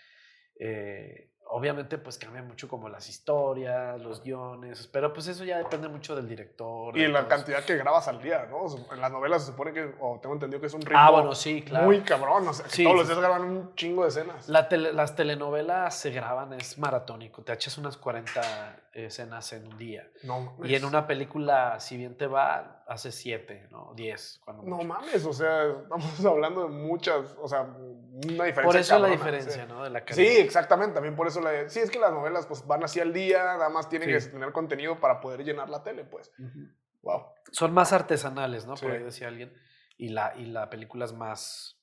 Eh, 0.59 1.27
obviamente 1.53 1.99
pues 1.99 2.17
cambia 2.17 2.43
mucho 2.45 2.69
como 2.69 2.89
las 2.89 3.09
historias, 3.09 4.01
los 4.01 4.23
guiones, 4.23 4.87
pero 4.87 5.13
pues 5.13 5.27
eso 5.27 5.43
ya 5.45 5.59
depende 5.59 5.89
mucho 5.89 6.15
del 6.15 6.29
director. 6.29 6.97
Y 6.97 7.03
de 7.03 7.09
la 7.09 7.27
cantidad 7.27 7.65
que 7.65 7.77
grabas 7.77 8.07
al 8.07 8.23
día, 8.23 8.47
¿no? 8.49 8.67
En 8.95 9.01
las 9.01 9.11
novelas 9.11 9.43
se 9.43 9.51
supone 9.51 9.73
que, 9.73 9.93
o 9.99 10.21
tengo 10.21 10.35
entendido 10.37 10.61
que 10.61 10.69
es 10.69 10.75
un 10.75 10.81
ritmo 10.83 10.97
Ah, 10.99 11.11
bueno, 11.11 11.35
sí, 11.35 11.63
claro. 11.63 11.87
muy 11.87 12.03
cabrón. 12.03 12.47
O 12.47 12.53
sea, 12.53 12.67
que 12.67 12.71
Sí, 12.71 12.85
todos 12.85 12.97
los 12.99 13.09
días 13.09 13.19
graban 13.19 13.43
un 13.43 13.75
chingo 13.75 14.03
de 14.05 14.11
escenas. 14.11 14.49
La 14.49 14.69
tele- 14.69 14.93
las 14.93 15.17
telenovelas 15.17 15.97
se 15.97 16.11
graban, 16.13 16.53
es 16.53 16.79
maratónico, 16.79 17.43
te 17.43 17.53
echas 17.53 17.77
unas 17.79 17.97
40 17.97 18.41
escenas 18.93 19.53
en 19.53 19.67
un 19.67 19.77
día. 19.77 20.09
No 20.23 20.55
Y 20.63 20.75
en 20.77 20.85
una 20.85 21.09
película, 21.09 21.81
si 21.81 21.97
bien 21.97 22.17
te 22.17 22.29
va, 22.29 22.85
hace 22.87 23.11
7, 23.11 23.67
¿no? 23.73 23.93
10. 23.97 24.41
Cuando 24.45 24.63
No 24.65 24.77
mucho. 24.77 24.87
mames, 24.89 25.25
o 25.25 25.33
sea, 25.33 25.65
estamos 25.83 26.05
hablando 26.27 26.63
de 26.63 26.69
muchas, 26.69 27.37
o 27.41 27.49
sea, 27.49 27.65
una 28.29 28.45
diferencia. 28.45 28.63
Por 28.63 28.77
eso 28.77 28.95
la 28.99 29.09
cabrona, 29.09 29.17
diferencia, 29.17 29.63
sí. 29.65 29.69
¿no? 29.69 29.85
De 29.85 29.91
la 29.91 30.03
Sí, 30.09 30.27
exactamente, 30.27 30.95
también 30.95 31.17
por 31.17 31.27
eso 31.27 31.41
la... 31.41 31.69
Sí, 31.69 31.81
es 31.81 31.91
que 31.91 31.99
las 31.99 32.13
novelas 32.13 32.47
pues 32.47 32.67
van 32.67 32.83
así 32.85 33.01
al 33.01 33.13
día, 33.13 33.43
nada 33.45 33.69
más 33.69 33.89
tienen 33.89 34.09
Sí. 34.21 34.27
que 34.27 34.33
tener 34.33 34.53
contenido 34.53 34.99
para 35.01 35.21
poder 35.21 35.45
llenar 35.45 35.69
la 35.71 35.83
tele, 35.83 36.05
pues. 36.05 36.31
Wow. 37.03 37.27
Son 37.53 37.73
más 37.73 37.93
artesanales, 37.93 38.67
¿no? 38.67 38.75
Por 38.75 38.91
ahí 38.91 39.03
decía 39.03 39.29
alguien. 39.29 39.53
Y 39.97 40.09
la, 40.11 40.35
y 40.37 40.47
la 40.47 40.69
película 40.71 41.05
es 41.05 41.13
más... 41.13 41.79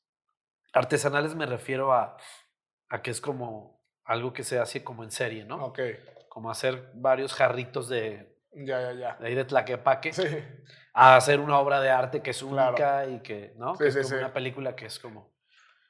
Artesanales 0.74 1.36
me 1.36 1.46
refiero 1.46 1.94
a, 1.94 2.18
a 2.90 3.02
que 3.02 3.12
es 3.12 3.22
como 3.22 3.82
algo 4.04 4.34
que 4.34 4.44
se 4.44 4.60
hace 4.60 4.84
como 4.84 5.04
en 5.04 5.12
serie, 5.12 5.44
¿no? 5.46 5.66
Ok, 5.66 5.80
Como 6.30 6.52
hacer 6.52 6.92
varios 6.94 7.34
jarritos 7.34 7.90
de, 7.90 8.38
ya, 8.54 8.82
ya, 8.82 8.94
ya. 8.94 9.16
de 9.20 9.28
ahí 9.28 9.36
de 9.36 9.44
Tlaquepaque. 9.46 10.14
Sí, 10.14 10.24
a 10.94 11.16
hacer 11.16 11.40
una 11.40 11.60
obra 11.60 11.80
de 11.82 11.90
arte 11.90 12.22
que 12.22 12.32
es 12.32 12.44
Claro. 12.44 12.70
única 12.70 13.06
y 13.08 13.20
que, 13.22 13.54
¿no? 13.58 13.76
Sí, 13.76 13.84
que 13.84 13.88
es 13.90 13.94
sí, 13.96 14.00
como 14.02 14.10
sí. 14.10 14.16
una 14.16 14.34
película 14.34 14.76
que 14.76 14.86
es 14.86 15.00
como 15.00 15.32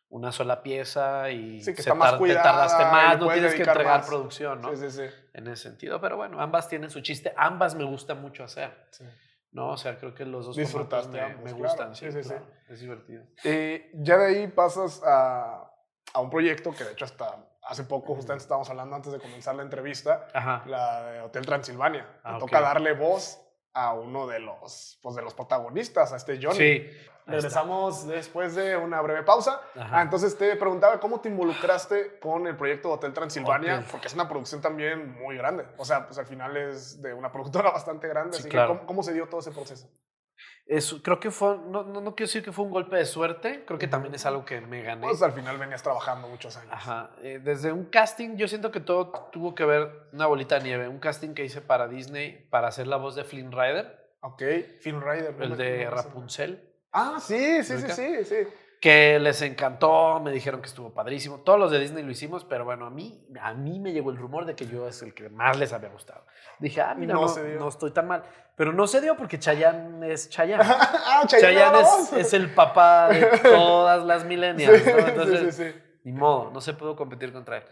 una 0.10 0.32
sola 0.32 0.63
pieza 0.63 1.30
y 1.32 1.62
Sí, 1.62 1.72
que 1.72 1.82
se 1.84 1.89
está 1.89 1.93
más 1.93 2.12
tar- 2.12 2.13
te 2.13 2.20
cuidada 2.20 2.43
tardaste 2.43 2.84
más, 2.86 3.20
no 3.20 3.28
tienes 3.32 3.54
que 3.56 3.63
entregar 3.63 4.00
más. 4.00 4.08
producción, 4.08 4.62
¿no? 4.62 4.76
sí, 4.76 4.89
sí, 4.89 4.91
sí. 4.91 5.15
En 5.34 5.48
ese 5.48 5.63
sentido, 5.63 6.00
pero 6.00 6.15
bueno, 6.17 6.39
ambas 6.41 6.70
tienen 6.70 6.89
su 6.89 7.02
chiste, 7.02 7.34
ambas 7.36 7.76
me 7.76 7.84
gusta 7.84 8.15
mucho 8.15 8.43
hacer, 8.46 8.88
sí. 8.91 9.04
¿no? 9.52 9.70
O 9.72 9.78
sea, 9.78 9.98
creo 9.98 10.13
que 10.15 10.26
los 10.26 10.46
dos 10.46 10.56
Disfrutaste 10.56 11.12
me, 11.12 11.22
ambos, 11.22 11.39
me 11.43 11.50
claro. 11.52 11.58
gustan, 11.63 11.96
Sí, 11.96 12.06
sí, 12.06 12.12
sí, 12.13 12.24
sí. 12.24 12.30
claro, 12.30 12.46
es 12.70 12.80
divertido. 12.80 13.24
Eh, 13.43 13.91
ya 13.96 14.17
de 14.17 14.26
ahí 14.28 14.48
pasas 14.48 15.02
a, 15.06 15.70
a 16.13 16.20
un 16.22 16.30
proyecto 16.30 16.72
que 16.72 16.84
de 16.86 16.93
hecho 16.93 17.06
hasta 17.06 17.43
hace 17.63 17.84
poco, 17.84 18.15
justamente 18.15 18.43
estábamos 18.43 18.70
hablando 18.70 18.96
antes 18.96 19.12
de 19.12 19.20
comenzar 19.20 19.56
la 19.56 19.63
entrevista, 19.63 20.26
Ajá. 20.34 20.63
la 20.67 21.04
de 21.12 21.22
Hotel 21.22 21.46
Transilvania. 21.46 22.08
Ah, 22.24 22.32
Me 22.32 22.36
ok. 22.38 22.43
toca 22.46 22.62
darle 22.62 22.93
voz 22.93 23.41
a 23.74 23.93
uno 23.93 24.26
de 24.26 24.39
los, 24.39 25.00
pues, 25.04 25.15
de 25.17 25.22
los 25.22 25.34
protagonistas, 25.34 26.13
a 26.13 26.15
este 26.15 26.39
Johnny. 26.41 26.56
Sí. 26.58 26.89
Ahí 27.27 27.37
está. 27.37 27.47
Regresamos 27.61 28.07
después 28.07 28.55
de 28.55 28.77
una 28.77 29.01
breve 29.01 29.23
pausa. 29.23 29.61
Ajá. 29.75 29.99
Ah, 29.99 30.01
entonces 30.01 30.37
te 30.37 30.55
preguntaba 30.55 30.99
cómo 30.99 31.19
te 31.21 31.29
involucraste 31.29 32.19
con 32.19 32.47
el 32.47 32.55
proyecto 32.55 32.87
de 32.89 32.93
Hotel 32.95 33.13
Transilvania, 33.13 33.85
porque 33.91 34.07
es 34.07 34.13
una 34.13 34.27
producción 34.27 34.61
también 34.61 35.13
muy 35.19 35.37
grande. 35.37 35.65
O 35.77 35.85
sea, 35.85 36.05
pues 36.07 36.17
al 36.17 36.25
final 36.25 36.55
es 36.57 37.01
de 37.01 37.13
una 37.13 37.31
productora 37.31 37.71
bastante 37.71 38.07
grande. 38.07 38.33
Sí, 38.37 38.41
así 38.41 38.49
claro. 38.49 38.73
que, 38.73 38.77
¿cómo, 38.79 38.87
cómo 38.87 39.03
se 39.03 39.13
dio 39.13 39.27
todo 39.27 39.39
ese 39.41 39.51
proceso? 39.51 39.89
Es- 40.67 40.93
creo 41.03 41.19
que 41.19 41.31
fue, 41.31 41.57
no, 41.57 41.83
no, 41.83 42.01
no 42.01 42.13
quiero 42.15 42.27
decir 42.27 42.43
que 42.43 42.51
fue 42.51 42.65
un 42.65 42.71
golpe 42.71 42.97
de 42.97 43.05
suerte, 43.05 43.63
creo 43.65 43.79
que 43.79 43.87
también 43.87 44.13
es 44.13 44.25
algo 44.25 44.43
que 44.45 44.59
me 44.61 44.81
gané. 44.83 45.01
Pues 45.07 45.21
al 45.23 45.31
final 45.31 45.57
venías 45.57 45.81
trabajando 45.81 46.27
muchos 46.27 46.57
años. 46.57 46.71
Ajá. 46.73 47.11
eh, 47.23 47.39
desde 47.41 47.71
un 47.71 47.85
casting, 47.85 48.35
yo 48.35 48.47
siento 48.47 48.69
que 48.69 48.79
todo 48.81 49.11
tuvo 49.31 49.55
que 49.55 49.63
ver 49.65 50.09
una 50.11 50.25
bolita 50.27 50.55
de 50.59 50.63
nieve. 50.65 50.87
Un 50.89 50.99
casting 50.99 51.33
que 51.33 51.43
hice 51.45 51.61
para 51.61 51.87
Disney 51.87 52.47
para 52.51 52.67
hacer 52.67 52.85
la 52.87 52.97
voz 52.97 53.15
de 53.15 53.23
Flynn 53.23 53.51
Rider, 53.51 54.05
Ok, 54.19 54.41
Film 54.81 55.01
Rider. 55.01 55.35
el 55.39 55.55
de. 55.57 55.89
Rapunzel, 55.89 56.73
Ah, 56.91 57.17
sí, 57.19 57.63
sí, 57.63 57.78
sí, 57.78 57.91
sí, 57.91 58.26
sí. 58.26 58.36
que 58.82 59.19
les 59.19 59.41
encantó, 59.41 60.19
me 60.19 60.32
dijeron 60.32 60.62
que 60.62 60.67
estuvo 60.67 60.93
padrísimo. 60.93 61.39
Todos 61.39 61.60
los 61.60 61.71
de 61.71 61.80
Disney 61.80 62.04
lo 62.04 62.12
hicimos, 62.12 62.45
pero 62.45 62.65
bueno, 62.65 62.86
a 62.86 62.89
mí, 62.89 63.26
a 63.41 63.54
mí 63.54 63.80
me 63.80 63.91
llegó 63.91 64.10
el 64.12 64.17
rumor 64.17 64.45
de 64.45 64.56
que 64.56 64.65
yo 64.67 64.88
es 64.88 65.02
el 65.02 65.13
que 65.13 65.30
más 65.30 65.58
les 65.58 65.73
había 65.73 65.89
gustado. 65.89 66.26
Dije, 66.60 66.82
ah, 66.82 66.95
mira, 66.95 67.13
No 67.13 67.28
no, 67.60 67.67
estoy 67.69 67.91
tan 67.91 68.08
mal. 68.08 68.23
Pero 68.56 68.73
no 68.73 68.88
se 68.88 69.02
dio 69.02 69.15
porque 69.15 69.38
Chayanne 69.38 70.12
es 70.12 70.30
Chayanne. 70.30 70.63
ah, 70.67 71.23
Chayanne, 71.28 71.82
es, 72.17 72.34
el 72.34 72.54
papá 72.54 73.10
de 73.10 73.26
todas 73.43 74.04
las 74.04 74.26
millennials, 74.26 74.82
Sí, 74.82 74.89
¿no? 74.89 74.97
sí, 74.97 75.06
Entonces, 75.08 75.56
sí, 75.56 75.63
sí. 75.65 75.80
Ni 76.04 76.13
modo, 76.13 76.50
no 76.52 76.62
se 76.62 76.73
pudo 76.73 76.95
competir 76.95 77.34
contra 77.34 77.58
él. 77.58 77.63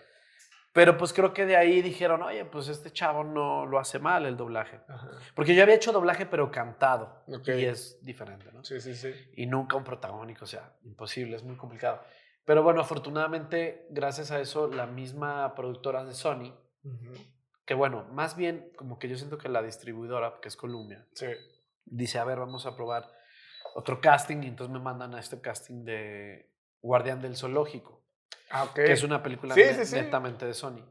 Pero 0.76 0.98
pues 0.98 1.14
creo 1.14 1.34
que 1.34 1.46
de 1.46 1.56
ahí 1.56 1.82
dijeron, 1.82 2.22
oye, 2.22 2.44
pues 2.44 2.68
este 2.68 2.92
chavo 2.92 3.24
no 3.24 3.66
lo 3.66 3.80
hace 3.80 3.98
mal 3.98 4.26
el 4.26 4.36
doblaje. 4.36 4.82
Ajá. 4.90 5.10
Porque 5.34 5.56
yo 5.56 5.64
había 5.64 5.76
hecho 5.76 5.94
doblaje 5.94 6.26
pero 6.26 6.52
cantado. 6.52 7.24
Y 7.48 7.64
es 7.64 8.04
diferente, 8.04 8.52
¿no? 8.52 8.62
Sí, 8.62 8.82
sí, 8.82 8.94
sí. 8.94 9.14
Y 9.38 9.46
nunca 9.46 9.78
un 9.78 9.86
protagónico, 9.86 10.44
o 10.44 10.48
sea, 10.48 10.76
imposible, 10.84 11.38
es 11.38 11.44
muy 11.44 11.56
complicado. 11.56 12.02
Pero 12.44 12.62
bueno, 12.62 12.82
afortunadamente, 12.82 13.88
gracias 13.90 14.32
a 14.32 14.42
eso, 14.42 14.68
la 14.68 14.86
misma 14.86 15.56
productora 15.56 16.04
de 16.04 16.14
Sony, 16.14 16.54
que 17.66 17.74
bueno, 17.74 18.04
más 18.12 18.36
bien 18.36 18.74
como 18.76 19.00
que 19.00 19.08
yo 19.08 19.16
siento 19.16 19.38
que 19.38 19.48
la 19.48 19.64
distribuidora, 19.64 20.40
que 20.42 20.50
es 20.50 20.58
Columbia, 20.58 21.08
Sí. 21.14 21.28
dice, 21.86 22.20
a 22.20 22.26
ver, 22.26 22.38
vamos 22.40 22.66
a 22.66 22.76
probar 22.76 23.10
otro 23.76 24.02
casting 24.02 24.44
y 24.44 24.48
entonces 24.48 24.74
me 24.74 24.82
mandan 24.82 25.16
a 25.16 25.22
este 25.22 25.40
casting 25.40 25.86
de 25.86 26.52
Guardián 26.82 27.22
del 27.22 27.38
Zoológico, 27.38 28.05
Ah, 28.52 28.64
ok. 28.66 28.74
que 28.76 28.92
es 28.92 29.04
una 29.04 29.22
película 29.24 29.54
Sí, 29.56 29.62
ne- 29.62 29.86
sí, 29.86 29.96
netamente 29.96 30.46
de 30.46 30.54
Sony. 30.54 30.84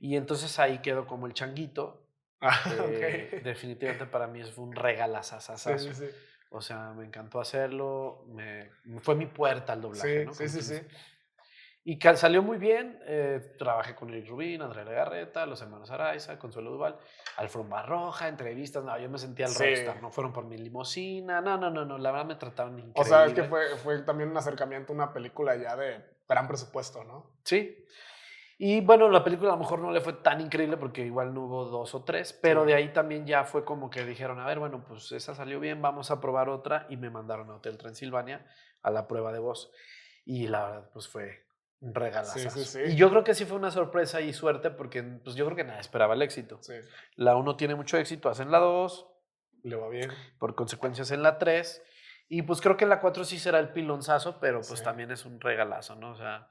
Y 0.00 0.16
entonces 0.16 0.58
ahí 0.58 0.78
quedo 0.78 1.06
como 1.06 1.26
el 1.26 1.34
changuito. 1.34 2.06
Ah, 2.40 2.58
eh. 2.88 3.40
Definitivamente 3.44 4.06
para 4.06 4.26
mí 4.26 4.42
fue 4.44 4.64
un 4.64 4.74
regalazazazazo. 4.74 5.90
O 6.50 6.60
sea, 6.60 6.92
me 6.92 7.04
encantó 7.04 7.40
hacerlo. 7.40 8.24
Me, 8.28 8.70
fue 9.00 9.14
mi 9.16 9.26
puerta 9.26 9.72
al 9.72 9.80
doblaje. 9.80 10.24
¿no? 10.24 10.34
sí, 10.34 10.48
sí, 10.48 10.60
sí. 10.62 10.80
Y 11.86 11.98
que 11.98 12.16
salió 12.16 12.42
muy 12.42 12.56
bien. 12.56 12.98
eh, 13.06 13.54
trabajé 13.58 13.94
con 13.94 14.08
Eric 14.08 14.28
Rubín, 14.28 14.62
Andrea 14.62 14.84
Legarreta, 14.84 15.44
los 15.44 15.60
hermanos 15.60 15.90
Araiza, 15.90 16.38
Consuelo 16.38 16.70
Duval, 16.70 16.96
Alfomba 17.36 17.82
Roja, 17.82 18.28
entrevistas. 18.28 18.82
No, 18.84 18.96
yo 18.98 19.10
me 19.10 19.18
sentía 19.18 19.46
el 19.46 19.52
Sí. 19.52 19.62
rockstar. 19.64 20.00
No 20.00 20.10
fueron 20.10 20.32
por 20.32 20.46
mi 20.46 20.56
limusina. 20.56 21.42
No, 21.42 21.58
no, 21.58 21.68
no, 21.70 21.84
no. 21.84 21.98
La 21.98 22.10
verdad 22.10 22.24
me 22.26 22.36
trataron 22.36 22.78
increíble. 22.78 23.00
O 23.02 23.04
sea, 23.04 23.26
es 23.26 23.34
que 23.34 23.44
fue, 23.44 23.76
fue 23.78 23.98
también 24.02 24.30
un 24.30 24.36
acercamiento 24.38 24.92
a 24.92 24.96
una 24.96 25.12
película 25.12 25.56
ya 25.56 25.76
de 25.76 26.00
gran 26.28 26.46
presupuesto, 26.48 27.04
¿no? 27.04 27.38
Sí. 27.44 27.84
Y 28.56 28.80
bueno, 28.80 29.08
la 29.10 29.24
película 29.24 29.50
a 29.50 29.54
lo 29.56 29.60
mejor 29.60 29.80
no 29.80 29.90
le 29.90 30.00
fue 30.00 30.12
tan 30.12 30.40
increíble 30.40 30.76
porque 30.76 31.04
igual 31.04 31.34
no 31.34 31.42
hubo 31.46 31.64
dos 31.64 31.94
o 31.94 32.04
tres, 32.04 32.32
pero 32.32 32.62
Sí. 32.62 32.68
de 32.68 32.74
ahí 32.74 32.92
también 32.92 33.26
ya 33.26 33.44
fue 33.44 33.64
como 33.64 33.90
que 33.90 34.04
dijeron, 34.04 34.38
a 34.38 34.46
ver, 34.46 34.58
bueno, 34.60 34.84
pues 34.86 35.10
esa 35.12 35.34
salió 35.34 35.58
bien, 35.58 35.82
vamos 35.82 36.10
a 36.10 36.20
probar 36.20 36.48
otra 36.48 36.86
y 36.88 36.96
me 36.96 37.10
mandaron 37.10 37.50
a 37.50 37.56
Hotel 37.56 37.76
Transilvania 37.78 38.46
a 38.82 38.90
la 38.90 39.08
prueba 39.08 39.32
de 39.32 39.40
voz. 39.40 39.72
Y 40.24 40.46
la 40.46 40.64
verdad, 40.64 40.90
pues 40.92 41.08
fue 41.08 41.44
un 41.80 41.94
regalazo. 41.94 42.38
Sí, 42.38 42.48
sí, 42.48 42.64
sí. 42.64 42.80
Y 42.92 42.96
yo 42.96 43.10
creo 43.10 43.24
que 43.24 43.34
sí 43.34 43.44
fue 43.44 43.56
una 43.58 43.70
sorpresa 43.72 44.20
y 44.20 44.32
suerte 44.32 44.70
porque 44.70 45.02
pues 45.02 45.34
yo 45.36 45.44
creo 45.46 45.56
que 45.56 45.64
nadie 45.64 45.80
esperaba 45.80 46.14
el 46.14 46.22
éxito. 46.22 46.58
Sí. 46.62 46.74
La 47.16 47.34
1 47.36 47.56
tiene 47.56 47.74
mucho 47.74 47.98
éxito, 47.98 48.28
hacen 48.30 48.50
la 48.52 48.58
2, 48.60 49.06
Le 49.64 49.74
va 49.76 49.88
bien. 49.88 50.10
por 50.38 50.54
consecuencias 50.54 51.10
en 51.10 51.22
la 51.24 51.38
3. 51.38 51.82
Y 52.28 52.42
pues 52.42 52.60
creo 52.60 52.76
que 52.76 52.86
la 52.86 53.00
4 53.00 53.24
sí 53.24 53.38
será 53.38 53.58
el 53.58 53.70
pilonzazo, 53.72 54.40
pero 54.40 54.58
pues 54.60 54.78
Sí. 54.80 54.84
también 54.84 55.10
es 55.10 55.24
un 55.26 55.40
regalazo, 55.40 55.94
¿no? 55.96 56.10
O 56.12 56.16
sea, 56.16 56.48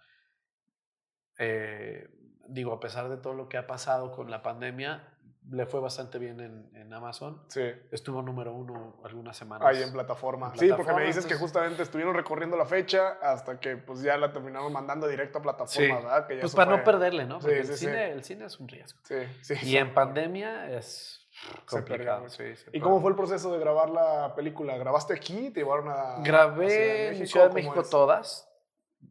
eh, 1.40 2.08
digo, 2.48 2.74
a 2.74 2.80
pesar 2.80 3.10
de 3.10 3.18
todo 3.18 3.34
lo 3.34 3.50
que 3.50 3.58
ha 3.58 3.68
pasado 3.68 4.12
con 4.12 4.30
la 4.30 4.44
pandemia, 4.44 5.10
le 5.50 5.66
fue 5.66 5.82
bastante 5.82 6.20
bien 6.20 6.40
en, 6.40 6.72
en 6.76 6.94
Amazon. 6.94 7.44
Sí. 7.50 7.64
Estuvo 7.92 8.22
número 8.22 8.54
uno 8.54 9.02
algunas 9.04 9.36
semanas. 9.36 9.68
Ahí 9.68 9.84
en 9.84 9.92
plataforma. 9.92 10.52
En 10.54 10.60
Sí, 10.60 10.70
porque 10.76 10.94
me 10.94 11.04
dices 11.06 11.26
que 11.26 11.36
justamente 11.36 11.84
estuvieron 11.84 12.14
recorriendo 12.16 12.56
la 12.56 12.66
fecha 12.66 13.18
hasta 13.22 13.60
que 13.60 13.76
pues 13.76 14.02
ya 14.02 14.16
la 14.18 14.32
terminaron 14.32 14.72
mandando 14.72 15.06
directo 15.08 15.40
a 15.40 15.42
plataforma, 15.42 15.88
Sí. 15.88 15.92
¿verdad? 15.92 16.28
Que 16.28 16.36
ya 16.36 16.42
Pues 16.42 16.56
para 16.56 16.78
no 16.78 16.84
perderle, 16.86 17.26
¿no? 17.26 17.40
Porque 17.40 17.64
sí, 17.66 17.72
el, 17.72 17.78
cine, 17.78 18.12
el 18.12 18.24
cine 18.24 18.46
es 18.46 18.58
un 18.60 18.70
riesgo. 18.70 19.00
Sí, 19.04 19.16
sí. 19.42 19.56
Y 19.64 19.76
en 19.78 19.94
pandemia 19.94 20.72
es 20.72 21.23
complicado. 21.66 22.22
mucho. 22.22 22.34
sí, 22.36 22.56
se 22.56 22.70
¿Y 22.74 22.80
cómo 22.80 23.02
fue 23.02 23.10
el 23.12 23.16
proceso 23.16 23.52
de 23.52 23.60
grabar 23.60 23.90
la 23.90 24.34
película? 24.36 24.78
¿Grabaste 24.78 25.14
aquí? 25.14 25.50
¿Te 25.50 25.62
llevaron 25.62 25.90
a 25.90 26.18
Grabé 26.24 27.18
en 27.18 27.28
Ciudad 27.28 27.46
de 27.46 27.50
¿Cómo 27.62 27.72
México 27.74 27.84
todas. 27.90 28.50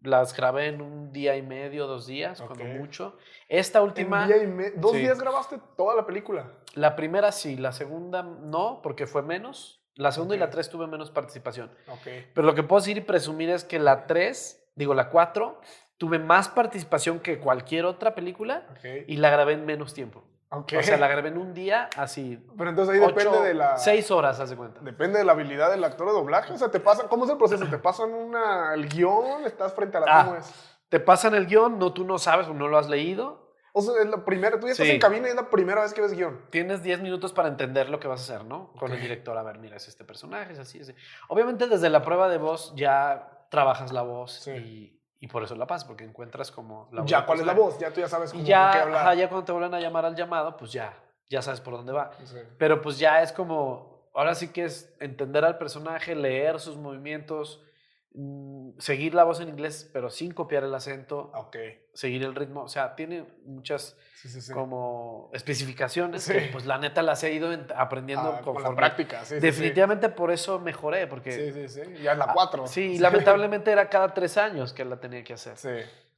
Las 0.01 0.35
grabé 0.35 0.69
en 0.69 0.81
un 0.81 1.13
día 1.13 1.37
y 1.37 1.43
medio, 1.43 1.87
dos 1.87 2.07
días, 2.07 2.41
cuando 2.41 2.65
mucho. 2.65 3.17
Esta 3.49 3.83
última, 3.83 4.27
día 4.27 4.43
y 4.43 4.47
me- 4.47 4.71
¿Dos 4.71 4.93
Sí. 4.93 4.99
días 5.01 5.21
grabaste 5.21 5.59
toda 5.77 5.95
la 5.95 6.07
película? 6.07 6.51
la 6.75 6.97
primera 6.97 7.31
sí, 7.31 7.57
la 7.59 7.73
segunda 7.73 8.23
no, 8.23 8.81
porque 8.83 9.07
fue 9.07 9.23
menos. 9.23 9.85
La 9.95 10.11
segunda 10.11 10.35
y 10.35 10.39
la 10.39 10.49
tres 10.49 10.71
tuve 10.71 10.87
menos 10.87 11.11
participación. 11.11 11.71
Ok. 11.89 12.07
Pero 12.33 12.47
lo 12.47 12.55
que 12.55 12.63
puedo 12.63 12.81
decir 12.81 12.97
y 12.97 13.03
presumir 13.03 13.51
es 13.51 13.63
que 13.65 13.79
la 13.79 14.07
tres, 14.07 14.67
digo 14.75 14.95
la 14.95 15.11
cuatro, 15.11 15.61
tuve 15.99 16.19
más 16.19 16.49
participación 16.49 17.21
que 17.21 17.39
cualquier 17.39 17.85
otra 17.85 18.15
película 18.15 18.67
y 19.07 19.17
la 19.19 19.29
grabé 19.29 19.53
en 19.53 19.67
menos 19.67 19.93
tiempo. 19.93 20.25
O 20.53 20.83
sea, 20.83 20.99
la 20.99 21.09
grabé 21.09 21.29
en 21.31 21.39
un 21.39 21.55
día, 21.55 21.89
así. 21.97 22.39
Pero 22.59 22.69
entonces 22.71 22.95
ahí 22.95 23.01
ocho, 23.01 23.15
depende 23.15 23.41
de 23.49 23.55
la... 23.55 23.79
Seis 23.79 24.11
horas, 24.11 24.39
haz 24.39 24.51
de 24.51 24.57
cuenta. 24.57 24.81
Depende 24.83 25.19
de 25.19 25.25
la 25.25 25.33
habilidad 25.33 25.71
del 25.71 25.83
actor 25.83 26.07
de 26.09 26.13
doblaje. 26.13 26.53
O 26.53 26.59
sea, 26.59 26.71
te 26.71 26.79
pasan... 26.79 27.09
¿Cómo 27.09 27.25
es 27.25 27.31
el 27.31 27.39
proceso? 27.39 27.67
¿Te 27.67 27.79
pasan 27.79 28.13
una, 28.13 28.75
el 28.75 28.87
guion? 28.89 29.45
¿Estás 29.47 29.73
frente 29.75 29.97
a 29.97 30.01
la... 30.01 30.07
Ah. 30.09 30.25
¿Cómo 30.27 30.37
es? 30.37 30.53
Te 30.91 31.01
pasan 31.01 31.35
el 31.35 31.47
guion, 31.47 31.79
no, 31.79 31.95
tú 31.95 32.05
no 32.05 32.19
sabes 32.19 32.49
o 32.49 32.53
no 32.55 32.69
lo 32.69 32.77
has 32.77 32.89
leído. 32.89 33.51
O 33.73 33.81
sea, 33.81 33.95
es 34.03 34.09
la 34.11 34.27
primera... 34.27 34.61
Tú 34.61 34.67
ya 34.67 34.73
estás 34.73 34.87
Sí. 34.87 34.93
en 34.93 35.01
cabina 35.01 35.29
y 35.29 35.31
es 35.31 35.37
la 35.37 35.49
primera 35.49 35.81
vez 35.81 35.95
que 35.95 36.03
ves 36.03 36.13
guion. 36.13 36.39
Tienes 36.51 36.83
10 36.83 37.01
minutos 37.01 37.33
para 37.33 37.49
entender 37.49 37.89
lo 37.89 37.99
que 37.99 38.09
vas 38.09 38.21
a 38.21 38.35
hacer, 38.35 38.47
¿no? 38.47 38.75
Con 38.75 38.93
el 38.93 39.01
director, 39.01 39.35
a 39.39 39.43
ver, 39.43 39.59
mira, 39.59 39.77
es 39.79 39.89
este 39.89 40.05
personaje, 40.05 40.53
es 40.53 40.59
así, 40.59 40.79
es 40.81 40.91
así. 40.91 40.99
Obviamente 41.29 41.67
desde 41.67 41.89
la 41.89 42.03
prueba 42.03 42.29
de 42.29 42.37
voz 42.37 42.75
ya 42.77 43.47
trabajas 43.51 43.91
la 43.93 44.03
voz 44.03 44.33
Sí. 44.41 44.51
y, 44.51 45.02
y 45.23 45.29
por 45.29 45.45
eso 45.45 45.55
la 45.55 45.69
pasas, 45.69 45.85
porque 45.87 46.03
encuentras 46.03 46.51
como 46.51 46.89
la 46.91 47.03
voz 47.03 47.09
Ya, 47.11 47.25
¿cuál 47.25 47.39
es 47.39 47.47
la 47.47 47.55
voz? 47.55 47.79
Ya 47.79 47.93
tú 47.93 48.01
ya 48.01 48.09
sabes 48.09 48.33
cómo 48.33 48.41
Y 48.41 48.43
con 48.43 48.47
qué 48.47 48.51
ya, 48.51 48.83
hablar. 48.83 49.03
ajá, 49.03 49.15
ya 49.15 49.29
cuando 49.29 49.45
te 49.45 49.53
vuelven 49.53 49.73
a 49.73 49.79
llamar 49.79 50.05
al 50.05 50.17
llamado, 50.17 50.57
pues 50.57 50.73
ya, 50.73 50.93
ya 51.29 51.41
sabes 51.41 51.61
por 51.61 51.75
dónde 51.75 51.93
va. 51.93 52.11
Sí. 52.25 52.39
Pero 52.59 52.81
pues 52.83 52.99
ya 52.99 53.23
es 53.23 53.31
como, 53.33 54.09
ahora 54.15 54.35
sí 54.35 54.49
que 54.49 54.65
es 54.65 54.93
entender 54.99 55.45
al 55.45 55.59
personaje, 55.59 56.17
leer 56.17 56.59
sus 56.59 56.77
movimientos, 56.77 57.63
seguir 58.79 59.15
la 59.15 59.25
voz 59.25 59.41
en 59.41 59.49
inglés, 59.49 59.89
pero 59.93 60.11
sin 60.11 60.33
copiar 60.33 60.65
el 60.65 60.75
acento, 60.75 61.31
Ok. 61.35 61.57
seguir 61.95 62.23
el 62.25 62.35
ritmo. 62.35 62.63
O 62.63 62.69
sea, 62.69 62.95
tiene 62.95 63.25
muchas 63.45 63.97
Sí, 64.17 64.29
sí, 64.29 64.41
sí. 64.41 64.53
como 64.53 65.31
especificaciones 65.33 66.23
Sí. 66.25 66.33
que 66.35 66.41
pues 66.53 66.67
la 66.67 66.79
neta 66.79 67.03
las 67.03 67.23
he 67.25 67.33
ido 67.33 67.53
en- 67.53 67.67
aprendiendo 67.75 68.37
Ah, 68.39 68.41
con 68.43 68.63
la 68.63 68.75
práctica, 68.75 69.21
sí, 69.21 69.27
sí, 69.27 69.35
sí. 69.37 69.41
Definitivamente 69.41 70.09
por 70.11 70.31
eso 70.31 70.59
mejoré, 70.59 71.07
porque 71.07 71.33
Sí, 71.33 71.53
sí, 71.53 71.69
sí. 71.69 72.03
Ya 72.03 72.13
es 72.13 72.19
la 72.19 72.25
Ah, 72.27 72.33
4. 72.35 72.67
sí, 72.67 72.83
y 72.97 72.99
lamentablemente 72.99 73.71
era 73.73 73.89
cada 73.89 74.13
tres 74.15 74.37
años 74.37 74.73
que 74.73 74.85
la 74.85 75.01
tenía 75.01 75.25
que 75.25 75.33
hacer. 75.33 75.57
Sí. 75.57 75.71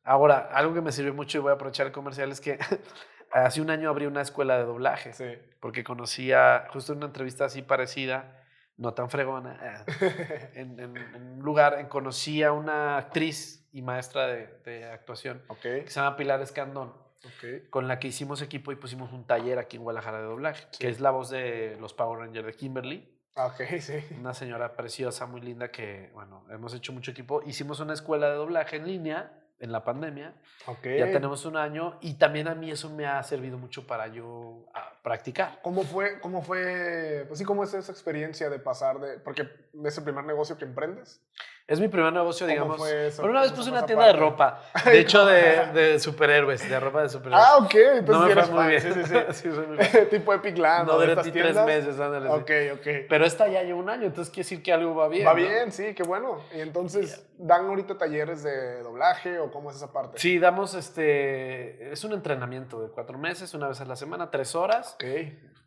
Ahora, 0.04 0.50
algo 0.52 0.74
que 0.74 0.80
me 0.82 0.92
sirvió 0.92 1.14
mucho 1.14 1.38
y 1.38 1.40
voy 1.42 1.50
a 1.50 1.54
aprovechar 1.54 1.86
el 1.86 1.92
comercial 1.92 2.30
es 2.32 2.40
que 2.40 2.58
hace 3.32 3.60
un 3.62 3.70
año 3.70 3.88
abrí 3.88 4.06
una 4.06 4.20
escuela 4.20 4.58
de 4.58 4.64
doblaje, 4.64 5.12
Sí. 5.12 5.38
porque 5.60 5.82
conocía 5.84 6.66
justo 6.72 6.92
en 6.92 6.98
una 6.98 7.06
entrevista 7.06 7.46
así 7.46 7.62
parecida, 7.62 8.43
no 8.76 8.92
tan 8.94 9.08
fregona, 9.10 9.84
eh, 9.86 10.50
en, 10.54 10.78
en- 10.80 10.96
en 10.96 11.22
un 11.38 11.42
lugar, 11.44 11.78
en- 11.78 11.86
conocí 11.88 12.42
a 12.42 12.52
una 12.52 12.96
actriz 12.98 13.66
y 13.72 13.82
maestra 13.82 14.26
de, 14.26 14.46
de 14.64 14.84
actuación 14.86 15.42
ok. 15.48 15.60
que 15.60 15.84
se 15.88 16.00
llama 16.00 16.16
Pilar 16.16 16.40
Escandón. 16.42 16.92
Ok. 17.24 17.70
con 17.70 17.88
la 17.88 17.98
que 17.98 18.08
hicimos 18.08 18.42
equipo 18.42 18.70
y 18.70 18.76
pusimos 18.76 19.10
un 19.12 19.24
taller 19.26 19.58
aquí 19.58 19.78
en 19.78 19.82
Guadalajara 19.82 20.18
de 20.18 20.24
doblaje, 20.24 20.66
Sí. 20.72 20.78
que 20.80 20.88
es 20.90 21.00
la 21.00 21.10
voz 21.10 21.30
de 21.30 21.74
los 21.80 21.94
Power 21.94 22.18
Rangers 22.20 22.44
de 22.46 22.52
Kimberly, 22.52 23.10
Ok, 23.36 23.62
sí. 23.80 23.94
una 24.20 24.34
señora 24.34 24.76
preciosa, 24.76 25.24
muy 25.24 25.40
linda 25.40 25.70
que, 25.70 26.10
bueno, 26.12 26.44
hemos 26.50 26.74
hecho 26.74 26.92
mucho 26.92 27.12
equipo. 27.12 27.40
Hicimos 27.46 27.80
una 27.80 27.94
escuela 27.94 28.28
de 28.28 28.34
doblaje 28.34 28.76
en 28.76 28.86
línea 28.86 29.32
en 29.60 29.72
la 29.72 29.84
pandemia, 29.84 30.34
Ok. 30.66 30.84
ya 30.98 31.06
tenemos 31.06 31.44
un 31.46 31.56
año 31.56 31.98
y 32.00 32.14
también 32.14 32.48
a 32.48 32.54
mí 32.54 32.70
eso 32.70 32.90
me 32.90 33.06
ha 33.06 33.22
servido 33.22 33.56
mucho 33.56 33.86
para 33.86 34.08
yo 34.08 34.66
ah, 34.74 34.92
practicar. 35.02 35.60
¿Cómo 35.62 35.82
fue, 35.82 36.20
cómo 36.20 36.42
fue, 36.42 37.24
pues 37.28 37.38
sí, 37.38 37.44
cómo 37.44 37.64
es 37.64 37.72
esa 37.74 37.92
experiencia 37.92 38.50
de 38.50 38.58
pasar 38.58 38.98
de, 39.00 39.18
porque 39.20 39.48
es 39.84 39.98
el 39.98 40.04
primer 40.04 40.24
negocio 40.24 40.58
que 40.58 40.64
emprendes? 40.64 41.22
Es 41.66 41.80
mi 41.80 41.88
primer 41.88 42.12
negocio, 42.12 42.46
¿Cómo 42.46 42.52
digamos. 42.52 42.76
fue 42.76 43.06
eso? 43.06 43.22
Por 43.22 43.30
una 43.30 43.40
vez 43.40 43.50
¿Cómo 43.50 43.60
puse 43.60 43.70
una 43.70 43.86
tienda 43.86 44.06
de 44.06 44.12
ropa, 44.12 44.60
de 44.84 45.00
hecho 45.00 45.24
de, 45.24 45.66
de 45.72 45.98
superhéroes, 45.98 46.68
de 46.68 46.78
ropa 46.78 47.02
de 47.02 47.08
superhéroes. 47.08 47.46
Ah, 47.48 47.56
ok, 47.56 47.74
entonces 47.74 48.20
no 48.20 48.26
me 48.26 48.32
eres 48.32 48.46
fue 48.46 48.54
muy 48.54 48.68
bien. 48.68 48.82
Sí, 48.82 48.92
sí, 49.32 49.32
sí. 49.32 49.48
Muy 49.48 50.06
tipo 50.10 50.34
Epic 50.34 50.58
Land, 50.58 50.88
No 50.88 51.02
estas 51.02 51.32
tres 51.32 51.56
meses, 51.64 51.98
ándale. 51.98 52.28
Ok, 52.28 52.50
ok. 52.74 53.06
Pero 53.08 53.24
esta 53.24 53.48
ya 53.48 53.62
lleva 53.62 53.78
un 53.78 53.88
año, 53.88 54.04
entonces 54.04 54.30
quiere 54.30 54.44
decir 54.44 54.62
que 54.62 54.74
algo 54.74 54.94
va 54.94 55.08
bien. 55.08 55.26
Va 55.26 55.30
¿no? 55.30 55.36
bien, 55.36 55.72
sí, 55.72 55.94
qué 55.94 56.02
bueno. 56.02 56.38
Y 56.54 56.60
entonces, 56.60 57.26
¿dan 57.38 57.64
ahorita 57.64 57.96
talleres 57.96 58.42
de 58.42 58.82
doblaje 58.82 59.38
o 59.38 59.50
cómo 59.50 59.70
es 59.70 59.76
esa 59.76 59.90
parte? 59.90 60.18
Sí, 60.18 60.38
damos 60.38 60.74
este. 60.74 61.90
Es 61.92 62.04
un 62.04 62.12
entrenamiento 62.12 62.82
de 62.82 62.90
cuatro 62.90 63.16
meses, 63.16 63.54
una 63.54 63.68
vez 63.68 63.80
a 63.80 63.86
la 63.86 63.96
semana, 63.96 64.30
tres 64.30 64.54
horas. 64.54 64.96
Ok. 64.96 65.04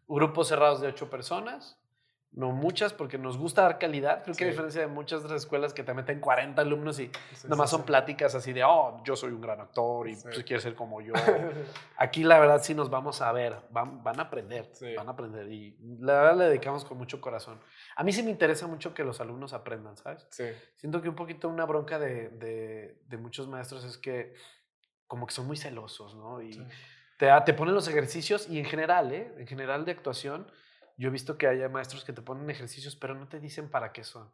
Grupos 0.07 0.47
cerrados 0.47 0.79
de 0.79 0.89
ocho 0.89 1.09
personas. 1.09 1.75
No 2.37 2.51
muchas, 2.51 2.93
porque 2.93 3.17
nos 3.17 3.35
gusta 3.35 3.63
dar 3.63 3.79
calidad. 3.79 4.21
Creo 4.23 4.35
que 4.35 4.43
a 4.43 4.47
diferencia 4.47 4.81
de 4.81 4.87
muchas 4.87 5.23
otras 5.23 5.41
escuelas 5.41 5.73
que 5.73 5.83
te 5.83 5.91
meten 5.95 6.19
40 6.19 6.61
alumnos 6.61 6.99
y 6.99 7.07
Sí, 7.33 7.47
nomás 7.47 7.69
sí, 7.71 7.75
son 7.75 7.83
pláticas 7.85 8.35
así 8.35 8.53
de, 8.53 8.63
oh, 8.63 9.01
yo 9.03 9.15
soy 9.15 9.31
un 9.31 9.41
gran 9.41 9.59
actor 9.59 10.07
y 10.07 10.15
pues, 10.15 10.43
quieres 10.43 10.61
ser 10.61 10.75
como 10.75 11.01
yo. 11.01 11.13
Aquí 11.97 12.23
la 12.23 12.37
verdad 12.39 12.61
sí 12.61 12.75
nos 12.75 12.89
vamos 12.91 13.21
a 13.21 13.31
ver, 13.31 13.55
van, 13.71 14.03
van 14.03 14.19
a 14.19 14.23
aprender, 14.23 14.71
van 14.95 15.07
a 15.07 15.11
aprender 15.11 15.51
y 15.51 15.75
la 15.99 16.13
verdad 16.21 16.37
le 16.37 16.45
dedicamos 16.45 16.85
con 16.85 16.97
mucho 16.99 17.19
corazón. 17.19 17.59
A 17.95 18.03
mí 18.03 18.13
sí 18.13 18.21
me 18.21 18.29
interesa 18.29 18.67
mucho 18.67 18.93
que 18.93 19.03
los 19.03 19.19
alumnos 19.19 19.53
aprendan, 19.53 19.97
¿sabes? 19.97 20.27
Sí. 20.29 20.45
Siento 20.75 21.01
que 21.01 21.09
un 21.09 21.15
poquito 21.15 21.49
una 21.49 21.65
bronca 21.65 21.97
de, 21.97 22.29
de- 22.29 23.01
de 23.07 23.17
muchos 23.17 23.47
maestros 23.47 23.83
es 23.83 23.97
que 23.97 24.35
como 25.07 25.25
que 25.25 25.33
son 25.33 25.47
muy 25.47 25.57
celosos, 25.57 26.15
¿no? 26.15 26.41
Y 26.41 26.51
te, 27.17 27.29
te 27.45 27.53
ponen 27.55 27.73
los 27.73 27.87
ejercicios 27.87 28.47
y 28.47 28.59
en 28.59 28.65
general, 28.65 29.11
¿eh? 29.11 29.33
En 29.39 29.47
general 29.47 29.85
de 29.85 29.91
actuación, 29.93 30.51
yo 30.97 31.09
he 31.09 31.11
visto 31.11 31.37
que 31.37 31.47
hay 31.47 31.67
maestros 31.69 32.03
que 32.03 32.11
te 32.13 32.21
ponen 32.21 32.49
ejercicios 32.49 32.95
pero 32.95 33.15
no 33.15 33.27
te 33.27 33.39
dicen 33.39 33.69
para 33.69 33.91
qué 33.93 34.03
son. 34.03 34.29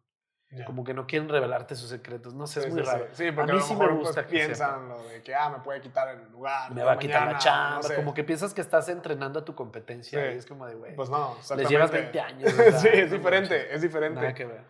Ya. 0.52 0.66
Como 0.66 0.84
que 0.84 0.94
no 0.94 1.08
quieren 1.08 1.30
revelarte 1.30 1.76
sus 1.76 1.90
secretos. 1.90 2.36
No 2.36 2.46
sé, 2.46 2.62
Sí, 2.62 2.68
es 2.68 2.74
muy 2.76 2.84
sí, 2.84 2.90
raro. 2.92 3.08
Sí, 3.12 3.26
Sí, 3.26 3.32
porque 3.32 3.52
a 3.52 3.56
mí 3.56 3.60
lo 3.60 3.66
sí 3.66 3.74
me 3.74 3.80
mejor, 3.80 3.96
pues, 3.96 4.08
gusta 4.08 4.28
que 4.28 4.32
piensan 4.34 4.88
lo 4.88 5.04
de 5.04 5.24
que, 5.24 5.34
ah, 5.34 5.50
me 5.50 5.64
puede 5.64 5.82
quitar 5.82 6.08
el 6.10 6.32
lugar. 6.32 6.72
Me 6.72 6.84
va 6.84 6.92
a 6.92 7.00
quitar 7.00 7.32
la 7.32 7.40
chamba. 7.40 7.76
no 7.78 7.84
sé. 7.84 7.96
Como 7.96 8.14
que 8.14 8.24
piensas 8.24 8.54
que 8.54 8.62
estás 8.62 8.88
entrenando 8.88 9.40
a 9.40 9.46
tu 9.46 9.56
competencia. 9.56 10.20
Sí. 10.20 10.36
y 10.36 10.38
es 10.38 10.46
como 10.46 10.68
de, 10.68 10.76
güey, 10.76 10.96
Pues 10.96 11.10
no, 11.10 11.36
les 11.58 11.68
llevas 11.70 11.92
exactamente. 11.92 12.20
20 12.20 12.20
años. 12.20 12.54
sí, 12.82 12.88
es 12.92 13.10
diferente, 13.12 13.74
es 13.74 13.82
diferente. 13.82 14.22
Nada 14.22 14.36
que 14.36 14.46
ver. 14.46 14.62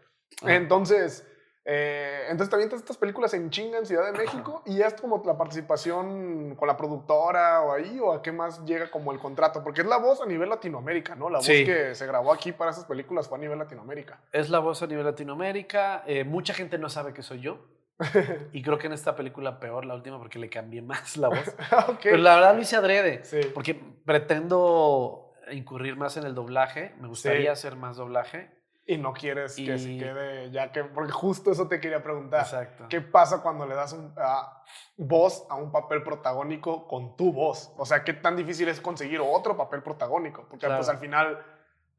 Ajá. 0.41 0.53
Entonces, 0.55 1.27
eh, 1.65 2.23
entonces 2.29 2.49
te 2.49 2.55
avientas 2.55 2.79
estas 2.79 2.97
películas 2.97 3.33
en 3.33 3.49
chinga 3.49 3.77
en 3.77 3.85
Ciudad 3.85 4.05
de 4.11 4.17
México 4.17 4.61
y 4.65 4.81
es 4.81 4.93
como 4.95 5.21
la 5.25 5.37
participación 5.37 6.55
con 6.55 6.67
la 6.67 6.75
productora 6.75 7.61
o 7.61 7.71
ahí 7.73 7.99
o 8.01 8.11
a 8.13 8.21
qué 8.21 8.31
más 8.31 8.63
llega 8.65 8.91
como 8.91 9.11
el 9.11 9.19
contrato, 9.19 9.63
porque 9.63 9.81
es 9.81 9.87
la 9.87 9.97
voz 9.97 10.21
a 10.21 10.25
nivel 10.25 10.49
Latinoamérica, 10.49 11.15
¿no? 11.15 11.29
La 11.29 11.37
voz 11.39 11.45
Sí. 11.45 11.65
que 11.65 11.95
se 11.95 12.05
grabó 12.05 12.33
aquí 12.33 12.51
para 12.51 12.71
esas 12.71 12.85
películas 12.85 13.27
fue 13.29 13.37
a 13.37 13.41
nivel 13.41 13.57
Latinoamérica. 13.59 14.19
Es 14.31 14.49
la 14.49 14.59
voz 14.59 14.81
a 14.83 14.87
nivel 14.87 15.05
Latinoamérica. 15.05 16.03
eh, 16.05 16.23
mucha 16.23 16.53
gente 16.53 16.77
no 16.77 16.89
sabe 16.89 17.13
que 17.13 17.23
soy 17.23 17.39
yo. 17.41 17.59
y 18.51 18.61
creo 18.63 18.77
que 18.77 18.87
en 18.87 18.93
esta 18.93 19.15
película 19.15 19.59
peor, 19.59 19.85
la 19.85 19.93
última, 19.95 20.17
porque 20.17 20.39
le 20.39 20.49
cambié 20.49 20.81
más 20.81 21.15
la 21.17 21.29
voz. 21.29 21.47
ok. 21.89 21.99
Pero 22.03 22.17
la 22.17 22.35
verdad 22.35 22.55
lo 22.55 22.61
hice 22.61 22.75
adrede. 22.75 23.23
Sí. 23.23 23.39
Porque 23.53 23.75
pretendo 24.05 25.33
incurrir 25.51 25.95
más 25.95 26.17
en 26.17 26.25
el 26.25 26.33
doblaje. 26.35 26.93
Me 26.99 27.07
gustaría 27.07 27.41
Sí. 27.55 27.67
hacer 27.67 27.75
más 27.75 27.97
doblaje. 27.97 28.49
Y 28.85 28.97
no 28.97 29.13
quieres 29.13 29.55
que 29.55 29.77
se 29.79 29.91
Y- 29.93 29.97
quede, 29.97 30.51
ya 30.51 30.71
que, 30.73 30.83
porque 30.83 31.11
justo 31.13 31.51
eso 31.51 31.67
te 31.69 31.79
quería 31.79 32.03
preguntar. 32.03 32.41
Exacto. 32.41 32.85
¿Qué 32.89 32.99
pasa 32.99 33.41
cuando 33.41 33.65
le 33.65 33.75
das 33.75 33.93
un, 33.93 34.13
a- 34.17 34.61
voz 34.97 35.45
a 35.49 35.55
un 35.55 35.71
papel 35.71 36.03
protagónico 36.03 36.85
con 36.87 37.15
tu 37.15 37.31
voz? 37.31 37.73
O 37.77 37.85
sea, 37.85 38.03
¿qué 38.03 38.11
tan 38.13 38.35
difícil 38.35 38.67
es 38.67 38.81
conseguir 38.81 39.21
otro 39.21 39.55
papel 39.55 39.81
protagónico? 39.81 40.45
Porque 40.49 40.65
Claro. 40.65 40.79
pues 40.79 40.89
al 40.89 40.97
final 40.97 41.45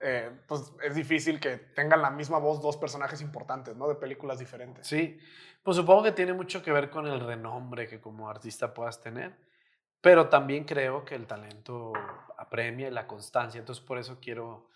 eh, 0.00 0.30
pues, 0.46 0.74
es 0.82 0.94
difícil 0.94 1.40
que 1.40 1.56
tengan 1.56 2.02
la 2.02 2.10
misma 2.10 2.36
voz 2.38 2.60
dos 2.60 2.76
personajes 2.76 3.22
importantes, 3.22 3.74
¿no? 3.76 3.88
De 3.88 3.94
películas 3.94 4.38
diferentes. 4.38 4.86
Sí, 4.86 5.18
pues 5.62 5.78
supongo 5.78 6.02
que 6.02 6.12
tiene 6.12 6.34
mucho 6.34 6.62
que 6.62 6.70
ver 6.70 6.90
con 6.90 7.06
el 7.06 7.20
renombre 7.20 7.86
que 7.88 7.98
como 8.02 8.28
artista 8.28 8.74
puedas 8.74 9.00
tener, 9.00 9.34
pero 10.02 10.28
también 10.28 10.64
creo 10.64 11.06
que 11.06 11.14
el 11.14 11.26
talento 11.26 11.94
apremia 12.36 12.88
y 12.88 12.90
la 12.90 13.06
constancia, 13.06 13.58
entonces 13.60 13.82
por 13.82 13.96
eso 13.96 14.18
quiero 14.20 14.68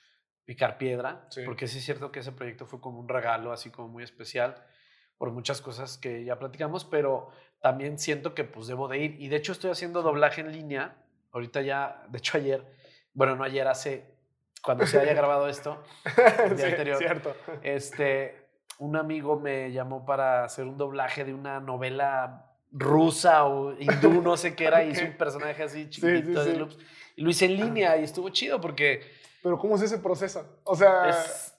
picar 0.49 0.79
piedra, 0.79 1.27
Sí. 1.29 1.43
porque 1.45 1.67
sí 1.69 1.77
es 1.77 1.85
cierto 1.85 2.11
que 2.11 2.21
ese 2.21 2.33
proyecto 2.33 2.65
fue 2.65 2.81
como 2.81 2.99
un 2.99 3.07
regalo 3.07 3.53
así 3.53 3.69
como 3.69 3.89
muy 3.89 4.03
especial 4.03 4.55
por 5.19 5.31
muchas 5.31 5.61
cosas 5.61 5.99
que 5.99 6.25
ya 6.25 6.39
platicamos, 6.39 6.87
pero 6.87 7.29
también 7.61 7.99
siento 7.99 8.33
que 8.35 8.45
pues 8.45 8.67
debo 8.67 8.89
de 8.89 8.97
ir 8.99 9.17
y 9.21 9.29
de 9.29 9.37
hecho 9.37 9.53
estoy 9.53 9.71
haciendo 9.71 10.01
doblaje 10.01 10.41
en 10.41 10.51
línea, 10.51 10.97
ahorita 11.33 11.61
ya, 11.61 12.03
de 12.09 12.17
hecho 12.17 12.39
ayer, 12.39 12.65
bueno, 13.13 13.37
no 13.37 13.45
ayer, 13.45 13.69
hace, 13.69 14.07
cuando 14.63 14.87
se 14.87 14.99
haya 14.99 15.13
grabado 15.13 15.49
esto, 15.51 15.83
el 16.47 16.57
día 16.57 16.65
Sí, 16.67 16.71
anterior, 16.73 16.97
cierto. 16.97 17.37
este, 17.63 18.49
un 18.79 18.97
amigo 18.97 19.39
me 19.39 19.71
llamó 19.71 20.07
para 20.07 20.45
hacer 20.45 20.65
un 20.65 20.79
doblaje 20.79 21.27
de 21.27 21.35
una 21.35 21.61
novela 21.61 22.47
rusa 22.73 23.45
o 23.45 23.73
hindú, 23.79 24.23
no 24.23 24.39
sé 24.39 24.55
qué 24.55 24.65
era, 24.65 24.83
y 24.83 24.93
hice 24.93 25.05
un 25.05 25.17
personaje 25.19 25.63
así 25.63 25.85
sí, 25.85 25.91
chiquitito 25.91 26.43
de 26.43 26.53
sí. 26.53 26.59
loops. 26.59 26.79
Y 27.17 27.23
lo 27.23 27.29
hice 27.29 27.45
en 27.45 27.57
línea 27.57 27.99
y 27.99 28.05
estuvo 28.05 28.31
chido 28.31 28.61
porque 28.63 29.03
Pero 29.43 29.59
¿cómo 29.59 29.77
es 29.77 29.83
ese 29.83 29.99
proceso? 29.99 30.45
O 30.65 30.75
sea, 30.77 31.09
es- 31.09 31.55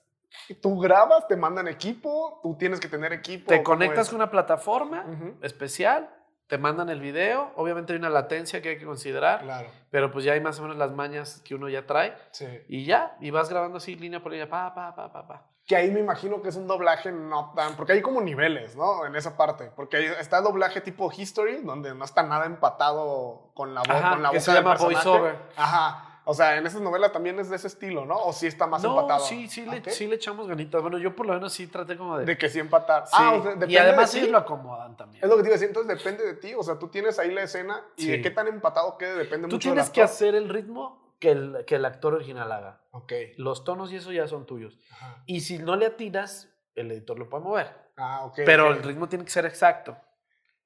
tú 0.60 0.78
grabas, 0.78 1.26
te 1.28 1.36
mandan 1.36 1.68
equipo, 1.68 2.40
tú 2.42 2.56
tienes 2.56 2.80
que 2.80 2.88
tener 2.88 3.12
equipo. 3.12 3.48
te 3.48 3.62
¿cómo 3.62 3.76
conectas 3.78 4.08
con 4.08 4.16
una 4.16 4.30
plataforma 4.30 5.04
Ujú. 5.06 5.36
especial, 5.42 6.10
te 6.46 6.58
mandan 6.58 6.88
el 6.88 7.00
video, 7.00 7.52
obviamente 7.56 7.92
hay 7.92 7.98
una 7.98 8.10
latencia 8.10 8.60
que 8.60 8.70
hay 8.70 8.78
que 8.78 8.84
considerar, 8.84 9.42
Claro, 9.42 9.68
pero 9.90 10.10
pues 10.10 10.24
ya 10.24 10.32
hay 10.32 10.40
más 10.40 10.58
o 10.58 10.62
menos 10.62 10.76
las 10.76 10.90
mañas 10.92 11.40
que 11.44 11.54
uno 11.54 11.68
ya 11.68 11.86
trae 11.86 12.14
sí. 12.32 12.46
y 12.68 12.84
ya, 12.84 13.16
y 13.20 13.30
vas 13.30 13.48
grabando 13.48 13.76
así 13.78 13.94
línea 13.94 14.20
por 14.20 14.32
línea, 14.32 14.48
pa, 14.50 14.74
pa, 14.74 14.94
pa, 14.94 15.12
pa, 15.12 15.26
pa. 15.28 15.46
Que 15.64 15.76
ahí 15.76 15.92
me 15.92 16.00
imagino 16.00 16.42
que 16.42 16.48
es 16.48 16.56
un 16.56 16.66
doblaje 16.66 17.12
no 17.12 17.52
tan. 17.54 17.76
Porque 17.76 17.92
hay 17.92 18.02
como 18.02 18.20
niveles, 18.20 18.74
¿no? 18.74 19.06
En 19.06 19.14
esa 19.14 19.36
parte. 19.36 19.70
Porque 19.76 20.14
está 20.18 20.40
doblaje 20.40 20.80
tipo 20.80 21.12
history, 21.16 21.58
donde 21.62 21.94
no 21.94 22.04
está 22.04 22.24
nada 22.24 22.46
empatado 22.46 23.52
con 23.54 23.72
la, 23.72 23.82
vo 23.82 23.92
Ajá, 23.92 24.10
con 24.10 24.22
la 24.24 24.30
que 24.30 24.38
boca 24.38 24.44
se 24.44 24.52
llama 24.52 24.74
voiceover. 24.74 25.36
Ajá. 25.56 26.09
O 26.24 26.34
sea, 26.34 26.56
en 26.58 26.66
esas 26.66 26.80
novelas 26.80 27.12
también 27.12 27.38
es 27.40 27.48
de 27.50 27.56
ese 27.56 27.66
estilo, 27.66 28.04
¿no? 28.04 28.16
O 28.18 28.32
sí 28.32 28.46
está 28.46 28.66
más 28.66 28.82
No, 28.82 28.90
empatado. 28.94 29.24
sí, 29.24 29.48
sí 29.48 29.64
le, 29.64 29.82
sí 29.90 30.06
le 30.06 30.16
echamos 30.16 30.46
ganitas. 30.46 30.80
Bueno, 30.82 30.98
yo 30.98 31.16
por 31.16 31.26
lo 31.26 31.32
menos 31.34 31.52
sí 31.52 31.66
traté 31.66 31.96
como 31.96 32.18
de... 32.18 32.24
De 32.26 32.36
que 32.38 32.48
sí 32.48 32.58
empatar. 32.60 33.06
Sí, 33.06 33.12
Ah, 33.16 33.32
o 33.32 33.42
sea, 33.42 33.52
depende 33.52 33.72
y 33.74 33.76
además 33.78 34.12
de 34.12 34.18
ellos 34.20 34.30
lo 34.30 34.38
acomodan 34.38 34.96
también. 34.96 35.24
Es 35.24 35.28
lo 35.30 35.36
que 35.36 35.42
te 35.42 35.48
iba 35.48 35.54
a 35.54 35.58
decir, 35.58 35.68
entonces 35.68 35.96
depende 35.98 36.24
de 36.24 36.34
ti. 36.34 36.52
O 36.54 36.62
sea, 36.62 36.78
tú 36.78 36.88
tienes 36.88 37.18
ahí 37.18 37.30
la 37.32 37.42
escena 37.42 37.82
y 37.96 38.06
de 38.08 38.16
Sí. 38.16 38.22
qué 38.22 38.30
tan 38.30 38.46
empatado 38.48 38.96
quede 38.98 39.16
depende 39.16 39.48
Tú 39.48 39.56
mucho 39.56 39.68
del 39.70 39.76
tienes 39.76 39.90
que 39.90 40.02
hacer 40.02 40.34
el 40.34 40.48
ritmo 40.48 41.14
que 41.18 41.30
el, 41.32 41.64
que 41.66 41.76
el 41.76 41.84
actor 41.84 42.14
original 42.14 42.50
haga. 42.52 42.80
Ok. 42.92 43.12
Los 43.36 43.64
tonos 43.64 43.90
y 43.92 43.96
eso 43.96 44.12
ya 44.12 44.26
son 44.28 44.46
tuyos. 44.46 44.78
Ajá. 44.92 45.22
Y 45.26 45.40
si 45.40 45.58
no 45.58 45.74
le 45.76 45.86
atinas, 45.86 46.48
el 46.74 46.90
editor 46.92 47.18
lo 47.18 47.28
puede 47.28 47.44
mover. 47.44 47.90
Ah, 47.96 48.24
ok. 48.24 48.40
Pero 48.46 48.70
ok. 48.70 48.76
el 48.76 48.82
ritmo 48.82 49.08
tiene 49.08 49.24
que 49.24 49.30
ser 49.30 49.46
exacto. 49.46 49.96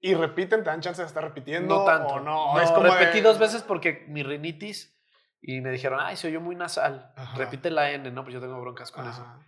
Y 0.00 0.14
repiten, 0.14 0.62
te 0.62 0.68
dan 0.70 0.80
chance 0.82 1.00
de 1.00 1.08
estar 1.08 1.24
repitiendo. 1.24 1.78
No 1.78 1.84
tanto. 1.84 2.14
O 2.14 2.20
no, 2.20 2.54
No, 2.54 2.60
es 2.60 2.70
como 2.70 2.82
repetí 2.82 3.18
de- 3.18 3.22
dos 3.22 3.38
veces 3.38 3.62
porque 3.62 4.04
mi 4.08 4.22
rinitis 4.22 4.93
y 5.46 5.60
me 5.60 5.70
dijeron, 5.70 6.00
ay, 6.02 6.16
se 6.16 6.28
oyó 6.28 6.40
muy 6.40 6.56
nasal. 6.56 7.12
Ajá. 7.16 7.36
Repite 7.36 7.70
la 7.70 7.90
N, 7.90 8.10
no, 8.10 8.22
pues 8.24 8.32
yo 8.34 8.40
tengo 8.40 8.58
broncas 8.60 8.90
con 8.90 9.06
eso. 9.08 9.20
Ajá. 9.22 9.38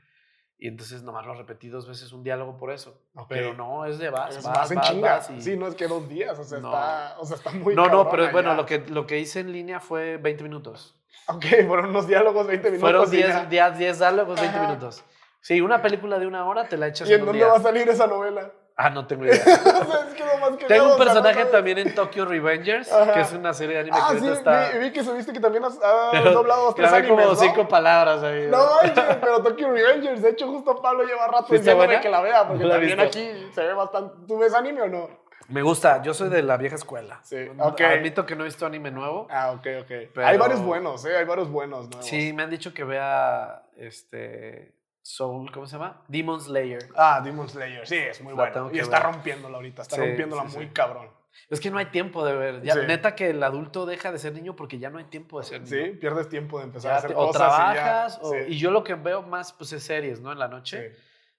Y 0.59 0.68
entonces 0.68 1.03
nomás 1.03 1.26
lo 1.26 1.34
repetí 1.34 1.68
dos 1.68 1.86
veces 1.86 2.12
un 2.12 2.22
diálogo 2.22 2.57
por 2.57 2.70
eso. 2.70 3.03
Ok. 3.14 3.26
Pero 3.28 3.55
no, 3.55 3.84
es 3.84 3.99
de 3.99 4.09
vas, 4.11 4.36
Es 4.36 4.44
vas, 4.44 4.57
más 4.74 4.90
en 4.90 5.01
vas, 5.03 5.28
vas 5.28 5.30
y- 5.30 5.40
Sí, 5.42 5.57
no 5.57 5.66
es 5.66 5.74
que 5.74 5.86
dos 5.86 6.09
días, 6.09 6.38
o 6.38 6.44
sea, 6.44 6.59
No. 6.61 6.68
está, 6.68 7.16
o 7.18 7.24
sea, 7.26 7.36
está 7.36 7.51
muy 7.51 7.74
no, 7.74 7.88
no, 7.88 8.09
pero 8.11 8.24
es 8.24 8.32
bueno, 8.32 8.55
lo 8.55 8.64
que, 8.66 8.78
lo 8.88 9.07
que 9.07 9.18
hice 9.18 9.40
en 9.40 9.53
línea 9.53 9.80
fue 9.80 10.16
20 10.18 10.42
minutos. 10.42 10.99
Ok, 11.28 11.44
fueron 11.66 11.86
unos 11.90 12.07
diálogos, 12.07 12.47
20 12.47 12.70
minutos. 12.70 12.80
Fueron 12.90 13.07
y 13.09 13.16
10 13.16 13.28
ya. 13.28 13.44
días, 13.47 13.78
10 13.78 13.99
diálogos, 13.99 14.40
20 14.40 14.57
Ajá. 14.59 14.66
minutos. 14.68 15.05
Sí, 15.40 15.61
una 15.61 15.80
película 15.82 16.18
de 16.18 16.26
una 16.26 16.44
hora 16.47 16.68
te 16.68 16.76
la 16.76 16.88
echas 16.88 17.09
¿Y 17.09 17.12
en 17.14 17.20
un 17.20 17.26
dónde 17.26 17.38
día. 17.44 17.49
va 17.53 17.59
a 17.59 17.62
salir 17.62 17.88
esa 17.88 18.07
novela? 18.07 18.51
Ah, 18.78 18.90
no 18.90 19.06
tengo 19.06 19.24
idea. 19.24 19.36
o 19.42 19.44
sea, 19.46 20.06
es 20.08 20.14
que 20.14 20.22
nomás 20.24 20.58
que 20.58 20.66
Tengo 20.66 20.92
un 20.92 20.98
personaje 20.98 21.46
también 21.46 21.78
en 21.78 21.94
Tokyo 21.94 22.26
Revengers, 22.26 22.92
Ajá. 22.92 23.14
que 23.14 23.20
es 23.22 23.32
una 23.32 23.54
serie 23.54 23.74
de 23.76 23.80
anime 23.80 23.96
Ah, 23.98 24.08
que 24.12 24.20
sí, 24.20 24.28
está... 24.28 24.68
vi, 24.72 24.78
vi 24.80 24.92
que 24.92 25.02
subiste 25.02 25.32
que 25.32 25.40
también 25.40 25.64
has, 25.64 25.78
Pero 26.12 26.32
doblado 26.32 26.74
tres 26.74 26.92
animes, 26.92 27.10
como 27.10 27.24
¿no? 27.32 27.34
cinco 27.36 27.66
palabras 27.66 28.22
ahí. 28.22 28.48
No 28.50 28.58
manches, 28.82 29.16
pero 29.20 29.42
Tokyo 29.42 29.70
Revengers. 29.72 30.20
De 30.20 30.28
hecho, 30.30 30.46
justo 30.48 30.76
Pablo 30.82 31.04
lleva 31.04 31.26
rato 31.26 31.46
¿Sí 31.48 31.54
está 31.54 31.70
diciéndome 31.72 32.00
que 32.02 32.08
la 32.10 32.20
vea, 32.20 32.46
porque 32.46 32.64
No 32.64 32.68
la 32.68 32.74
he 32.76 32.78
también 32.88 32.98
visto. 32.98 33.18
aquí 33.18 33.50
se 33.54 33.62
ve 33.64 33.72
bastante. 33.72 34.14
¿Tú 34.28 34.38
ves 34.38 34.52
anime 34.54 34.82
o 34.82 34.88
no? 34.88 35.26
Me 35.48 35.62
gusta, 35.62 36.02
yo 36.02 36.12
soy 36.12 36.28
de 36.28 36.42
la 36.42 36.56
vieja 36.58 36.74
escuela. 36.74 37.20
Sí, 37.22 37.36
ok. 37.58 37.80
Admito 37.80 38.26
que 38.26 38.36
no 38.36 38.42
he 38.42 38.46
visto 38.46 38.66
anime 38.66 38.90
nuevo. 38.90 39.26
Ah, 39.30 39.52
ok, 39.52 39.66
ok. 39.82 39.88
Pero- 40.12 40.26
Hay 40.26 40.36
varios 40.36 40.60
buenos, 40.60 41.02
¿eh? 41.06 41.16
Hay 41.16 41.24
varios 41.24 41.48
buenos 41.48 41.88
nuevos. 41.88 42.04
Sí, 42.04 42.32
me 42.34 42.42
han 42.42 42.50
dicho 42.50 42.74
que 42.74 42.84
vea 42.84 43.62
este 43.78 44.74
Soul, 45.11 45.52
¿cómo 45.52 45.66
se 45.66 45.74
llama? 45.76 46.02
Demon 46.09 46.40
Slayer. 46.40 46.88
Ah, 46.96 47.20
Demon 47.22 47.48
Slayer. 47.48 47.86
Sí, 47.86 47.94
es 47.94 48.20
muy 48.22 48.34
La 48.34 48.50
bueno. 48.50 48.70
Y 48.72 48.80
está 48.80 48.98
ver. 48.98 49.12
rompiéndola 49.12 49.57
ahorita. 49.59 49.82
Está 49.82 49.94
Sí, 49.94 50.02
rompiéndola 50.02 50.42
sí, 50.42 50.48
sí. 50.50 50.57
muy 50.57 50.66
cabrón. 50.70 51.09
Es 51.48 51.61
que 51.61 51.70
no 51.70 51.78
hay 51.78 51.86
tiempo 51.86 52.24
de 52.26 52.34
ver. 52.34 52.62
Ya. 52.62 52.74
Neta 52.74 53.14
que 53.14 53.30
el 53.30 53.40
adulto 53.44 53.86
deja 53.86 54.11
de 54.11 54.18
ser 54.18 54.32
niño 54.32 54.57
porque 54.57 54.80
ya 54.80 54.90
no 54.90 54.98
hay 54.98 55.04
tiempo 55.04 55.38
de 55.38 55.46
ser 55.46 55.61
niño. 55.62 55.84
Sí, 55.84 55.90
pierdes 55.92 56.28
tiempo 56.28 56.59
de 56.59 56.64
empezar 56.64 56.92
a 56.92 56.96
hacer 56.96 57.12
o 57.12 57.14
cosas. 57.28 57.36
y 57.36 57.44
ya- 57.44 57.74
trabajas, 57.74 58.18
o- 58.20 58.30
sí, 58.32 58.36
y 58.48 58.59
yo 58.59 58.72
lo 58.72 58.82
que 58.82 58.94
veo 58.96 59.22
más 59.22 59.52
pues 59.52 59.72
es 59.74 59.84
series, 59.84 60.20
¿no? 60.20 60.32
En 60.32 60.38
la 60.40 60.48
noche. 60.48 60.96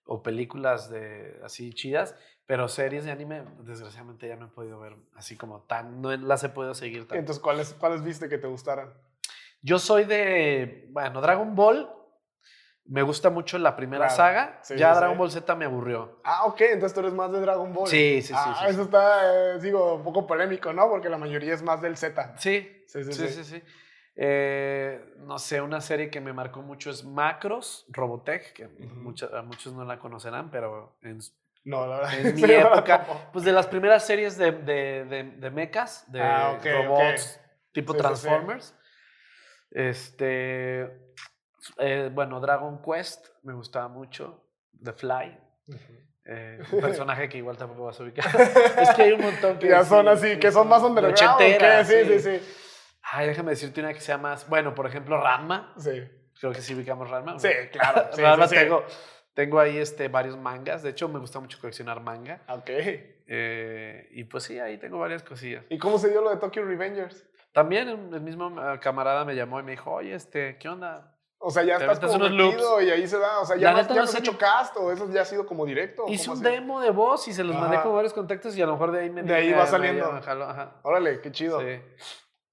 o 0.10 0.24
películas 0.24 0.90
de 0.90 1.38
así 1.44 1.74
chidas, 1.74 2.16
pero 2.46 2.70
series 2.70 3.04
de 3.04 3.12
anime, 3.12 3.44
desgraciadamente 3.64 4.26
ya 4.30 4.38
no 4.38 4.46
he 4.46 4.50
podido 4.50 4.80
ver 4.80 4.96
así 5.18 5.36
como 5.36 5.64
tan, 5.64 6.02
no 6.02 6.16
las 6.16 6.42
he 6.46 6.48
podido 6.48 6.74
seguir 6.74 7.00
tanto. 7.02 7.16
Entonces, 7.16 7.44
¿cuáles, 7.44 7.74
¿cuáles 7.74 8.02
viste 8.02 8.30
que 8.30 8.38
te 8.38 8.48
gustaran? 8.48 8.94
Yo 9.62 9.78
soy 9.80 10.06
de, 10.06 10.88
bueno, 10.92 11.20
Dragon 11.20 11.54
Ball, 11.56 11.90
me 12.88 13.02
gusta 13.02 13.30
mucho 13.30 13.58
la 13.58 13.76
primera 13.76 14.06
Claro. 14.08 14.16
saga, 14.16 14.60
Sí, 14.62 14.78
ya 14.78 14.94
sí, 14.94 15.00
Dragon 15.00 15.16
sí. 15.16 15.20
Ball 15.20 15.32
Z 15.32 15.56
me 15.56 15.66
aburrió. 15.66 16.20
Ah, 16.24 16.46
ok, 16.46 16.62
entonces 16.62 16.94
tú 16.94 17.02
eres 17.02 17.14
más 17.14 17.32
de 17.32 17.42
Dragon 17.42 17.74
Ball. 17.74 17.88
Sí, 17.88 18.22
sí, 18.22 18.28
sí, 18.30 18.34
Ah, 18.36 18.58
sí, 18.62 18.66
eso 18.70 18.84
está, 18.84 19.56
eh, 19.56 19.60
digo, 19.60 19.96
un 19.96 20.04
poco 20.04 20.26
polémico, 20.26 20.72
¿no? 20.74 20.90
Porque 20.90 21.10
la 21.10 21.18
mayoría 21.18 21.54
es 21.54 21.62
más 21.62 21.82
del 21.82 21.98
Z. 21.98 22.36
Sí, 22.38 22.84
Sí, 22.88 23.04
sí, 23.04 23.14
sí, 23.14 23.28
sí. 23.28 23.44
sí, 23.44 23.44
sí. 23.44 23.64
Eh, 24.16 25.14
no 25.20 25.38
sé, 25.38 25.62
una 25.62 25.80
serie 25.82 26.10
que 26.10 26.20
me 26.22 26.34
marcó 26.34 26.62
mucho 26.62 26.90
es 26.90 27.04
Macros, 27.04 27.86
Robotech, 27.90 28.54
que 28.54 28.66
Ujú. 28.66 28.96
mucha- 28.96 29.30
a 29.38 29.44
muchos 29.44 29.74
no 29.74 29.86
la 29.86 30.00
conocerán, 30.00 30.50
pero 30.50 30.98
en, 31.04 31.20
No, 31.66 31.86
la 31.86 31.98
verdad. 32.00 32.20
en 32.20 32.36
mi 32.36 32.52
época, 32.52 33.06
pues 33.34 33.46
de 33.46 33.52
las 33.52 33.68
primeras 33.68 34.06
series 34.08 34.38
de, 34.38 34.54
de, 34.54 35.06
de, 35.06 35.24
de 35.24 35.52
mechas, 35.52 36.12
de 36.12 36.22
Ah, 36.24 36.56
ok, 36.58 36.66
robots 36.66 37.40
tipo. 37.74 37.94
Transformers. 37.96 38.74
Este, 39.70 41.07
eh, 41.78 42.10
bueno, 42.14 42.40
Dragon 42.40 42.82
Quest 42.82 43.28
me 43.44 43.54
gustaba 43.54 43.88
mucho, 43.88 44.46
The 44.84 44.94
Fly. 44.94 45.38
eh, 46.26 46.60
un 46.72 46.82
personaje 46.82 47.28
que 47.30 47.38
igual 47.38 47.58
tampoco 47.58 47.86
vas 47.86 48.00
a 48.00 48.04
ubicar. 48.04 48.26
es 48.82 48.90
que 48.92 49.02
hay 49.04 49.12
un 49.14 49.22
montón 49.22 49.58
que 49.60 49.68
Ya 49.70 49.84
sí, 49.84 49.90
son 49.90 50.08
así, 50.08 50.34
sí, 50.34 50.40
que 50.40 50.52
son 50.52 50.68
más 50.68 50.82
de 50.82 50.88
underground. 50.90 51.20
¿o 51.20 51.26
ochentera, 51.26 51.80
qué? 51.80 51.86
Sí, 51.86 52.20
sí, 52.20 52.40
sí. 52.40 52.54
Ay, 53.04 53.28
déjame 53.28 53.52
decirte 53.52 53.80
una 53.80 53.94
que 53.94 54.02
sea 54.02 54.18
más. 54.18 54.48
Bueno, 54.50 54.76
por 54.76 54.86
ejemplo, 54.86 55.20
Ranma. 55.20 55.74
Sí, 55.78 56.04
Creo 56.40 56.52
que 56.52 56.62
sí 56.62 56.76
ubicamos 56.76 57.10
Ranma. 57.10 57.40
sí, 57.40 57.50
claro. 57.72 58.10
Sí, 58.14 58.22
Ranma 58.22 58.48
sí, 58.48 58.56
sí. 58.56 58.62
tengo, 58.62 58.84
tengo 59.34 59.60
ahí 59.60 59.78
este, 59.78 60.08
varios 60.10 60.38
mangas. 60.38 60.84
De 60.84 60.90
hecho, 60.90 61.08
me 61.08 61.20
gusta 61.20 61.40
mucho 61.40 61.58
coleccionar 61.60 62.02
manga. 62.02 62.42
Ok. 62.50 62.70
Eh, 63.30 64.08
y 64.12 64.24
pues 64.26 64.44
sí, 64.44 64.60
ahí 64.60 64.78
tengo 64.78 65.00
varias 65.00 65.24
cosillas. 65.24 65.64
¿Y 65.70 65.78
cómo 65.78 65.98
se 65.98 66.10
dio 66.10 66.22
lo 66.22 66.30
de 66.30 66.38
Tokyo 66.38 66.64
Revengers? 66.66 67.26
También 67.54 67.88
el 68.14 68.22
mismo 68.22 68.54
eh, 68.62 68.80
camarada 68.80 69.26
me 69.26 69.36
llamó 69.36 69.60
y 69.60 69.64
me 69.64 69.72
dijo, 69.72 69.92
oye, 69.92 70.14
este, 70.14 70.58
¿qué 70.58 70.70
onda? 70.70 71.17
O 71.40 71.52
sea, 71.52 71.64
ya 71.64 71.78
Te 71.78 71.86
estás 71.86 72.00
como 72.12 72.26
y 72.82 72.90
ahí 72.90 73.08
se 73.08 73.20
da. 73.20 73.40
O 73.40 73.46
sea, 73.46 73.56
ya, 73.58 73.72
neta 73.74 73.90
ya 73.90 73.96
no 73.96 74.04
has 74.04 74.16
hecho 74.16 74.32
ni- 74.32 74.38
cast 74.38 74.76
o 74.78 74.92
eso 74.92 75.08
ya 75.12 75.22
ha 75.22 75.26
sido 75.26 75.46
como 75.46 75.66
directo. 75.66 76.06
¿o 76.06 76.10
Hice 76.10 76.30
un 76.32 76.38
sido? 76.38 76.50
demo 76.50 76.82
de 76.82 76.90
voz 76.90 77.28
y 77.28 77.34
se 77.34 77.44
los 77.44 77.56
mandé 77.56 77.76
Ajá. 77.78 77.84
con 77.86 77.94
varios 77.96 78.14
contactos 78.14 78.58
y 78.58 78.62
a 78.62 78.66
lo 78.66 78.72
mejor 78.74 78.92
de 78.92 79.02
ahí 79.02 79.10
me 79.12 79.22
De 79.22 79.36
ahí 79.36 79.54
va 79.54 79.68
saliendo. 79.68 80.12
me 80.12 80.18
ajá. 80.20 80.78
Órale, 80.84 81.22
qué 81.22 81.32
chido. 81.32 81.60
Sí. 81.62 81.80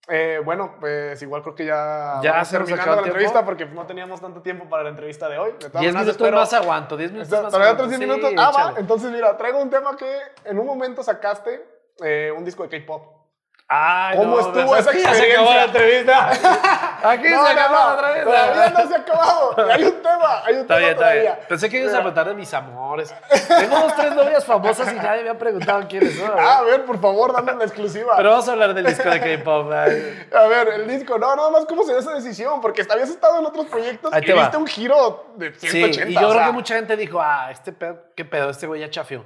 Eh, 0.08 0.38
bueno, 0.44 0.76
pues 0.80 1.20
igual 1.22 1.40
creo 1.40 1.54
que 1.54 1.64
ya, 1.64 2.20
Ya 2.22 2.32
vamos 2.32 2.48
se 2.48 2.58
terminando 2.58 2.90
la 2.92 3.00
el 3.00 3.06
entrevista 3.06 3.32
tiempo. 3.32 3.46
porque 3.46 3.64
no 3.64 3.86
teníamos 3.86 4.20
tanto 4.20 4.42
tiempo 4.42 4.68
para 4.68 4.82
la 4.82 4.90
entrevista 4.90 5.30
de 5.30 5.38
hoy. 5.38 5.52
De 5.52 5.58
todas 5.70 5.80
Diez 5.80 5.94
maneras, 5.94 6.02
minutos 6.02 6.16
espero- 6.20 6.36
más 6.36 6.52
aguanto, 6.52 6.96
diez 6.98 7.10
minutos 7.10 7.32
Está- 7.32 7.42
más 7.44 7.52
¿Todavía 7.52 7.70
aguanto. 7.72 7.84
otros 7.84 7.98
10 7.98 8.00
Sí, 8.12 8.20
minutos? 8.20 8.44
Ah, 8.44 8.70
va. 8.72 8.78
Entonces, 8.78 9.10
mira, 9.10 9.34
traigo 9.38 9.62
un 9.62 9.70
tema 9.70 9.96
que 9.96 10.14
en 10.44 10.58
un 10.58 10.66
momento 10.66 11.02
sacaste 11.02 11.66
eh, 12.04 12.30
un 12.36 12.44
disco 12.44 12.66
de 12.66 12.80
K-pop. 12.80 13.23
Ay, 13.66 14.18
¿Cómo 14.18 14.36
no, 14.36 14.40
estuvo 14.40 14.76
esa 14.76 14.90
aquí 14.90 15.00
ya 15.02 15.14
se 15.14 15.32
acabó 15.32 15.50
la 15.54 15.64
experiencia? 15.64 16.28
entrevista. 16.30 16.90
Aquí 17.10 17.28
No, 17.30 17.46
se 17.46 17.52
acabó 17.52 17.74
no, 17.74 18.02
la 18.02 18.08
entrevista. 18.18 18.24
Todavía 18.52 18.70
no 18.70 18.88
se 18.88 18.94
ha 18.94 18.98
acabado. 18.98 19.70
Hay 19.70 19.84
un 19.84 20.02
tema, 20.02 20.42
hay 20.44 20.54
un 20.54 20.60
Está 20.60 20.74
tema 20.74 20.78
bien, 20.78 20.90
está 20.90 21.10
bien. 21.12 21.24
todavía. 21.24 21.48
Pensé 21.48 21.70
que 21.70 21.78
ibas 21.80 21.92
a 21.94 21.96
preguntar 21.96 22.28
de 22.28 22.34
mis 22.34 22.54
amores. 22.54 23.14
Tengo 23.48 23.78
dos, 23.80 23.96
tres 23.96 24.14
novias 24.14 24.44
famosas 24.44 24.92
y 24.92 24.96
nadie 24.96 25.22
me 25.24 25.30
ha 25.30 25.38
preguntado 25.38 25.86
quiénes 25.88 26.14
son. 26.18 26.30
Ah, 26.38 26.58
a 26.58 26.62
ver, 26.62 26.84
por 26.84 27.00
favor, 27.00 27.32
dame 27.32 27.54
la 27.54 27.64
exclusiva. 27.64 28.14
Pero 28.16 28.30
vamos 28.30 28.48
a 28.48 28.52
hablar 28.52 28.74
del 28.74 28.84
disco 28.84 29.08
de 29.08 29.20
K-pop. 29.38 29.72
A 29.72 30.46
ver, 30.46 30.68
el 30.74 30.86
disco, 30.86 31.18
no, 31.18 31.34
nada 31.34 31.50
más 31.50 31.64
cómo 31.64 31.84
se 31.84 31.92
dio 31.92 32.00
esa 32.00 32.12
decisión, 32.12 32.60
porque 32.60 32.86
habías 32.90 33.08
estado 33.08 33.38
en 33.38 33.46
otros 33.46 33.64
proyectos 33.66 34.12
Ahí 34.12 34.22
y 34.26 34.32
viste 34.32 34.56
un 34.58 34.66
giro 34.66 35.32
de 35.36 35.54
Sí, 35.54 35.68
180. 35.70 36.10
y 36.10 36.14
yo 36.14 36.28
o 36.28 36.32
creo 36.32 36.44
que 36.46 36.52
mucha 36.52 36.74
gente 36.76 36.96
dijo, 36.98 37.18
ah, 37.20 37.48
este 37.50 37.72
pedo, 37.72 37.98
qué 38.14 38.26
pedo, 38.26 38.50
este 38.50 38.66
güey 38.66 38.82
ya 38.82 38.90
chafió. 38.90 39.24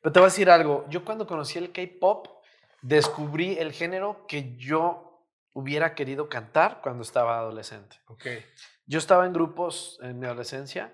Pero 0.00 0.12
te 0.12 0.20
voy 0.20 0.26
a 0.26 0.30
decir 0.30 0.50
algo. 0.50 0.84
Yo 0.88 1.04
cuando 1.04 1.26
conocí 1.26 1.58
el 1.58 1.70
K-pop, 1.70 2.28
descubrí 2.84 3.56
el 3.58 3.72
género 3.72 4.26
que 4.28 4.56
yo 4.56 5.26
hubiera 5.54 5.94
querido 5.94 6.28
cantar 6.28 6.80
cuando 6.82 7.02
estaba 7.02 7.38
adolescente. 7.38 7.96
Ok. 8.08 8.26
Yo 8.86 8.98
estaba 8.98 9.24
en 9.24 9.32
grupos 9.32 9.98
en 10.02 10.18
mi 10.18 10.26
adolescencia, 10.26 10.92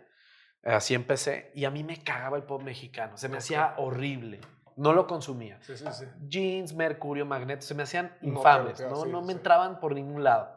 así 0.62 0.94
empecé, 0.94 1.50
y 1.52 1.64
a 1.64 1.70
mí 1.70 1.82
me 1.82 2.00
cagaba 2.00 2.36
el 2.36 2.44
pop 2.44 2.62
mexicano. 2.62 3.16
Se 3.16 3.28
me 3.28 3.38
hacía 3.38 3.74
horrible. 3.78 4.40
No 4.76 4.92
lo 4.92 5.08
consumía. 5.08 5.58
Sí, 5.62 5.76
sí, 5.76 5.84
sí. 5.90 6.04
Jeans, 6.28 6.74
Mercurio, 6.74 7.26
Magneto, 7.26 7.62
se 7.62 7.74
me 7.74 7.82
hacían 7.82 8.16
infames, 8.22 8.80
¿no? 8.80 9.04
no 9.04 9.20
me 9.20 9.32
entraban 9.32 9.80
por 9.80 9.92
ningún 9.92 10.22
lado. 10.22 10.48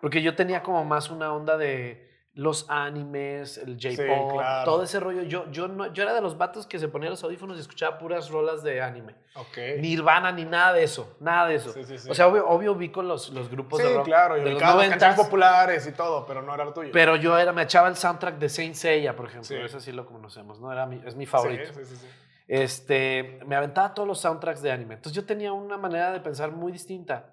Porque 0.00 0.22
yo 0.22 0.34
tenía 0.34 0.62
como 0.62 0.84
más 0.86 1.10
una 1.10 1.32
onda 1.34 1.58
de 1.58 2.11
los 2.34 2.64
animes, 2.70 3.58
el 3.58 3.74
J-pop, 3.74 4.32
claro. 4.32 4.64
todo 4.64 4.82
ese 4.82 4.98
rollo. 4.98 5.22
Yo, 5.22 5.50
yo, 5.50 5.68
no, 5.68 5.92
yo 5.92 6.02
era 6.02 6.14
de 6.14 6.22
los 6.22 6.38
vatos 6.38 6.66
que 6.66 6.78
se 6.78 6.88
ponía 6.88 7.10
los 7.10 7.22
audífonos 7.22 7.58
y 7.58 7.60
escuchaba 7.60 7.98
puras 7.98 8.30
rolas 8.30 8.62
de 8.62 8.80
anime. 8.80 9.14
Ok. 9.34 9.58
Nirvana 9.80 10.32
ni 10.32 10.44
nada 10.46 10.72
de 10.72 10.82
eso, 10.82 11.14
nada 11.20 11.48
de 11.48 11.56
eso. 11.56 11.72
Sí, 11.72 11.84
sí, 11.84 11.98
sí. 11.98 12.10
O 12.10 12.14
sea, 12.14 12.28
obvio, 12.28 12.48
obvio 12.48 12.74
vi 12.74 12.88
con 12.88 13.06
los, 13.06 13.28
los 13.30 13.50
grupos 13.50 13.80
Sí, 13.80 13.86
de 13.86 13.94
rock 13.96 14.06
claro, 14.06 14.34
de 14.36 14.42
los 14.42 14.52
ubicadas 14.54 14.76
las 14.76 14.86
90s, 14.86 14.90
canciones 14.90 15.20
populares 15.20 15.86
y 15.86 15.92
todo, 15.92 16.24
pero 16.24 16.40
no 16.40 16.54
era 16.54 16.64
lo 16.64 16.72
tuyo. 16.72 16.90
pero 16.92 17.16
yo 17.16 17.36
era, 17.36 17.52
me 17.52 17.62
echaba 17.62 17.88
el 17.88 17.96
soundtrack 17.96 18.38
de 18.38 18.48
Saint 18.48 18.74
Seiya, 18.76 19.14
por 19.14 19.26
ejemplo. 19.26 19.64
Ese 19.64 19.80
sí 19.80 19.92
lo 19.92 20.06
conocemos, 20.06 20.58
¿no? 20.58 20.72
Era 20.72 20.86
mi, 20.86 21.02
es 21.04 21.14
mi 21.14 21.26
favorito. 21.26 21.72
Sí, 21.74 21.84
sí, 21.84 21.96
sí. 21.96 22.06
Este, 22.48 23.40
me 23.46 23.56
aventaba 23.56 23.94
todos 23.94 24.08
los 24.08 24.20
soundtracks 24.20 24.62
de 24.62 24.72
anime. 24.72 24.94
Entonces 24.94 25.14
yo 25.14 25.26
tenía 25.26 25.52
una 25.52 25.76
manera 25.78 26.12
de 26.12 26.20
pensar 26.20 26.50
muy 26.50 26.72
distinta. 26.72 27.31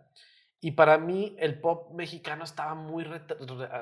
Y 0.61 0.71
para 0.71 0.97
mí 0.97 1.35
el 1.39 1.59
pop 1.59 1.91
mexicano 1.93 2.43
estaba 2.43 2.75
muy 2.75 3.05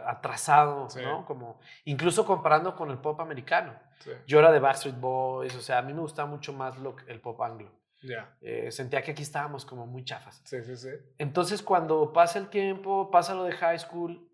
atrasado, 0.05 0.89
Sí. 0.89 1.01
¿no? 1.01 1.25
Como, 1.25 1.59
incluso 1.85 2.25
comparando 2.25 2.75
con 2.75 2.91
el 2.91 2.99
pop 2.99 3.19
americano. 3.19 3.73
Sí. 3.99 4.11
Yo 4.27 4.39
era 4.39 4.51
de 4.51 4.59
Backstreet 4.59 4.99
Boys, 4.99 5.55
o 5.55 5.61
sea, 5.61 5.79
a 5.79 5.81
mí 5.81 5.93
me 5.93 6.01
gustaba 6.01 6.29
mucho 6.29 6.53
más 6.53 6.77
lo, 6.77 6.95
el 7.07 7.19
pop 7.19 7.41
anglo. 7.41 7.71
Ya. 8.03 8.35
Eh, 8.41 8.71
sentía 8.71 9.01
que 9.01 9.11
aquí 9.11 9.23
estábamos 9.23 9.65
como 9.65 9.87
muy 9.87 10.03
chafas. 10.05 10.39
Sí, 10.45 10.63
sí, 10.63 10.77
sí. 10.77 10.89
Entonces 11.17 11.63
cuando 11.63 12.13
pasa 12.13 12.37
el 12.37 12.47
tiempo, 12.49 13.09
pasa 13.09 13.33
lo 13.33 13.43
de 13.43 13.53
high 13.53 13.79
school, 13.79 14.29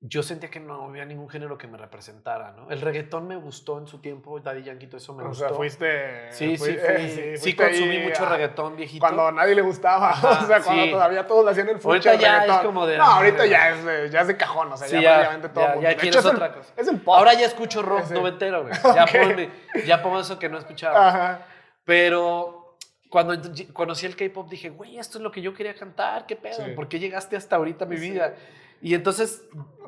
yo 0.00 0.22
sentía 0.22 0.48
que 0.48 0.60
no 0.60 0.84
había 0.84 1.04
ningún 1.04 1.28
género 1.28 1.58
que 1.58 1.66
me 1.66 1.76
representara, 1.76 2.52
¿no? 2.52 2.70
El 2.70 2.80
reggaetón 2.80 3.26
me 3.26 3.34
gustó 3.34 3.78
en 3.78 3.88
su 3.88 4.00
tiempo, 4.00 4.38
Daddy 4.38 4.62
Yankee, 4.62 4.86
todo 4.86 4.98
eso 4.98 5.12
me 5.12 5.24
o 5.24 5.28
gustó. 5.28 5.48
sea, 5.48 5.56
fuiste. 5.56 6.30
Sí, 6.32 6.56
sí, 6.56 6.56
fui- 6.56 6.78
eh, 6.80 7.34
sí, 7.36 7.42
fuiste 7.42 7.64
consumí 7.64 7.96
ahí 7.96 8.06
mucho 8.06 8.24
reggaetón 8.24 8.76
viejito. 8.76 9.00
Cuando 9.00 9.26
a 9.26 9.32
nadie 9.32 9.56
le 9.56 9.62
gustaba, 9.62 10.10
Ajá, 10.12 10.40
o 10.44 10.46
sea, 10.46 10.60
cuando 10.62 10.84
sí. 10.84 10.90
todavía 10.92 11.26
todos 11.26 11.44
le 11.44 11.50
hacían 11.50 11.68
el 11.70 11.78
fuche 11.80 12.08
Ahorita 12.10 12.14
ya 12.14 12.44
es 12.44 12.58
como 12.64 12.86
de, 12.86 12.96
No, 12.96 13.04
ah, 13.04 13.16
ahorita 13.16 13.44
ya. 13.46 13.50
ya 13.50 13.70
es, 13.70 13.84
de, 13.84 14.10
ya 14.10 14.20
es 14.20 14.26
de 14.28 14.36
cajón, 14.36 14.72
o 14.72 14.76
sea, 14.76 14.86
Sí, 14.86 14.94
ya, 14.94 15.00
ya, 15.02 15.08
prácticamente 15.14 15.48
todo 15.48 15.64
ya- 15.64 15.68
mundo. 15.70 15.82
ya 15.82 15.88
De 15.88 15.96
quieres 15.96 16.16
hecho, 16.16 16.28
es 16.28 16.32
el- 16.34 16.36
otra 16.42 16.54
cosa. 16.54 16.72
Es 16.76 16.88
el 16.88 17.00
pop. 17.00 17.14
Ahora 17.16 17.34
ya 17.34 17.46
escucho 17.46 17.82
rock 17.82 18.00
Ese. 18.04 18.14
noventero, 18.14 18.62
güey. 18.62 18.74
Ya, 18.94 19.02
Ok. 19.02 19.10
ponme- 19.10 19.50
ya 19.84 20.00
pongo 20.02 20.20
eso 20.20 20.38
que 20.38 20.48
no 20.48 20.58
escuchaba. 20.58 21.08
Ajá. 21.08 21.46
Pero 21.84 22.76
cuando 23.10 23.34
conocí 23.72 24.06
el 24.06 24.14
K-pop 24.14 24.48
dije, 24.48 24.68
güey, 24.68 24.98
esto 24.98 25.18
es 25.18 25.24
lo 25.24 25.32
que 25.32 25.40
yo 25.42 25.54
quería 25.54 25.74
cantar, 25.74 26.24
qué 26.26 26.36
pedo, 26.36 26.64
Sí. 26.64 26.70
¿por 26.76 26.88
qué 26.88 27.00
llegaste 27.00 27.36
hasta 27.36 27.56
ahorita 27.56 27.84
a 27.84 27.88
mi 27.88 27.96
Sí. 27.96 28.10
vida? 28.12 28.34
Y 28.80 28.94
entonces 28.94 29.44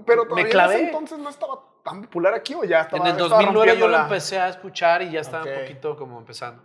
Pero 0.07 0.22
me 0.24 0.28
todavía 0.28 0.45
en 0.47 0.51
clavé. 0.51 0.74
ese 0.76 0.84
entonces 0.86 1.18
no 1.18 1.28
estaba 1.28 1.61
tan 1.84 2.03
popular 2.03 2.34
aquí 2.34 2.55
o 2.55 2.64
ya 2.64 2.82
estaba 2.82 3.09
en 3.09 3.14
el 3.16 3.22
estaba 3.22 3.28
2009 3.43 3.55
yo 3.55 3.74
lo 3.74 3.80
rompiéndola? 3.86 4.03
empecé 4.03 4.38
a 4.41 4.49
escuchar 4.49 5.03
y 5.03 5.11
ya 5.12 5.20
estaba 5.20 5.45
Ok. 5.45 5.51
un 5.55 5.61
poquito 5.62 5.97
como 5.97 6.18
empezando. 6.18 6.62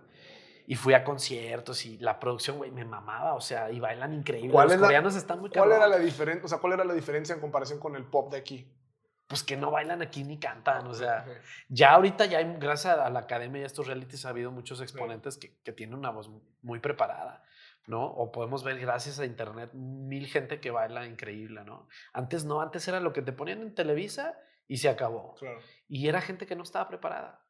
Y 0.67 0.75
fui 0.75 0.93
a 0.95 1.03
conciertos 1.03 1.85
y 1.85 1.97
la 1.99 2.19
producción, 2.19 2.57
güey, 2.57 2.71
me 2.71 2.85
mamaba, 2.85 3.35
o 3.35 3.41
sea, 3.41 3.69
y 3.69 3.79
bailan 3.79 4.13
increíble. 4.13 4.51
¿Cuál 4.51 4.65
Los 4.65 4.73
es 4.75 4.81
la- 4.81 4.87
coreanos 4.87 5.15
están 5.15 5.39
muy 5.39 5.51
¿Cuál 5.51 5.71
era 5.71 5.87
la 5.87 5.99
diferencia? 5.99 6.43
O 6.43 6.47
sea, 6.47 6.57
¿cuál 6.57 6.73
era 6.73 6.83
la 6.83 6.93
diferencia 6.95 7.35
en 7.35 7.39
comparación 7.41 7.79
con 7.79 7.95
el 7.95 8.03
pop 8.05 8.31
de 8.31 8.37
aquí? 8.39 8.71
Pues 9.27 9.43
que 9.43 9.57
no 9.57 9.69
bailan 9.71 10.01
aquí 10.01 10.23
ni 10.23 10.39
cantan, 10.39 10.85
o 10.87 10.93
sea, 10.93 11.23
Ok. 11.27 11.35
ya 11.69 11.91
ahorita 11.93 12.25
ya 12.25 12.39
hay, 12.39 12.55
gracias 12.59 12.97
a 12.97 13.09
la 13.09 13.19
academia 13.19 13.61
y 13.61 13.63
a 13.63 13.67
estos 13.67 13.87
realities 13.87 14.25
ha 14.25 14.29
habido 14.29 14.51
muchos 14.51 14.81
exponentes 14.81 15.37
que, 15.37 15.55
que 15.63 15.71
tienen 15.71 15.97
una 15.97 16.09
voz 16.11 16.29
muy 16.63 16.79
preparada, 16.79 17.43
¿no? 17.87 18.05
O 18.05 18.31
podemos 18.31 18.63
ver 18.63 18.79
gracias 18.79 19.19
a 19.19 19.25
internet 19.25 19.71
mil 19.73 20.27
gente 20.27 20.59
que 20.59 20.71
baila 20.71 21.05
increíble, 21.05 21.63
¿no? 21.63 21.87
Antes 22.13 22.45
no, 22.45 22.61
antes 22.61 22.87
era 22.87 22.99
lo 22.99 23.13
que 23.13 23.21
te 23.21 23.33
ponían 23.33 23.61
en 23.61 23.75
Televisa 23.75 24.37
y 24.67 24.77
se 24.77 24.89
acabó. 24.89 25.35
Claro. 25.35 25.59
Y 25.87 26.07
era 26.07 26.21
gente 26.21 26.45
que 26.45 26.55
no 26.55 26.63
estaba 26.63 26.87
preparada. 26.87 27.41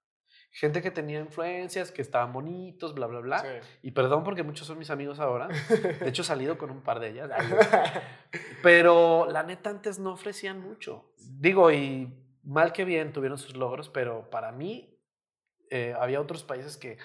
Gente 0.51 0.81
que 0.81 0.89
tenía 0.89 1.19
influencias, 1.19 1.91
que 1.91 2.01
estaban 2.01 2.31
bonitos, 2.31 2.93
bla, 2.93 3.07
bla, 3.07 3.19
bla. 3.19 3.39
Sí. 3.39 3.67
Y 3.83 3.91
perdón 3.91 4.23
porque 4.23 4.43
muchos 4.43 4.67
son 4.67 4.77
mis 4.77 4.89
amigos 4.89 5.19
ahora. 5.19 5.49
De 5.49 6.07
hecho, 6.07 6.21
he 6.21 6.25
salido 6.25 6.57
con 6.57 6.71
un 6.71 6.81
par 6.81 7.01
de 7.01 7.09
ellas. 7.09 7.29
Pero 8.63 9.27
la 9.29 9.43
neta 9.43 9.69
antes 9.69 9.99
no 9.99 10.13
ofrecían 10.13 10.61
mucho. 10.61 11.11
Digo, 11.17 11.71
y 11.71 12.09
mal 12.45 12.71
que 12.71 12.85
bien 12.85 13.11
tuvieron 13.11 13.37
sus 13.37 13.57
logros, 13.57 13.89
pero 13.89 14.29
para 14.29 14.51
mí 14.51 14.97
eh, 15.69 15.93
había 15.99 16.21
otros 16.21 16.43
países 16.43 16.77
que 16.77 16.97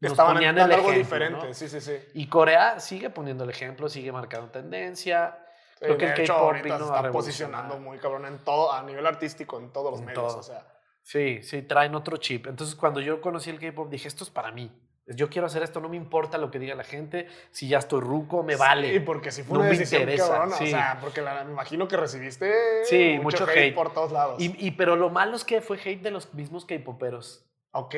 nos 0.00 0.12
Estaban 0.12 0.34
ponían 0.34 0.56
el 0.56 0.62
algo 0.64 0.74
ejemplo, 0.90 0.98
diferente, 0.98 1.46
¿no? 1.48 1.54
sí, 1.54 1.68
sí, 1.68 1.80
sí. 1.80 1.96
Y 2.14 2.26
Corea 2.28 2.80
sigue 2.80 3.10
poniendo 3.10 3.44
el 3.44 3.50
ejemplo, 3.50 3.88
sigue 3.88 4.12
marcando 4.12 4.50
tendencia. 4.50 5.38
Sí, 5.74 5.84
Creo 5.86 5.96
que 5.98 6.06
el 6.06 6.26
K-pop 6.26 6.54
está 6.56 7.10
posicionando 7.10 7.78
muy 7.78 7.98
cabrón 7.98 8.26
en 8.26 8.38
todo, 8.38 8.72
a 8.72 8.82
nivel 8.82 9.06
artístico, 9.06 9.58
en 9.58 9.72
todos 9.72 9.90
los 9.92 10.00
En 10.00 10.06
medios. 10.06 10.26
todo. 10.26 10.38
O 10.38 10.42
sea, 10.42 10.66
Sí, 11.02 11.42
sí, 11.42 11.62
traen 11.62 11.94
otro 11.94 12.18
chip. 12.18 12.46
Entonces, 12.46 12.76
cuando 12.76 13.00
yo 13.00 13.20
conocí 13.20 13.48
el 13.50 13.58
K-pop, 13.58 13.88
dije, 13.90 14.06
esto 14.06 14.22
es 14.24 14.30
para 14.30 14.52
mí. 14.52 14.70
Yo 15.06 15.28
quiero 15.28 15.46
hacer 15.46 15.62
esto, 15.62 15.80
no 15.80 15.88
me 15.88 15.96
importa 15.96 16.38
lo 16.38 16.50
que 16.52 16.58
diga 16.60 16.74
la 16.76 16.84
gente. 16.84 17.26
Si 17.50 17.66
ya 17.68 17.78
estoy 17.78 18.00
ruco, 18.00 18.42
me 18.44 18.54
vale. 18.56 18.92
Sí, 18.92 19.00
porque 19.00 19.32
si 19.32 19.42
fue 19.42 19.54
No 19.54 19.60
una 19.60 19.70
me 19.70 19.76
decisión 19.76 20.02
interesa, 20.02 20.28
cabrona. 20.28 20.56
sí. 20.56 20.64
O 20.64 20.66
sea, 20.68 20.98
porque 21.00 21.20
la- 21.22 21.42
me 21.44 21.50
imagino 21.52 21.88
que 21.88 21.96
recibiste 21.96 22.84
Sí, 22.84 23.18
mucho 23.20 23.44
hate. 23.48 23.74
por 23.74 23.92
todos 23.92 24.12
lados. 24.12 24.40
Y, 24.40 24.54
y- 24.64 24.70
pero 24.72 24.94
lo 24.94 25.10
malo 25.10 25.34
es 25.34 25.44
que 25.44 25.60
fue 25.62 25.78
hate 25.84 26.00
de 26.02 26.10
los 26.12 26.32
mismos 26.34 26.64
K-poperos. 26.64 27.44
Ok. 27.72 27.94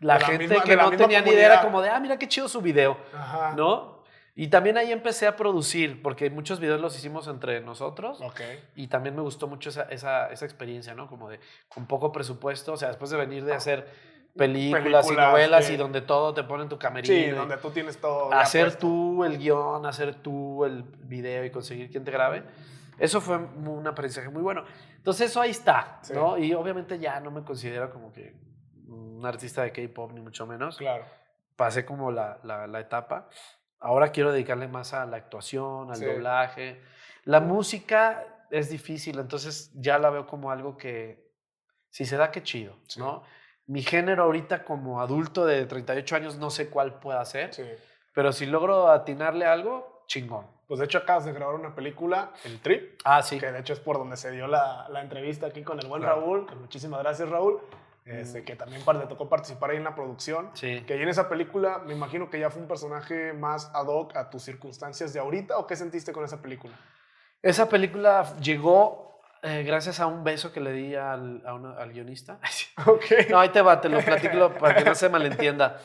La 0.00 0.18
De 0.18 0.24
gente 0.26 0.48
misma- 0.48 0.62
que 0.64 0.76
la 0.76 0.82
no 0.84 0.90
tenía 0.96 1.20
ni 1.22 1.30
idea 1.30 1.46
era 1.46 1.60
como 1.62 1.80
de, 1.80 1.88
ah, 1.90 1.98
mira 2.00 2.18
qué 2.18 2.28
chido 2.28 2.48
su 2.48 2.60
video, 2.60 2.98
Ajá. 3.14 3.54
¿no? 3.56 4.02
Y 4.36 4.48
también 4.48 4.76
ahí 4.76 4.90
empecé 4.90 5.26
a 5.28 5.36
producir, 5.36 6.02
porque 6.02 6.28
muchos 6.28 6.58
videos 6.58 6.80
los 6.80 6.96
hicimos 6.96 7.28
entre 7.28 7.60
nosotros. 7.60 8.20
Ok. 8.20 8.40
Y 8.74 8.88
también 8.88 9.14
me 9.14 9.22
gustó 9.22 9.46
mucho 9.46 9.68
esa, 9.70 9.82
esa, 9.84 10.28
esa 10.32 10.44
experiencia, 10.44 10.92
¿no? 10.94 11.06
Como 11.08 11.30
de 11.30 11.38
con 11.68 11.86
poco 11.86 12.10
presupuesto, 12.10 12.72
o 12.72 12.76
sea, 12.76 12.88
después 12.88 13.10
de 13.12 13.16
venir 13.16 13.44
de 13.44 13.54
hacer 13.54 13.86
películas, 14.36 15.06
y 15.06 15.10
Películas, 15.10 15.30
novelas 15.30 15.64
sí. 15.66 15.74
y 15.74 15.76
donde 15.76 16.00
todo 16.00 16.34
te 16.34 16.42
ponen 16.42 16.68
tu 16.68 16.76
camerino. 16.78 17.14
Sí, 17.14 17.26
y 17.26 17.30
donde 17.30 17.56
tú 17.58 17.70
tienes 17.70 17.96
todo. 17.98 18.32
hacer 18.32 18.64
puesto. 18.64 18.80
tú 18.80 19.24
el 19.24 19.38
guion, 19.38 19.86
hacer 19.86 20.16
tú 20.16 20.64
el 20.64 20.82
video 20.82 21.44
y 21.44 21.50
conseguir 21.50 21.88
quien 21.88 22.02
te 22.04 22.10
grabe. 22.10 22.42
Eso 22.98 23.20
fue 23.20 23.36
un 23.36 23.86
aprendizaje 23.86 24.28
muy 24.30 24.42
bueno. 24.42 24.64
Entonces 24.96 25.30
eso 25.30 25.40
ahí 25.40 25.50
está, 25.50 26.00
Sí. 26.02 26.12
¿no? 26.12 26.36
Y 26.36 26.52
obviamente 26.54 26.98
ya 26.98 27.20
no 27.20 27.30
me 27.30 27.44
considero 27.44 27.90
como 27.92 28.12
que 28.12 28.34
un 28.94 29.24
artista 29.26 29.62
de 29.62 29.72
K-pop, 29.72 30.12
ni 30.12 30.20
mucho 30.20 30.46
menos. 30.46 30.76
Claro. 30.78 31.04
Pasé 31.56 31.84
como 31.84 32.10
la, 32.10 32.38
la, 32.42 32.66
la 32.66 32.80
etapa. 32.80 33.28
Ahora 33.80 34.10
quiero 34.12 34.32
dedicarle 34.32 34.66
más 34.68 34.94
a 34.94 35.04
la 35.06 35.16
actuación, 35.16 35.90
al 35.90 35.96
Sí. 35.96 36.04
doblaje. 36.04 36.80
La 37.24 37.40
música 37.40 38.46
es 38.50 38.70
difícil, 38.70 39.18
entonces 39.18 39.70
ya 39.74 39.98
la 39.98 40.10
veo 40.10 40.26
como 40.26 40.50
algo 40.50 40.76
que, 40.76 41.30
si 41.90 42.04
se 42.04 42.16
da, 42.16 42.30
qué 42.30 42.42
chido, 42.42 42.76
Sí. 42.86 43.00
¿no? 43.00 43.22
Mi 43.66 43.82
género 43.82 44.24
ahorita 44.24 44.64
como 44.64 45.00
adulto 45.00 45.46
de 45.46 45.64
38 45.66 46.16
años 46.16 46.36
no 46.38 46.50
sé 46.50 46.68
cuál 46.68 46.98
pueda 47.00 47.24
ser, 47.24 47.54
Sí. 47.54 47.64
pero 48.14 48.32
si 48.32 48.46
logro 48.46 48.88
atinarle 48.88 49.46
algo, 49.46 50.04
chingón. 50.06 50.46
Pues 50.66 50.80
de 50.80 50.86
hecho 50.86 50.98
acabas 50.98 51.24
de 51.24 51.32
grabar 51.32 51.54
una 51.54 51.74
película, 51.74 52.32
El 52.44 52.60
Trip, 52.60 53.00
Ah, 53.04 53.22
sí. 53.22 53.38
que 53.38 53.50
de 53.52 53.58
hecho 53.60 53.72
es 53.74 53.80
por 53.80 53.96
donde 53.98 54.16
se 54.16 54.30
dio 54.30 54.46
la, 54.46 54.86
la 54.90 55.00
entrevista 55.02 55.46
aquí 55.46 55.62
con 55.62 55.78
el 55.78 55.86
buen 55.86 56.02
Claro. 56.02 56.20
Raúl. 56.20 56.46
muchísimas 56.58 57.00
gracias, 57.00 57.28
Raúl. 57.28 57.60
Este, 58.04 58.42
Mm. 58.42 58.44
que 58.44 58.56
también 58.56 58.82
le 59.00 59.06
tocó 59.06 59.28
participar 59.30 59.70
ahí 59.70 59.78
en 59.78 59.84
la 59.84 59.94
producción. 59.94 60.50
Sí. 60.54 60.82
Que 60.86 60.92
ahí 60.94 61.02
en 61.02 61.08
esa 61.08 61.28
película 61.28 61.78
me 61.86 61.94
imagino 61.94 62.28
que 62.28 62.38
ya 62.38 62.50
fue 62.50 62.60
un 62.60 62.68
personaje 62.68 63.32
más 63.32 63.70
ad 63.74 63.86
hoc 63.86 64.14
a 64.16 64.28
tus 64.28 64.42
circunstancias 64.42 65.12
de 65.14 65.20
ahorita 65.20 65.56
o 65.56 65.66
qué 65.66 65.74
sentiste 65.74 66.12
con 66.12 66.22
esa 66.24 66.42
película. 66.42 66.74
Esa 67.40 67.68
película 67.68 68.36
llegó 68.40 69.13
eh, 69.44 69.62
gracias 69.62 70.00
a 70.00 70.06
un 70.06 70.24
beso 70.24 70.52
que 70.52 70.60
le 70.60 70.72
di 70.72 70.94
al, 70.94 71.42
a 71.46 71.54
una- 71.54 71.74
al 71.76 71.92
guionista. 71.92 72.38
Ok. 72.86 73.04
No, 73.30 73.38
ahí 73.38 73.50
te 73.50 73.62
va, 73.62 73.80
te 73.80 73.88
lo 73.88 74.00
platico 74.00 74.50
para 74.54 74.74
que 74.74 74.84
no 74.84 74.94
se 74.94 75.08
malentienda. 75.08 75.78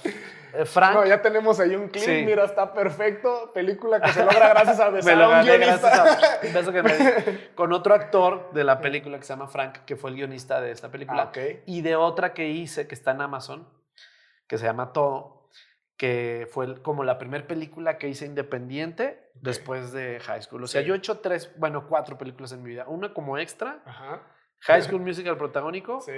Eh, 0.54 0.66
Frank, 0.66 0.96
No, 0.96 1.06
ya 1.06 1.22
tenemos 1.22 1.60
ahí 1.60 1.76
un 1.76 1.90
clip, 1.90 2.04
Sí. 2.04 2.24
mira, 2.26 2.44
está 2.46 2.74
perfecto. 2.74 3.52
Película 3.54 4.02
que 4.02 4.12
se 4.12 4.24
logra 4.26 4.50
gracias 4.50 4.80
a 4.80 4.86
me 4.90 4.96
besar 4.98 5.18
lo 5.18 5.26
a 5.26 5.40
un 5.40 5.46
guionista. 5.46 5.90
gracias 5.90 6.24
a 6.44 6.48
un 6.48 6.54
beso 6.54 6.72
que 6.72 6.82
me 6.84 6.98
di 6.98 7.04
con 7.56 7.72
otro 7.74 7.94
actor 7.94 8.52
de 8.54 8.64
la 8.64 8.80
película 8.82 9.18
que 9.20 9.24
se 9.26 9.34
llama 9.34 9.48
Frank, 9.48 9.80
que 9.86 9.96
fue 9.96 10.10
el 10.10 10.16
guionista 10.16 10.60
de 10.62 10.72
esta 10.72 10.90
película. 10.90 11.24
Ah, 11.24 11.30
ok. 11.30 11.38
Y 11.68 11.82
de 11.82 11.96
otra 11.96 12.34
que 12.34 12.48
hice, 12.48 12.88
que 12.88 12.96
está 12.96 13.12
en 13.12 13.22
Amazon, 13.22 13.68
que 14.48 14.58
se 14.58 14.66
llama 14.66 14.92
Todo, 14.94 15.39
que 16.00 16.48
fue 16.50 16.82
como 16.82 17.04
la 17.04 17.18
primera 17.18 17.46
película 17.46 17.98
que 17.98 18.08
hice 18.08 18.26
independiente 18.26 19.30
después 19.36 19.92
de 19.92 20.22
High 20.22 20.42
School. 20.44 20.64
O 20.64 20.68
sea, 20.68 20.82
Sí. 20.82 20.88
yo 20.88 20.94
he 20.94 20.98
hecho 20.98 21.20
tres, 21.20 21.54
bueno, 21.58 21.88
cuatro 21.90 22.18
películas 22.18 22.54
en 22.54 22.64
mi 22.64 22.70
vida. 22.70 22.86
Una 22.88 23.14
como 23.14 23.38
extra, 23.38 23.84
Ajá. 23.86 24.26
High 24.62 24.82
School 24.84 25.02
Musical 25.02 25.36
protagónico, 25.38 26.00
Sí. 26.00 26.14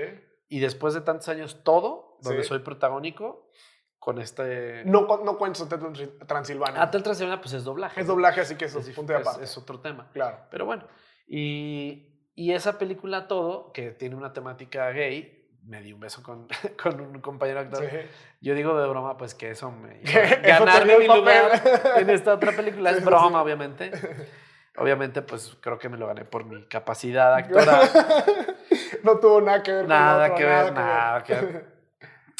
y 0.49 0.59
después 0.59 0.93
de 0.93 1.01
tantos 1.01 1.27
años 1.29 1.63
todo, 1.63 2.19
donde 2.21 2.43
Sí. 2.43 2.49
soy 2.49 2.59
protagónico, 2.59 3.49
con 3.97 4.19
este... 4.21 4.83
No, 4.85 5.01
no 5.23 5.37
cuento 5.39 5.63
Hotel 5.63 5.79
Transil- 5.79 6.27
Transilvania. 6.27 6.81
Atel 6.83 7.01
Transilvania, 7.01 7.41
pues 7.41 7.53
es 7.53 7.63
doblaje. 7.63 8.01
Es 8.01 8.05
¿no? 8.07 8.13
doblaje, 8.13 8.41
así 8.41 8.55
que 8.55 8.65
eso 8.65 8.79
Es, 8.79 8.87
es 8.87 8.95
punto 8.95 9.13
de 9.13 9.19
aparte. 9.19 9.43
es 9.43 9.57
otro 9.57 9.79
tema. 9.79 10.11
Claro. 10.11 10.45
Pero 10.51 10.65
bueno, 10.67 10.87
y, 11.27 12.29
y 12.35 12.51
esa 12.53 12.77
película 12.77 13.27
todo, 13.27 13.71
que 13.71 13.91
tiene 13.91 14.15
una 14.15 14.33
temática 14.33 14.89
gay, 14.91 15.40
me 15.65 15.81
di 15.81 15.93
un 15.93 15.99
beso 15.99 16.23
con, 16.23 16.47
con 16.81 16.99
un 16.99 17.19
compañero 17.21 17.59
actor. 17.59 17.87
Sí. 17.89 17.97
Yo 18.41 18.55
digo 18.55 18.79
de 18.79 18.87
broma, 18.87 19.17
pues 19.17 19.35
que 19.35 19.51
eso 19.51 19.71
me... 19.71 19.99
Ganarme 20.43 20.97
mi 20.97 21.07
lugar 21.07 21.61
en 21.97 22.09
esta 22.11 22.33
otra 22.33 22.51
película 22.51 22.91
es 22.91 23.03
broma, 23.03 23.39
sí. 23.39 23.43
obviamente. 23.43 23.91
Obviamente, 24.77 25.21
pues 25.21 25.57
creo 25.59 25.77
que 25.77 25.89
me 25.89 25.97
lo 25.97 26.07
gané 26.07 26.25
por 26.25 26.45
mi 26.45 26.65
capacidad 26.65 27.33
actoral. 27.35 27.89
no 29.03 29.19
tuvo 29.19 29.41
nada 29.41 29.61
que 29.61 29.71
ver 29.71 29.81
con 29.81 29.89
nada 29.89 30.25
otro, 30.25 30.37
que 30.37 30.45
ver, 30.45 30.73
nada 30.73 31.23
que 31.23 31.33
ver. 31.33 31.81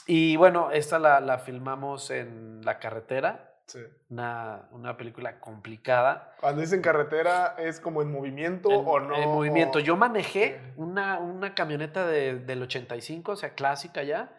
Y 0.08 0.36
bueno, 0.38 0.72
esta 0.72 0.98
la, 0.98 1.20
la 1.20 1.40
filmamos 1.40 2.10
en 2.10 2.62
la 2.64 2.80
carretera, 2.80 3.51
Sí. 3.72 3.80
una, 4.10 4.68
una 4.72 4.98
película 4.98 5.40
complicada. 5.40 6.36
Cuando 6.40 6.62
dicen 6.62 6.82
carretera, 6.82 7.56
¿es 7.58 7.80
como 7.80 8.02
en 8.02 8.12
movimiento 8.12 8.70
en, 8.72 8.84
o 8.86 9.00
no? 9.00 9.16
en 9.16 9.30
movimiento. 9.30 9.80
Yo 9.80 9.96
manejé 9.98 10.60
Sí. 10.64 10.74
una, 10.78 11.20
una 11.20 11.54
camioneta 11.56 12.06
de- 12.08 12.40
del 12.40 12.62
85, 12.64 13.32
o 13.32 13.36
sea, 13.36 13.54
clásica 13.54 14.04
ya, 14.04 14.38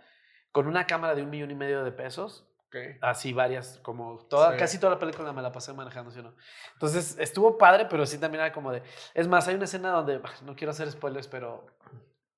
con 0.53 0.67
una 0.67 0.87
cámara 0.87 1.15
de 1.15 1.23
un 1.23 1.31
millón 1.31 1.51
y 1.51 1.55
medio 1.55 1.83
de 1.85 1.93
pesos. 1.93 2.47
Así 3.03 3.35
varias, 3.35 3.79
como 3.83 4.19
toda, 4.31 4.53
Sí. 4.53 4.59
casi 4.59 4.79
toda 4.81 4.95
la 4.95 4.99
película 4.99 5.31
me 5.35 5.43
la 5.43 5.53
pasé 5.53 5.75
manejando, 5.75 6.11
¿sí 6.11 6.21
o 6.21 6.23
no? 6.23 6.35
Entonces 6.73 7.17
estuvo 7.19 7.59
padre, 7.59 7.85
pero 7.91 8.07
sí 8.07 8.17
también 8.19 8.43
era 8.45 8.53
como 8.55 8.73
de... 8.73 8.83
Es 9.13 9.29
más, 9.29 9.47
hay 9.47 9.57
una 9.57 9.65
escena 9.65 9.91
donde, 9.91 10.23
no 10.43 10.57
quiero 10.57 10.71
hacer 10.71 10.91
spoilers, 10.91 11.29
pero 11.29 11.67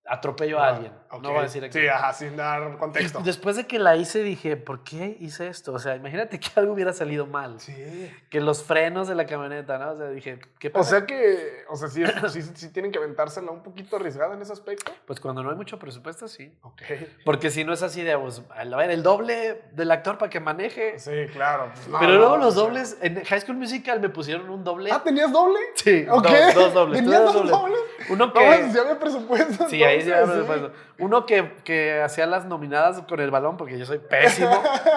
atropello 0.06 0.58
a 0.60 0.68
alguien. 0.68 0.92
Ok. 1.10 1.22
No 1.22 1.30
voy 1.30 1.38
a 1.38 1.42
decir 1.42 1.64
aquí. 1.64 1.78
Sí, 1.78 1.86
ajá, 1.88 2.12
sin 2.12 2.36
dar 2.36 2.76
contexto. 2.78 3.20
Después 3.20 3.56
de 3.56 3.66
que 3.66 3.78
la 3.78 3.96
hice 3.96 4.22
dije, 4.22 4.56
¿por 4.56 4.84
qué 4.84 5.16
hice 5.20 5.46
esto? 5.48 5.72
O 5.72 5.78
sea, 5.78 5.96
imagínate 5.96 6.38
que 6.38 6.48
algo 6.56 6.72
hubiera 6.74 6.92
salido 6.92 7.26
mal. 7.26 7.60
Sí. 7.60 8.12
Que 8.28 8.40
los 8.40 8.62
frenos 8.62 9.08
de 9.08 9.14
la 9.14 9.26
camioneta, 9.26 9.78
¿no? 9.78 9.92
O 9.92 9.96
sea, 9.96 10.08
dije, 10.08 10.38
¿qué 10.58 10.68
O 10.68 10.72
pasa? 10.72 10.90
sea 10.90 11.06
que, 11.06 11.64
o 11.70 11.76
sea, 11.76 11.88
sí, 11.88 12.02
sí, 12.30 12.42
sí 12.54 12.68
tienen 12.72 12.92
que 12.92 12.98
aventársela 12.98 13.50
un 13.50 13.62
poquito 13.62 13.96
arriesgada 13.96 14.34
en 14.34 14.42
ese 14.42 14.52
aspecto. 14.52 14.92
Pues 15.06 15.20
cuando 15.20 15.42
no 15.42 15.50
hay 15.50 15.56
mucho 15.56 15.78
presupuesto, 15.78 16.28
sí. 16.28 16.52
Ok. 16.62 16.82
Porque 17.24 17.50
si 17.50 17.64
no 17.64 17.72
es 17.72 17.82
así 17.82 18.02
de, 18.02 18.18
pues, 18.18 18.42
a 18.54 18.64
ver, 18.76 18.90
el 18.90 19.02
doble 19.02 19.62
del 19.72 19.90
actor 19.90 20.18
para 20.18 20.28
que 20.30 20.40
maneje. 20.40 20.98
Sí, 20.98 21.12
claro. 21.32 21.70
pues, 21.74 21.88
no, 21.88 21.98
Pero 21.98 22.12
no, 22.12 22.18
luego 22.18 22.36
no, 22.38 22.44
los 22.44 22.56
o 22.56 22.60
dobles, 22.62 22.98
en 23.00 23.24
High 23.24 23.40
School 23.40 23.56
Musical 23.56 24.00
me 24.00 24.08
pusieron 24.10 24.50
un 24.50 24.64
doble. 24.64 24.90
Ah, 24.92 25.02
¿tenías 25.02 25.32
doble? 25.32 25.58
Sí, 25.76 26.04
Ok. 26.10 26.26
dos, 26.26 26.54
dos 26.54 26.74
dobles. 26.74 27.00
¿Tenías 27.00 27.22
dos 27.22 27.34
dos 27.34 27.50
dobles? 27.50 27.78
Uno 28.10 28.26
No, 28.26 28.32
que... 28.32 28.40
pues, 28.40 28.72
si 28.72 28.78
había 28.78 28.98
presupuesto. 28.98 29.68
Sí, 29.68 29.82
ahí 29.94 30.02
sí 30.02 30.10
presupuesto. 30.10 30.72
Uno 30.98 31.26
que, 31.26 31.54
que 31.64 32.02
hacía 32.02 32.26
las 32.26 32.44
nominadas 32.44 33.00
con 33.02 33.20
el 33.20 33.30
balón, 33.30 33.56
porque 33.56 33.78
yo 33.78 33.84
soy 33.86 33.98
pésimo. 33.98 34.50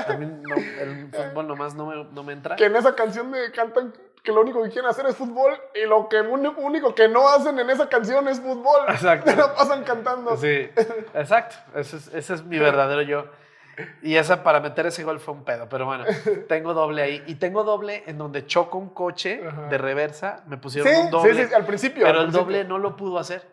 A 0.08 0.14
mí 0.14 0.26
no- 0.26 0.56
el 0.56 1.10
fútbol 1.12 1.48
nomás 1.48 1.76
no 1.76 1.86
me, 1.88 2.04
no 2.12 2.24
me 2.24 2.34
entra. 2.34 2.56
Que 2.56 2.66
en 2.66 2.76
esa 2.76 2.96
canción 2.96 3.32
de 3.32 3.52
cantan 3.52 3.94
que 4.24 4.32
lo 4.34 4.42
único 4.42 4.62
que 4.62 4.70
quieren 4.70 4.90
hacer 4.90 5.06
es 5.06 5.16
fútbol 5.16 5.54
y 5.74 5.88
lo 5.88 6.10
que 6.10 6.20
único 6.20 6.94
que 6.94 7.08
no 7.08 7.30
hacen 7.30 7.58
en 7.60 7.70
esa 7.70 7.88
canción 7.88 8.28
es 8.28 8.42
fútbol. 8.42 8.82
Exacto. 8.90 9.32
Se 9.32 9.38
la 9.38 9.54
pasan 9.56 9.84
cantando. 9.84 10.36
Sí, 10.36 10.70
exacto. 11.14 11.56
Ese 11.76 11.96
es, 11.98 12.08
ese 12.14 12.34
es 12.34 12.44
mi 12.44 12.60
verdadero 12.60 13.02
yo. 13.04 13.26
Y 14.02 14.16
esa 14.16 14.42
para 14.44 14.60
meter 14.60 14.88
ese 14.88 15.04
gol 15.04 15.20
fue 15.20 15.36
un 15.36 15.44
pedo, 15.46 15.70
pero 15.70 15.86
bueno, 15.86 16.04
tengo 16.48 16.74
doble 16.74 17.04
ahí. 17.04 17.24
Y 17.28 17.36
tengo 17.36 17.64
doble 17.64 18.04
en 18.08 18.18
donde 18.18 18.46
choco 18.48 18.80
un 18.80 18.90
coche 18.90 19.42
Ajá. 19.48 19.68
de 19.68 19.78
reversa, 19.78 20.44
me 20.48 20.58
pusieron 20.58 20.92
Sí, 20.92 21.00
un 21.00 21.12
doble, 21.12 21.34
sí, 21.36 21.46
sí, 21.48 21.54
al 21.54 21.64
principio. 21.66 22.04
pero 22.04 22.20
al 22.20 22.26
el 22.26 22.32
principio. 22.32 22.46
doble 22.46 22.64
no 22.66 22.80
lo 22.80 22.96
pudo 22.98 23.20
hacer. 23.20 23.46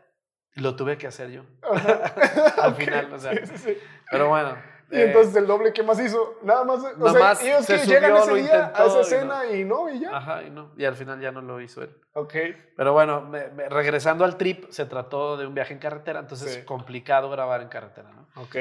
Lo 0.56 0.76
tuve 0.76 0.96
que 0.98 1.06
hacer 1.06 1.30
yo. 1.30 1.42
Al 2.62 2.74
final, 2.74 3.12
o 3.12 3.18
sea. 3.18 3.32
sí, 3.32 3.46
sí, 3.46 3.58
sí. 3.58 3.78
Pero 4.10 4.28
bueno. 4.28 4.56
Y 4.90 4.96
eh, 4.96 5.06
entonces 5.06 5.34
el 5.34 5.46
doble, 5.46 5.72
¿qué 5.72 5.82
más 5.82 5.98
hizo? 5.98 6.38
Nada 6.42 6.62
más. 6.64 6.78
O 6.84 6.96
Nada 6.98 7.10
sea, 7.12 7.20
más 7.20 7.42
ellos 7.42 7.64
se 7.64 7.80
que 7.80 7.86
llegan 7.86 8.16
ese 8.16 8.34
día 8.34 8.72
a 8.74 8.84
esa 8.86 8.98
y 8.98 9.00
escena 9.00 9.46
y 9.46 9.64
no, 9.64 9.88
y 9.88 9.98
ya. 10.00 10.16
Ajá, 10.16 10.42
y 10.42 10.50
no. 10.50 10.70
Y 10.76 10.84
al 10.84 10.94
final 10.94 11.20
ya 11.20 11.32
no 11.32 11.40
lo 11.40 11.60
hizo 11.60 11.82
él. 11.82 11.90
Ok. 12.12 12.34
Pero 12.76 12.92
bueno, 12.92 13.22
me- 13.22 13.48
me- 13.48 13.68
regresando 13.68 14.24
al 14.24 14.36
trip, 14.36 14.70
se 14.70 14.84
trató 14.84 15.36
de 15.36 15.46
un 15.46 15.54
viaje 15.54 15.72
en 15.72 15.80
carretera, 15.80 16.20
entonces 16.20 16.52
Sí. 16.52 16.58
es 16.60 16.64
complicado 16.64 17.30
grabar 17.30 17.62
en 17.62 17.68
carretera, 17.68 18.10
¿no? 18.12 18.28
Ok. 18.42 18.54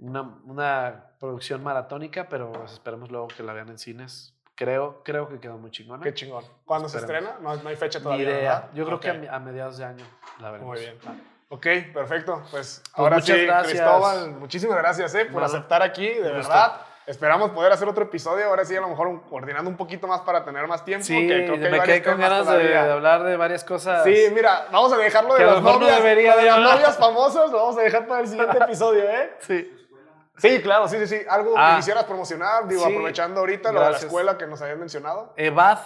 Una, 0.00 0.20
una 0.44 1.06
producción 1.18 1.62
maratónica, 1.64 2.28
pero 2.28 2.52
pues, 2.52 2.72
esperemos 2.74 3.10
luego 3.10 3.28
que 3.28 3.42
la 3.42 3.52
vean 3.54 3.70
en 3.70 3.78
cines. 3.78 4.36
Creo, 4.54 5.02
creo 5.02 5.28
que 5.30 5.40
quedó 5.40 5.56
muy 5.56 5.70
chingona. 5.70 6.02
Qué 6.04 6.12
chingón. 6.12 6.44
¿Cuándo 6.66 6.88
se 6.90 6.98
estrena? 6.98 7.38
No, 7.40 7.56
no 7.56 7.68
hay 7.70 7.76
fecha 7.76 7.98
Ni 7.98 8.02
todavía. 8.04 8.24
idea. 8.28 8.36
¿verdad? 8.36 8.70
Yo 8.74 8.84
creo 8.84 9.00
que 9.00 9.28
a 9.28 9.38
mediados 9.40 9.78
de 9.78 9.84
año 9.86 10.04
la 10.38 10.50
veremos. 10.50 10.72
Muy 10.76 10.80
bien. 10.84 10.98
Ok, 11.52 11.66
perfecto. 11.92 12.36
Pues, 12.50 12.80
Pues 12.80 12.82
ahora 12.94 13.20
sí, 13.20 13.32
gracias. 13.44 13.72
Cristóbal, 13.72 14.30
muchísimas 14.32 14.78
gracias 14.78 15.14
eh, 15.16 15.24
por 15.26 15.42
aceptar 15.42 15.82
aquí, 15.82 16.06
de 16.08 16.14
gusto. 16.32 16.32
verdad. 16.48 16.80
Esperamos 17.06 17.50
poder 17.50 17.72
hacer 17.72 17.88
otro 17.88 18.04
episodio, 18.04 18.46
ahora 18.46 18.64
sí, 18.64 18.76
a 18.76 18.80
lo 18.80 18.88
mejor 18.88 19.08
un- 19.08 19.18
coordinando 19.18 19.68
un 19.68 19.76
poquito 19.76 20.06
más 20.06 20.20
para 20.20 20.44
tener 20.44 20.64
más 20.68 20.84
tiempo. 20.84 21.04
Sí, 21.04 21.26
que 21.26 21.44
creo 21.46 21.58
que 21.58 21.68
me 21.68 21.80
quedé 21.82 22.02
con 22.04 22.20
ganas 22.20 22.46
de, 22.46 22.78
hablar 22.78 23.24
de 23.24 23.36
varias 23.36 23.64
cosas. 23.64 24.04
Sí, 24.04 24.26
mira, 24.32 24.66
vamos 24.70 24.92
a 24.92 24.96
dejarlo 24.96 25.34
de 25.34 25.44
las 25.44 25.60
no 25.60 25.72
novias, 25.72 25.96
debería 25.96 26.32
lo 26.32 26.36
de 26.38 26.44
las 26.46 26.54
hablar. 26.54 26.74
novias 26.74 26.96
famosas, 26.98 27.50
lo 27.50 27.56
vamos 27.58 27.78
a 27.78 27.80
dejar 27.82 28.06
para 28.06 28.20
el 28.20 28.28
siguiente 28.28 28.58
episodio, 28.62 29.02
¿eh? 29.10 29.34
Sí. 29.40 29.76
Sí, 30.36 30.62
claro, 30.62 30.86
sí, 30.86 30.98
sí, 31.00 31.06
sí. 31.08 31.20
Algo 31.28 31.52
Ah. 31.56 31.70
que 31.72 31.76
quisieras 31.78 32.04
promocionar, 32.04 32.68
digo, 32.68 32.84
Sí, 32.84 32.92
aprovechando 32.92 33.40
ahorita 33.40 33.72
lo 33.72 33.82
de 33.82 33.90
la 33.90 33.96
escuela 33.96 34.38
que 34.38 34.46
nos 34.46 34.62
habían 34.62 34.78
mencionado. 34.78 35.34
EVAD. 35.36 35.78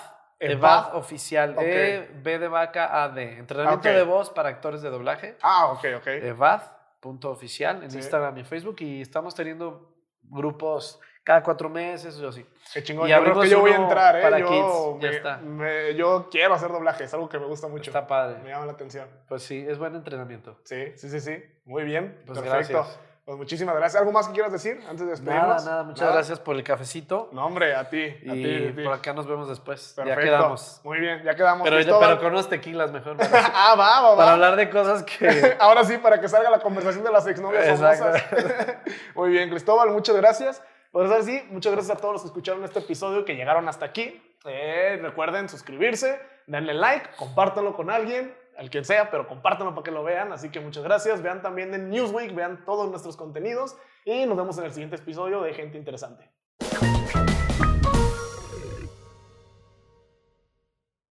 EVAD. 0.53 0.89
EVAD 0.89 0.95
oficial. 0.97 1.51
Ok. 1.57 1.63
E, 1.65 2.11
B 2.23 2.39
de 2.39 2.49
vaca, 2.49 3.03
A 3.05 3.09
de. 3.09 3.39
Entrenamiento 3.39 3.89
de 3.89 4.03
voz 4.03 4.31
para 4.31 4.49
actores 4.49 4.83
de 4.83 4.91
doblaje. 4.91 5.37
Ah, 5.43 5.67
ok, 5.73 5.85
ok. 5.99 6.07
EVAD.oficial 6.07 7.83
en 7.83 7.91
Sí. 7.91 7.99
Instagram 7.99 8.39
y 8.39 8.45
Facebook. 8.45 8.77
Y 8.81 9.01
estamos 9.03 9.35
teniendo 9.35 9.93
grupos 10.23 11.01
cada 11.23 11.43
cuatro 11.43 11.69
meses 11.71 12.21
o 12.21 12.29
así. 12.29 12.45
Qué 12.73 12.83
chingón. 12.83 13.09
Y 13.09 13.11
Yo 13.11 13.23
creo 13.23 13.41
que 13.41 13.49
yo 13.49 13.61
voy 13.61 13.71
a 13.73 13.77
entrar, 13.77 14.17
¿eh? 14.19 14.23
para 14.23 14.39
yo, 14.39 14.99
kids, 14.99 15.03
ya 15.03 15.11
está. 15.17 15.37
me- 15.39 15.95
yo 15.95 16.29
quiero 16.31 16.53
hacer 16.55 16.71
doblaje, 16.71 17.05
es 17.05 17.15
algo 17.15 17.29
que 17.29 17.39
me 17.39 17.47
gusta 17.47 17.67
mucho. 17.69 17.91
Está 17.91 18.07
padre. 18.07 18.39
Me 18.43 18.51
llama 18.51 18.67
la 18.67 18.73
atención. 18.73 19.09
Pues 19.29 19.43
sí, 19.43 19.65
es 19.67 19.79
buen 19.79 19.95
entrenamiento. 19.95 20.59
Sí, 20.65 20.93
sí, 20.97 21.09
sí, 21.09 21.21
sí. 21.21 21.43
Muy 21.65 21.85
bien. 21.85 22.21
Pues 22.27 22.39
Perfecto. 22.39 22.73
gracias. 22.75 23.01
Pues 23.25 23.39
muchísimas 23.39 23.75
gracias. 23.75 23.99
¿Algo 24.01 24.13
más 24.13 24.27
que 24.29 24.35
quieras 24.35 24.53
decir 24.53 24.79
antes 24.87 25.01
de 25.01 25.07
despedirnos? 25.13 25.65
Nada, 25.65 25.65
nada. 25.65 25.83
Muchas 25.85 26.13
gracias 26.13 26.39
por 26.41 26.57
el 26.57 26.63
cafecito. 26.63 27.31
No, 27.33 27.47
hombre, 27.47 27.75
a 27.75 27.89
ti. 27.89 28.03
A 28.03 28.35
Y 28.35 28.43
ti, 28.43 28.67
a 28.69 28.77
ti. 28.77 28.83
por 28.85 28.93
acá 28.93 29.15
nos 29.15 29.27
vemos 29.27 29.49
después. 29.49 29.95
Perfecto. 29.97 30.21
Ya 30.21 30.25
quedamos. 30.27 30.81
Muy 30.85 31.01
bien, 31.01 31.23
ya 31.25 31.35
quedamos. 31.35 31.65
Pero, 31.65 31.77
Cristóbal. 31.77 32.09
pero 32.11 32.21
con 32.21 32.33
unos 32.33 32.49
tequilas 32.51 32.93
mejor. 32.93 33.17
Ah, 33.23 33.75
va, 33.79 34.03
va, 34.03 34.11
va. 34.11 34.17
para 34.17 34.33
hablar 34.33 34.57
de 34.57 34.69
cosas 34.69 35.03
que. 35.19 35.57
Ahora 35.59 35.85
sí, 35.85 35.97
para 35.97 36.21
que 36.21 36.29
salga 36.29 36.51
la 36.51 36.59
conversación 36.61 37.03
de 37.03 37.11
las 37.13 37.27
exnovias 37.27 37.67
famosas. 37.81 38.23
Muy 39.15 39.31
bien, 39.31 39.49
Cristóbal, 39.49 39.89
muchas 39.91 40.17
gracias. 40.17 40.63
Pues 40.93 41.11
ahora 41.11 41.23
sí, 41.23 41.43
muchas 41.51 41.73
gracias 41.73 41.97
a 41.97 42.01
todos 42.01 42.13
los 42.13 42.23
que 42.23 42.29
escucharon 42.29 42.63
este 42.63 42.81
episodio 42.81 43.25
que 43.25 43.35
llegaron 43.37 43.67
hasta 43.69 43.87
aquí. 43.87 44.23
Eh, 44.45 44.99
recuerden 45.01 45.49
suscribirse, 45.49 46.21
darle 46.47 46.75
like, 46.75 47.09
compártanlo 47.17 47.75
con 47.75 47.91
alguien, 47.91 48.35
al 48.57 48.71
quien 48.71 48.85
sea, 48.85 49.11
pero 49.11 49.27
compártanlo 49.27 49.75
para 49.75 49.85
que 49.85 49.91
lo 49.91 50.05
vean. 50.05 50.33
Así 50.33 50.51
que 50.51 50.61
muchas 50.61 50.85
gracias. 50.85 51.23
Vean 51.23 51.43
también 51.43 51.75
en 51.75 51.91
Newsweek, 51.91 52.35
vean 52.35 52.65
todos 52.65 52.91
nuestros 52.91 53.17
contenidos 53.17 53.77
y 54.05 54.27
nos 54.27 54.37
vemos 54.37 54.59
en 54.59 54.65
el 54.65 54.73
siguiente 54.73 54.97
episodio 54.97 55.43
de 55.43 55.55
Gente 55.55 55.79
Interesante. 55.79 56.31